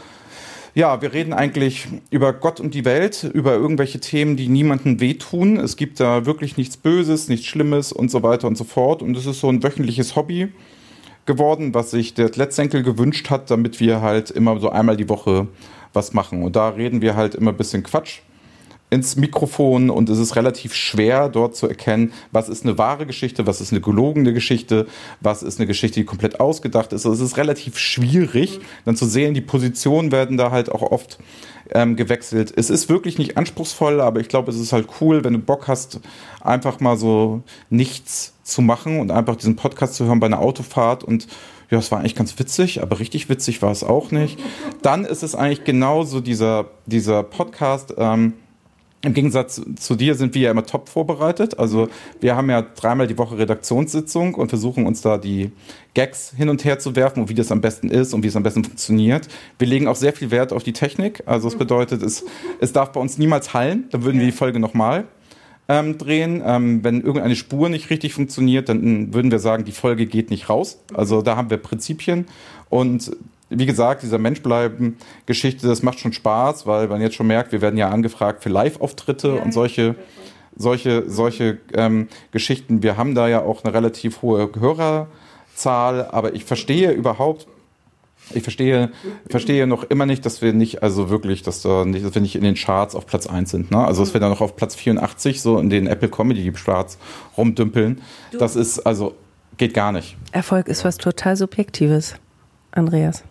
ja, 0.75 1.03
wir 1.03 1.13
reden 1.13 1.35
eigentlich 1.35 1.87
über 2.09 2.33
Gott 2.33 2.61
und 2.61 2.73
die 2.73 2.87
Welt, 2.87 3.25
über 3.25 3.53
irgendwelche 3.53 4.01
Themen, 4.01 4.37
die 4.37 4.49
niemandem 4.49 5.01
wehtun. 5.01 5.59
Es 5.59 5.77
gibt 5.77 6.01
da 6.01 6.25
wirklich 6.25 6.57
nichts 6.57 6.79
Böses, 6.79 7.29
nichts 7.29 7.45
Schlimmes 7.45 7.93
und 7.93 8.11
so 8.11 8.23
weiter 8.23 8.49
und 8.49 8.57
so 8.57 8.65
fort. 8.65 9.03
Und 9.03 9.15
es 9.19 9.27
ist 9.27 9.41
so 9.41 9.51
ein 9.51 9.63
wöchentliches 9.63 10.17
Hobby 10.17 10.51
geworden, 11.27 11.75
was 11.75 11.91
sich 11.91 12.15
der 12.15 12.31
Letztenkel 12.31 12.83
gewünscht 12.83 13.29
hat, 13.29 13.51
damit 13.51 13.81
wir 13.81 14.01
halt 14.01 14.31
immer 14.31 14.59
so 14.59 14.71
einmal 14.71 14.97
die 14.97 15.11
Woche 15.11 15.47
was 15.93 16.15
machen. 16.15 16.43
Und 16.43 16.57
da 16.57 16.71
reden 16.71 17.03
wir 17.03 17.17
halt 17.17 17.35
immer 17.35 17.51
ein 17.51 17.59
bisschen 17.59 17.83
Quatsch 17.83 18.21
ins 18.93 19.17
Mikrofon 19.17 19.89
und 19.89 20.11
es 20.11 20.19
ist 20.19 20.37
relativ 20.37 20.75
schwer 20.75 21.31
dort 21.31 21.57
zu 21.57 21.67
erkennen, 21.67 22.13
was 22.31 22.51
ist 22.51 22.65
eine 22.65 22.77
wahre 22.77 23.07
Geschichte, 23.07 23.47
was 23.47 23.63
ist 23.63 23.73
eine 23.73 23.81
gelogene 23.81 24.35
Geschichte, 24.35 24.87
was 25.23 25.43
ist 25.43 25.59
eine 25.59 25.67
Geschichte, 25.67 25.99
die 25.99 26.05
komplett 26.05 26.41
ausgedacht 26.41 26.93
ist. 26.93 27.07
Also 27.07 27.25
es 27.25 27.31
ist 27.33 27.39
relativ 27.39 27.79
schwierig, 27.79 28.61
dann 28.85 28.95
zu 28.95 29.07
sehen, 29.07 29.33
die 29.33 29.41
Positionen 29.41 30.13
werden 30.13 30.37
da 30.37 30.51
halt 30.51 30.71
auch 30.71 30.83
oft 30.83 31.19
ähm, 31.71 31.97
gewechselt. 31.97 32.53
Es 32.55 32.69
ist 32.69 32.91
wirklich 32.91 33.17
nicht 33.17 33.39
anspruchsvoll, 33.39 34.03
aber 34.03 34.21
ich 34.21 34.29
glaube, 34.29 34.51
es 34.51 34.59
ist 34.59 34.75
halt 34.75 34.87
cool, 35.01 35.25
wenn 35.25 35.33
du 35.33 35.39
Bock 35.39 35.69
hast, 35.69 36.01
einfach 36.43 36.79
mal 36.81 36.99
so 36.99 37.43
nichts 37.71 38.35
zu 38.43 38.61
machen 38.61 39.01
und 39.01 39.11
einfach 39.11 39.37
diesen 39.37 39.57
Podcast 39.57 39.95
zu 39.95 40.05
hören 40.05 40.21
bei 40.21 40.27
einer 40.27 40.41
Autofahrt 40.41 41.03
und 41.03 41.29
ja, 41.71 41.79
es 41.79 41.91
war 41.91 42.01
eigentlich 42.01 42.15
ganz 42.15 42.39
witzig, 42.39 42.83
aber 42.83 42.99
richtig 42.99 43.31
witzig 43.31 43.63
war 43.63 43.71
es 43.71 43.83
auch 43.83 44.11
nicht. 44.11 44.39
Dann 44.83 45.07
ist 45.07 45.23
es 45.23 45.35
eigentlich 45.35 45.65
genauso 45.65 46.21
dieser, 46.21 46.67
dieser 46.85 47.23
Podcast, 47.23 47.95
ähm, 47.97 48.35
im 49.05 49.15
Gegensatz 49.15 49.61
zu 49.77 49.97
dir 49.97 50.15
sind 50.15 50.35
wir 50.35 50.43
ja 50.43 50.51
immer 50.53 50.65
top 50.65 50.89
vorbereitet. 50.89 51.59
Also 51.59 51.89
wir 52.21 52.37
haben 52.37 52.49
ja 52.51 52.63
dreimal 52.63 53.09
die 53.09 53.19
Woche 53.19 53.37
Redaktionssitzung 53.37 54.35
und 54.35 54.49
versuchen 54.49 54.87
uns 54.87 55.03
da 55.03 55.19
die 55.19 55.51
Gags 55.95 56.33
hin 56.37 56.49
und 56.49 56.65
her 56.65 56.79
zu 56.79 56.95
werfen 56.95 57.21
und 57.21 57.29
wie 57.29 57.35
das 57.35 57.51
am 57.51 57.61
besten 57.61 57.89
ist 57.89 58.15
und 58.15 58.23
wie 58.23 58.29
es 58.29 58.37
am 58.37 58.45
besten 58.45 58.65
funktioniert. 58.65 59.27
Wir 59.59 59.67
legen 59.67 59.89
auch 59.89 59.97
sehr 59.97 60.13
viel 60.13 60.31
Wert 60.31 60.53
auf 60.53 60.63
die 60.63 60.73
Technik. 60.73 61.25
Also 61.27 61.49
es 61.49 61.57
bedeutet, 61.57 62.01
es, 62.03 62.25
es 62.61 62.73
darf 62.73 62.93
bei 62.93 63.01
uns 63.01 63.19
niemals 63.19 63.53
hallen. 63.53 63.89
Dann 63.91 64.05
würden 64.05 64.21
wir 64.21 64.27
die 64.27 64.33
Folge 64.33 64.61
nochmal 64.61 65.05
ähm, 65.69 65.99
drehen. 65.99 66.41
Ähm, 66.45 66.85
wenn 66.85 67.01
irgendeine 67.01 67.35
Spur 67.35 67.69
nicht 67.69 67.91
richtig 67.91 68.15
funktioniert, 68.15 68.69
dann 68.69 69.13
würden 69.13 69.33
wir 69.33 69.41
sagen, 69.41 69.65
die 69.65 69.73
Folge 69.73 70.07
geht 70.07 70.31
nicht 70.31 70.49
raus. 70.49 70.79
Also 70.95 71.23
da 71.23 71.37
haben 71.37 71.51
wir 71.51 71.57
Prinzipien 71.57 72.27
und 72.71 73.11
wie 73.59 73.67
gesagt, 73.67 74.03
dieser 74.03 74.19
Menschbleiben-Geschichte, 74.19 75.67
das 75.67 75.83
macht 75.83 76.01
schon 76.01 76.13
Spaß, 76.13 76.67
weil 76.67 76.89
man 76.89 77.01
jetzt 77.01 77.15
schon 77.15 77.27
merkt, 77.27 77.53
wir 77.53 77.61
werden 77.61 77.77
ja 77.77 77.89
angefragt 77.89 78.43
für 78.43 78.49
Live-Auftritte 78.49 79.37
ja, 79.37 79.43
und 79.43 79.53
solche, 79.53 79.95
solche, 80.57 81.09
solche 81.09 81.59
ähm, 81.75 82.09
Geschichten. 82.31 82.83
Wir 82.83 82.97
haben 82.97 83.15
da 83.15 83.29
ja 83.29 83.43
auch 83.43 83.65
eine 83.65 83.75
relativ 83.75 84.23
hohe 84.23 84.51
Hörerzahl, 84.59 86.07
aber 86.11 86.35
ich 86.35 86.45
verstehe 86.45 86.93
überhaupt, 86.93 87.47
ich 88.35 88.43
verstehe, 88.43 88.91
verstehe 89.29 89.67
noch 89.67 89.85
immer 89.85 90.07
nicht, 90.07 90.25
dass 90.25 90.43
wir 90.43 90.53
nicht, 90.53 90.83
also 90.83 91.11
wirklich, 91.11 91.43
dass, 91.43 91.63
da 91.63 91.85
nicht, 91.85 92.05
dass 92.05 92.15
wir 92.15 92.23
nicht 92.23 92.37
in 92.37 92.43
den 92.43 92.55
Charts 92.55 92.95
auf 92.95 93.07
Platz 93.07 93.27
1 93.27 93.51
sind. 93.51 93.71
Ne? 93.71 93.85
Also, 93.85 94.03
dass 94.03 94.15
wir 94.15 94.21
da 94.21 94.29
noch 94.29 94.41
auf 94.41 94.57
Platz 94.57 94.75
84 94.75 95.43
so 95.43 95.59
in 95.59 95.71
den 95.71 95.87
Apple 95.87 96.09
Comedy 96.09 96.51
Charts 96.53 96.99
rumdümpeln. 97.37 98.01
Das 98.39 98.57
ist, 98.57 98.81
also, 98.81 99.15
geht 99.57 99.75
gar 99.75 99.93
nicht. 99.93 100.17
Erfolg 100.31 100.69
ist 100.69 100.85
was 100.85 100.99
total 100.99 101.37
Subjektives, 101.37 102.15
Andreas. 102.71 103.25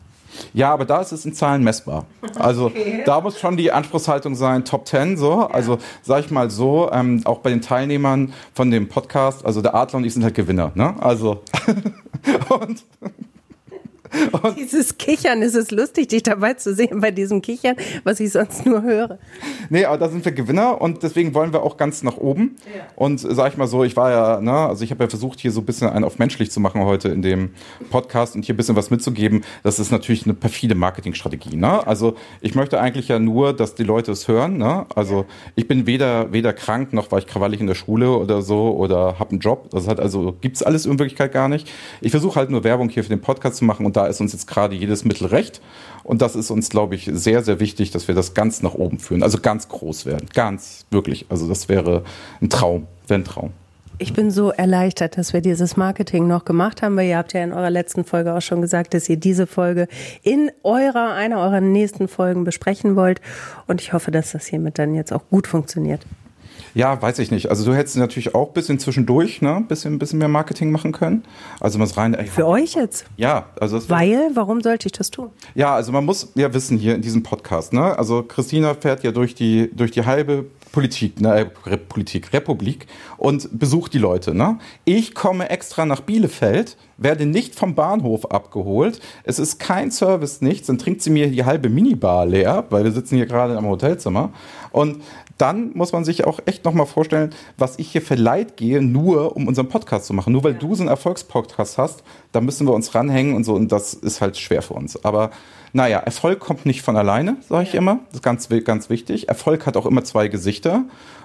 Ja, 0.53 0.73
aber 0.73 0.85
da 0.85 1.01
ist 1.01 1.11
es 1.11 1.25
in 1.25 1.33
Zahlen 1.33 1.63
messbar. 1.63 2.05
Also 2.37 2.65
okay. 2.67 3.03
da 3.05 3.21
muss 3.21 3.39
schon 3.39 3.57
die 3.57 3.71
Anspruchshaltung 3.71 4.35
sein, 4.35 4.65
Top 4.65 4.87
10 4.87 5.17
so. 5.17 5.31
Ja. 5.31 5.47
Also 5.47 5.77
sag 6.01 6.25
ich 6.25 6.31
mal 6.31 6.49
so, 6.49 6.89
ähm, 6.91 7.21
auch 7.25 7.39
bei 7.39 7.49
den 7.49 7.61
Teilnehmern 7.61 8.33
von 8.53 8.71
dem 8.71 8.89
Podcast, 8.89 9.45
also 9.45 9.61
der 9.61 9.75
Adler 9.75 9.97
und 9.97 10.05
ich 10.05 10.13
sind 10.13 10.23
halt 10.23 10.35
Gewinner. 10.35 10.71
Ne? 10.75 10.95
Also 10.99 11.43
und 12.49 12.83
und 14.31 14.57
Dieses 14.57 14.97
Kichern, 14.97 15.41
ist 15.41 15.55
es 15.55 15.71
lustig, 15.71 16.09
dich 16.09 16.23
dabei 16.23 16.53
zu 16.53 16.73
sehen 16.73 16.99
bei 17.01 17.11
diesem 17.11 17.41
Kichern, 17.41 17.75
was 18.03 18.19
ich 18.19 18.31
sonst 18.31 18.65
nur 18.65 18.83
höre. 18.83 19.19
Nee, 19.69 19.85
aber 19.85 19.97
da 19.97 20.09
sind 20.09 20.23
wir 20.25 20.31
Gewinner 20.31 20.81
und 20.81 21.03
deswegen 21.03 21.33
wollen 21.33 21.53
wir 21.53 21.63
auch 21.63 21.77
ganz 21.77 22.03
nach 22.03 22.17
oben. 22.17 22.55
Ja. 22.65 22.83
Und 22.95 23.19
sag 23.19 23.51
ich 23.51 23.57
mal 23.57 23.67
so, 23.67 23.83
ich 23.83 23.95
war 23.95 24.11
ja, 24.11 24.41
ne, 24.41 24.51
also 24.51 24.83
ich 24.83 24.91
habe 24.91 25.03
ja 25.03 25.09
versucht, 25.09 25.39
hier 25.39 25.51
so 25.51 25.61
ein 25.61 25.65
bisschen 25.65 25.89
einen 25.89 26.03
auf 26.03 26.19
menschlich 26.19 26.51
zu 26.51 26.59
machen 26.59 26.81
heute 26.83 27.09
in 27.09 27.21
dem 27.21 27.51
Podcast 27.89 28.35
und 28.35 28.45
hier 28.45 28.53
ein 28.53 28.57
bisschen 28.57 28.75
was 28.75 28.89
mitzugeben. 28.89 29.43
Das 29.63 29.79
ist 29.79 29.91
natürlich 29.91 30.25
eine 30.25 30.33
perfide 30.33 30.75
Marketingstrategie. 30.75 31.55
Ne? 31.55 31.85
Also 31.87 32.15
ich 32.41 32.55
möchte 32.55 32.79
eigentlich 32.79 33.07
ja 33.07 33.19
nur, 33.19 33.53
dass 33.53 33.75
die 33.75 33.83
Leute 33.83 34.11
es 34.11 34.27
hören. 34.27 34.57
Ne? 34.57 34.85
Also 34.95 35.25
ich 35.55 35.67
bin 35.67 35.87
weder, 35.87 36.31
weder 36.33 36.53
krank, 36.53 36.93
noch 36.93 37.11
war 37.11 37.19
ich 37.19 37.27
krawallig 37.27 37.59
in 37.59 37.67
der 37.67 37.75
Schule 37.75 38.11
oder 38.11 38.41
so 38.41 38.75
oder 38.75 39.19
habe 39.19 39.31
einen 39.31 39.39
Job. 39.39 39.69
Das 39.71 39.87
hat 39.87 39.99
also, 39.99 40.35
gibt's 40.41 40.63
alles 40.63 40.85
in 40.85 40.99
Wirklichkeit 40.99 41.31
gar 41.31 41.47
nicht. 41.47 41.69
Ich 42.01 42.11
versuche 42.11 42.35
halt 42.35 42.49
nur 42.49 42.63
Werbung 42.63 42.89
hier 42.89 43.03
für 43.03 43.09
den 43.09 43.21
Podcast 43.21 43.57
zu 43.57 43.65
machen 43.65 43.85
und 43.85 43.95
da 43.95 44.00
da 44.01 44.07
ist 44.07 44.19
uns 44.19 44.33
jetzt 44.33 44.47
gerade 44.47 44.75
jedes 44.75 45.05
Mittel 45.05 45.27
recht. 45.27 45.61
Und 46.03 46.21
das 46.21 46.35
ist 46.35 46.49
uns, 46.49 46.69
glaube 46.69 46.95
ich, 46.95 47.09
sehr, 47.13 47.43
sehr 47.43 47.59
wichtig, 47.59 47.91
dass 47.91 48.07
wir 48.07 48.15
das 48.15 48.33
ganz 48.33 48.63
nach 48.63 48.73
oben 48.73 48.97
führen. 48.97 49.21
Also 49.21 49.37
ganz 49.39 49.69
groß 49.69 50.05
werden. 50.07 50.27
Ganz, 50.33 50.85
wirklich. 50.89 51.27
Also 51.29 51.47
das 51.47 51.69
wäre 51.69 52.03
ein 52.41 52.49
Traum, 52.49 52.87
ein 53.09 53.23
Traum. 53.23 53.51
Ich 53.99 54.13
bin 54.13 54.31
so 54.31 54.49
erleichtert, 54.49 55.19
dass 55.19 55.31
wir 55.31 55.41
dieses 55.41 55.77
Marketing 55.77 56.25
noch 56.25 56.43
gemacht 56.43 56.81
haben, 56.81 56.95
weil 56.95 57.07
ihr 57.07 57.17
habt 57.17 57.33
ja 57.33 57.43
in 57.43 57.53
eurer 57.53 57.69
letzten 57.69 58.03
Folge 58.03 58.33
auch 58.33 58.41
schon 58.41 58.59
gesagt, 58.59 58.95
dass 58.95 59.07
ihr 59.07 59.17
diese 59.17 59.45
Folge 59.45 59.87
in 60.23 60.49
eurer, 60.63 61.13
einer 61.13 61.39
eurer 61.39 61.61
nächsten 61.61 62.07
Folgen 62.07 62.43
besprechen 62.43 62.95
wollt. 62.95 63.21
Und 63.67 63.79
ich 63.79 63.93
hoffe, 63.93 64.09
dass 64.09 64.31
das 64.31 64.47
hiermit 64.47 64.79
dann 64.79 64.95
jetzt 64.95 65.13
auch 65.13 65.21
gut 65.29 65.45
funktioniert. 65.45 66.01
Ja, 66.73 67.01
weiß 67.01 67.19
ich 67.19 67.31
nicht. 67.31 67.49
Also 67.49 67.65
du 67.65 67.75
hättest 67.75 67.97
natürlich 67.97 68.33
auch 68.33 68.47
ein 68.47 68.53
bisschen 68.53 68.79
zwischendurch, 68.79 69.41
ne, 69.41 69.63
bisschen, 69.67 69.99
bisschen 69.99 70.19
mehr 70.19 70.27
Marketing 70.27 70.71
machen 70.71 70.91
können. 70.91 71.23
Also 71.59 71.79
was 71.79 71.97
rein. 71.97 72.15
Für 72.27 72.47
euch 72.47 72.75
jetzt? 72.75 73.05
Ja, 73.17 73.47
also 73.59 73.89
weil, 73.89 74.31
warum 74.33 74.61
sollte 74.61 74.87
ich 74.87 74.93
das 74.93 75.11
tun? 75.11 75.29
Ja, 75.55 75.75
also 75.75 75.91
man 75.91 76.05
muss 76.05 76.31
ja 76.35 76.53
wissen 76.53 76.77
hier 76.77 76.95
in 76.95 77.01
diesem 77.01 77.23
Podcast, 77.23 77.73
ne, 77.73 77.97
also 77.97 78.23
Christina 78.23 78.73
fährt 78.73 79.03
ja 79.03 79.11
durch 79.11 79.35
die 79.35 79.69
durch 79.73 79.91
die 79.91 80.05
halbe 80.05 80.45
Politik, 80.71 81.19
ne, 81.19 81.45
Politik, 81.89 82.31
Republik 82.33 82.87
und 83.17 83.59
besucht 83.59 83.93
die 83.93 83.97
Leute. 83.97 84.33
Ne? 84.33 84.57
Ich 84.85 85.13
komme 85.13 85.49
extra 85.49 85.85
nach 85.85 86.01
Bielefeld, 86.01 86.77
werde 86.97 87.25
nicht 87.25 87.55
vom 87.55 87.75
Bahnhof 87.75 88.31
abgeholt. 88.31 89.01
Es 89.23 89.39
ist 89.39 89.59
kein 89.59 89.91
Service, 89.91 90.41
nichts. 90.41 90.67
Dann 90.67 90.77
trinkt 90.77 91.01
sie 91.01 91.09
mir 91.09 91.29
die 91.29 91.43
halbe 91.43 91.69
Minibar 91.69 92.25
leer, 92.25 92.65
weil 92.69 92.83
wir 92.83 92.91
sitzen 92.91 93.17
hier 93.17 93.25
gerade 93.25 93.57
am 93.57 93.67
Hotelzimmer. 93.67 94.31
Und 94.71 95.01
dann 95.37 95.71
muss 95.73 95.91
man 95.91 96.05
sich 96.05 96.25
auch 96.25 96.39
echt 96.45 96.63
nochmal 96.63 96.85
vorstellen, 96.85 97.31
was 97.57 97.79
ich 97.79 97.91
hier 97.91 98.01
für 98.01 98.15
Leid 98.15 98.57
gehe, 98.57 98.81
nur 98.81 99.35
um 99.35 99.47
unseren 99.47 99.67
Podcast 99.67 100.05
zu 100.05 100.13
machen. 100.13 100.31
Nur 100.31 100.43
weil 100.43 100.53
du 100.53 100.75
so 100.75 100.83
einen 100.83 100.89
Erfolgspodcast 100.89 101.77
hast, 101.77 102.03
da 102.31 102.41
müssen 102.41 102.67
wir 102.67 102.73
uns 102.73 102.93
ranhängen 102.93 103.35
und 103.35 103.43
so. 103.43 103.55
Und 103.55 103.71
das 103.71 103.93
ist 103.93 104.21
halt 104.21 104.37
schwer 104.37 104.61
für 104.61 104.75
uns. 104.75 105.03
Aber 105.03 105.31
naja, 105.73 105.99
Erfolg 105.99 106.39
kommt 106.39 106.65
nicht 106.65 106.81
von 106.81 106.97
alleine, 106.97 107.37
sage 107.47 107.63
ich 107.63 107.75
immer. 107.75 107.99
Das 108.07 108.15
ist 108.15 108.23
ganz, 108.23 108.49
ganz 108.63 108.89
wichtig. 108.89 109.29
Erfolg 109.29 109.65
hat 109.65 109.77
auch 109.77 109.85
immer 109.85 110.03
zwei 110.03 110.27
Gesichter. 110.27 110.83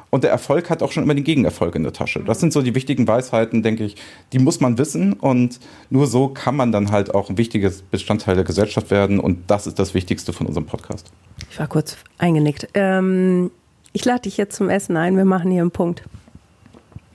Und 0.08 0.22
der 0.22 0.30
Erfolg 0.30 0.70
hat 0.70 0.84
auch 0.84 0.92
schon 0.92 1.02
immer 1.02 1.14
den 1.14 1.24
Gegenerfolg 1.24 1.74
in 1.74 1.82
der 1.82 1.92
Tasche. 1.92 2.20
Das 2.20 2.38
sind 2.38 2.52
so 2.52 2.62
die 2.62 2.76
wichtigen 2.76 3.08
Weisheiten, 3.08 3.64
denke 3.64 3.84
ich, 3.84 3.96
die 4.32 4.38
muss 4.38 4.60
man 4.60 4.78
wissen. 4.78 5.14
Und 5.14 5.58
nur 5.90 6.06
so 6.06 6.28
kann 6.28 6.54
man 6.54 6.70
dann 6.70 6.92
halt 6.92 7.12
auch 7.12 7.28
ein 7.28 7.38
wichtiges 7.38 7.82
Bestandteil 7.82 8.36
der 8.36 8.44
Gesellschaft 8.44 8.90
werden. 8.90 9.18
Und 9.18 9.50
das 9.50 9.66
ist 9.66 9.80
das 9.80 9.94
Wichtigste 9.94 10.32
von 10.32 10.46
unserem 10.46 10.66
Podcast. 10.66 11.10
Ich 11.50 11.58
war 11.58 11.66
kurz 11.66 11.96
eingenickt. 12.18 12.68
Ähm 12.74 13.50
ich 13.96 14.04
lade 14.04 14.20
dich 14.20 14.36
jetzt 14.36 14.56
zum 14.56 14.68
Essen 14.68 14.94
ein. 14.98 15.16
Wir 15.16 15.24
machen 15.24 15.50
hier 15.50 15.62
einen 15.62 15.70
Punkt. 15.70 16.02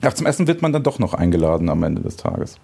Ach, 0.00 0.12
zum 0.14 0.26
Essen 0.26 0.48
wird 0.48 0.62
man 0.62 0.72
dann 0.72 0.82
doch 0.82 0.98
noch 0.98 1.14
eingeladen 1.14 1.68
am 1.68 1.80
Ende 1.84 2.02
des 2.02 2.16
Tages. 2.16 2.58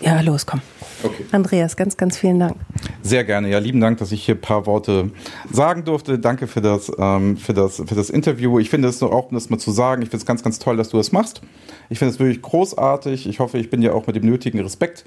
Ja, 0.00 0.20
los, 0.20 0.46
komm. 0.46 0.60
Okay. 1.02 1.24
Andreas, 1.32 1.76
ganz, 1.76 1.96
ganz 1.96 2.16
vielen 2.16 2.38
Dank. 2.38 2.54
Sehr 3.02 3.24
gerne. 3.24 3.48
Ja, 3.50 3.58
lieben 3.58 3.80
Dank, 3.80 3.98
dass 3.98 4.12
ich 4.12 4.24
hier 4.24 4.36
ein 4.36 4.40
paar 4.40 4.66
Worte 4.66 5.10
sagen 5.50 5.84
durfte. 5.84 6.18
Danke 6.18 6.46
für 6.46 6.60
das, 6.60 6.90
ähm, 6.98 7.36
für 7.36 7.54
das, 7.54 7.76
für 7.76 7.94
das 7.94 8.10
Interview. 8.10 8.58
Ich 8.58 8.70
finde 8.70 8.88
es 8.88 9.02
auch, 9.02 9.28
um 9.28 9.34
das 9.34 9.50
mal 9.50 9.58
zu 9.58 9.70
sagen, 9.70 10.02
ich 10.02 10.08
finde 10.08 10.22
es 10.22 10.26
ganz, 10.26 10.42
ganz 10.42 10.58
toll, 10.58 10.76
dass 10.76 10.88
du 10.88 10.96
das 10.96 11.12
machst. 11.12 11.42
Ich 11.88 11.98
finde 11.98 12.14
es 12.14 12.20
wirklich 12.20 12.42
großartig. 12.42 13.28
Ich 13.28 13.40
hoffe, 13.40 13.58
ich 13.58 13.70
bin 13.70 13.80
dir 13.80 13.94
auch 13.94 14.06
mit 14.06 14.16
dem 14.16 14.24
nötigen 14.24 14.60
Respekt 14.60 15.04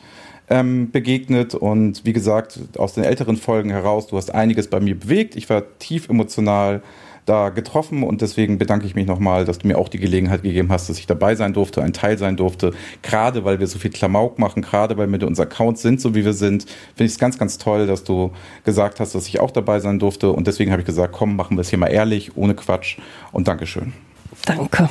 ähm, 0.50 0.92
begegnet 0.92 1.56
und 1.56 2.04
wie 2.06 2.14
gesagt, 2.14 2.60
aus 2.78 2.94
den 2.94 3.06
älteren 3.06 3.38
Folgen 3.38 3.70
heraus, 3.70 4.08
du 4.08 4.18
hast 4.18 4.34
einiges 4.34 4.68
bei 4.68 4.80
mir 4.80 5.00
bewegt. 5.00 5.36
Ich 5.36 5.50
war 5.50 5.64
tief 5.80 6.10
emotional 6.10 6.82
da 7.26 7.50
getroffen 7.50 8.04
und 8.04 8.22
deswegen 8.22 8.58
bedanke 8.58 8.86
ich 8.86 8.96
mich 8.96 9.08
nochmal, 9.08 9.46
dass 9.46 9.60
du 9.60 9.68
mir 9.68 9.78
auch 9.78 9.90
die 9.90 10.00
Gelegenheit 10.00 10.44
gegeben 10.44 10.72
hast, 10.72 10.90
dass 10.90 10.98
ich 10.98 11.08
dabei 11.08 11.36
sein 11.36 11.54
durfte, 11.54 11.82
ein 11.82 11.94
Teil 11.94 12.18
sein 12.18 12.38
durfte. 12.38 12.72
Gerade 13.02 13.46
weil 13.46 13.60
wir 13.60 13.68
so 13.68 13.80
viel 13.80 13.92
Klamauk 13.92 14.40
machen, 14.40 14.62
gerade 14.62 14.98
weil 14.98 15.12
wir 15.12 15.28
unser 15.28 15.44
Account 15.44 15.78
sind, 15.78 16.02
so 16.02 16.16
wie 16.16 16.26
wir 16.26 16.34
sind, 16.34 16.64
finde 16.64 17.06
ich 17.06 17.12
es 17.12 17.20
ganz, 17.20 17.38
ganz 17.38 17.58
toll, 17.58 17.88
dass 17.88 18.04
du 18.04 18.32
gesagt 18.64 19.00
hast, 19.00 19.16
dass 19.16 19.28
ich 19.28 19.40
auch 19.40 19.52
dabei 19.52 19.80
sein 19.80 20.00
durfte 20.00 20.32
und 20.32 20.48
deswegen 20.48 20.72
habe 20.72 20.82
ich 20.82 20.86
gesagt, 20.86 21.14
komm, 21.14 21.36
machen 21.36 21.58
wir 21.58 21.62
es 21.62 21.70
hier 21.70 21.80
mal 21.80 21.88
ehrlich, 21.88 22.36
ohne 22.38 22.56
Quatsch 22.56 22.98
und 23.32 23.48
Dankeschön. 23.48 23.94
Danke. 24.46 24.90